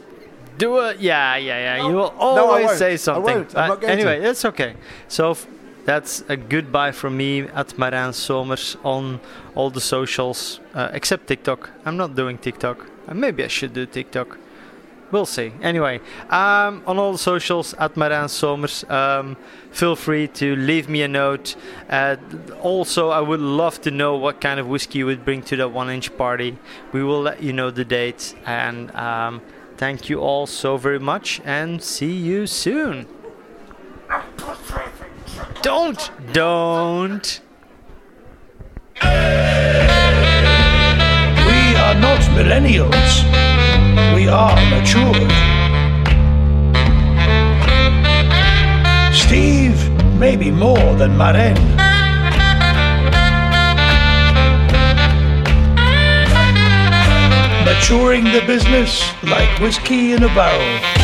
do 0.57 0.79
it. 0.79 0.99
Yeah, 0.99 1.35
yeah, 1.37 1.77
yeah. 1.77 1.87
you 1.87 1.93
will 1.95 2.13
No, 2.17 2.45
always 2.47 2.65
won't. 2.67 2.77
say 2.77 2.97
something. 2.97 3.45
Uh, 3.55 3.67
not 3.67 3.81
going 3.81 3.93
anyway, 3.93 4.15
to. 4.17 4.21
that's 4.21 4.45
okay. 4.45 4.75
So 5.07 5.31
f- 5.31 5.47
that's 5.85 6.23
a 6.29 6.37
goodbye 6.37 6.91
from 6.91 7.17
me 7.17 7.41
at 7.41 7.69
Marijn 7.77 8.13
Somers 8.13 8.77
on 8.83 9.19
all 9.55 9.69
the 9.69 9.81
socials, 9.81 10.59
uh, 10.73 10.89
except 10.93 11.27
TikTok. 11.27 11.69
I'm 11.85 11.97
not 11.97 12.15
doing 12.15 12.37
TikTok. 12.37 12.77
Uh, 13.07 13.13
maybe 13.13 13.43
I 13.43 13.47
should 13.47 13.73
do 13.73 13.85
TikTok. 13.85 14.37
We'll 15.11 15.27
see. 15.27 15.51
Anyway, 15.61 15.99
um, 16.31 16.81
on 16.87 16.97
all 16.97 17.11
the 17.11 17.19
socials 17.19 17.75
at 17.75 17.93
Marijn 17.93 18.27
Somers, 18.29 18.83
um, 18.89 19.37
feel 19.69 19.95
free 19.95 20.27
to 20.29 20.55
leave 20.55 20.89
me 20.89 21.03
a 21.03 21.07
note. 21.07 21.55
Uh, 21.87 22.15
also, 22.63 23.09
I 23.09 23.19
would 23.19 23.39
love 23.39 23.79
to 23.81 23.91
know 23.91 24.15
what 24.15 24.41
kind 24.41 24.59
of 24.59 24.65
whiskey 24.67 24.99
you 24.99 25.05
would 25.05 25.23
bring 25.23 25.43
to 25.43 25.55
that 25.57 25.69
one 25.71 25.91
inch 25.91 26.17
party. 26.17 26.57
We 26.93 27.03
will 27.03 27.21
let 27.21 27.43
you 27.43 27.53
know 27.53 27.69
the 27.69 27.85
date. 27.85 28.33
And 28.47 28.89
um, 28.95 29.41
thank 29.77 30.09
you 30.09 30.19
all 30.19 30.45
so 30.45 30.77
very 30.77 30.99
much 30.99 31.41
and 31.43 31.81
see 31.81 32.13
you 32.13 32.47
soon. 32.47 33.07
Don't! 35.61 36.11
Don't! 36.33 37.41
We 39.01 39.09
are 41.85 41.95
not 41.95 42.21
millennials. 42.37 43.23
We 44.15 44.27
are 44.27 44.55
matured. 44.69 45.31
Steve, 49.13 49.89
maybe 50.19 50.51
more 50.51 50.95
than 50.95 51.11
Marijn. 51.17 51.92
Maturing 57.73 58.23
the 58.25 58.43
business 58.45 59.01
like 59.23 59.59
whiskey 59.59 60.13
in 60.13 60.21
a 60.21 60.27
barrel. 60.27 61.02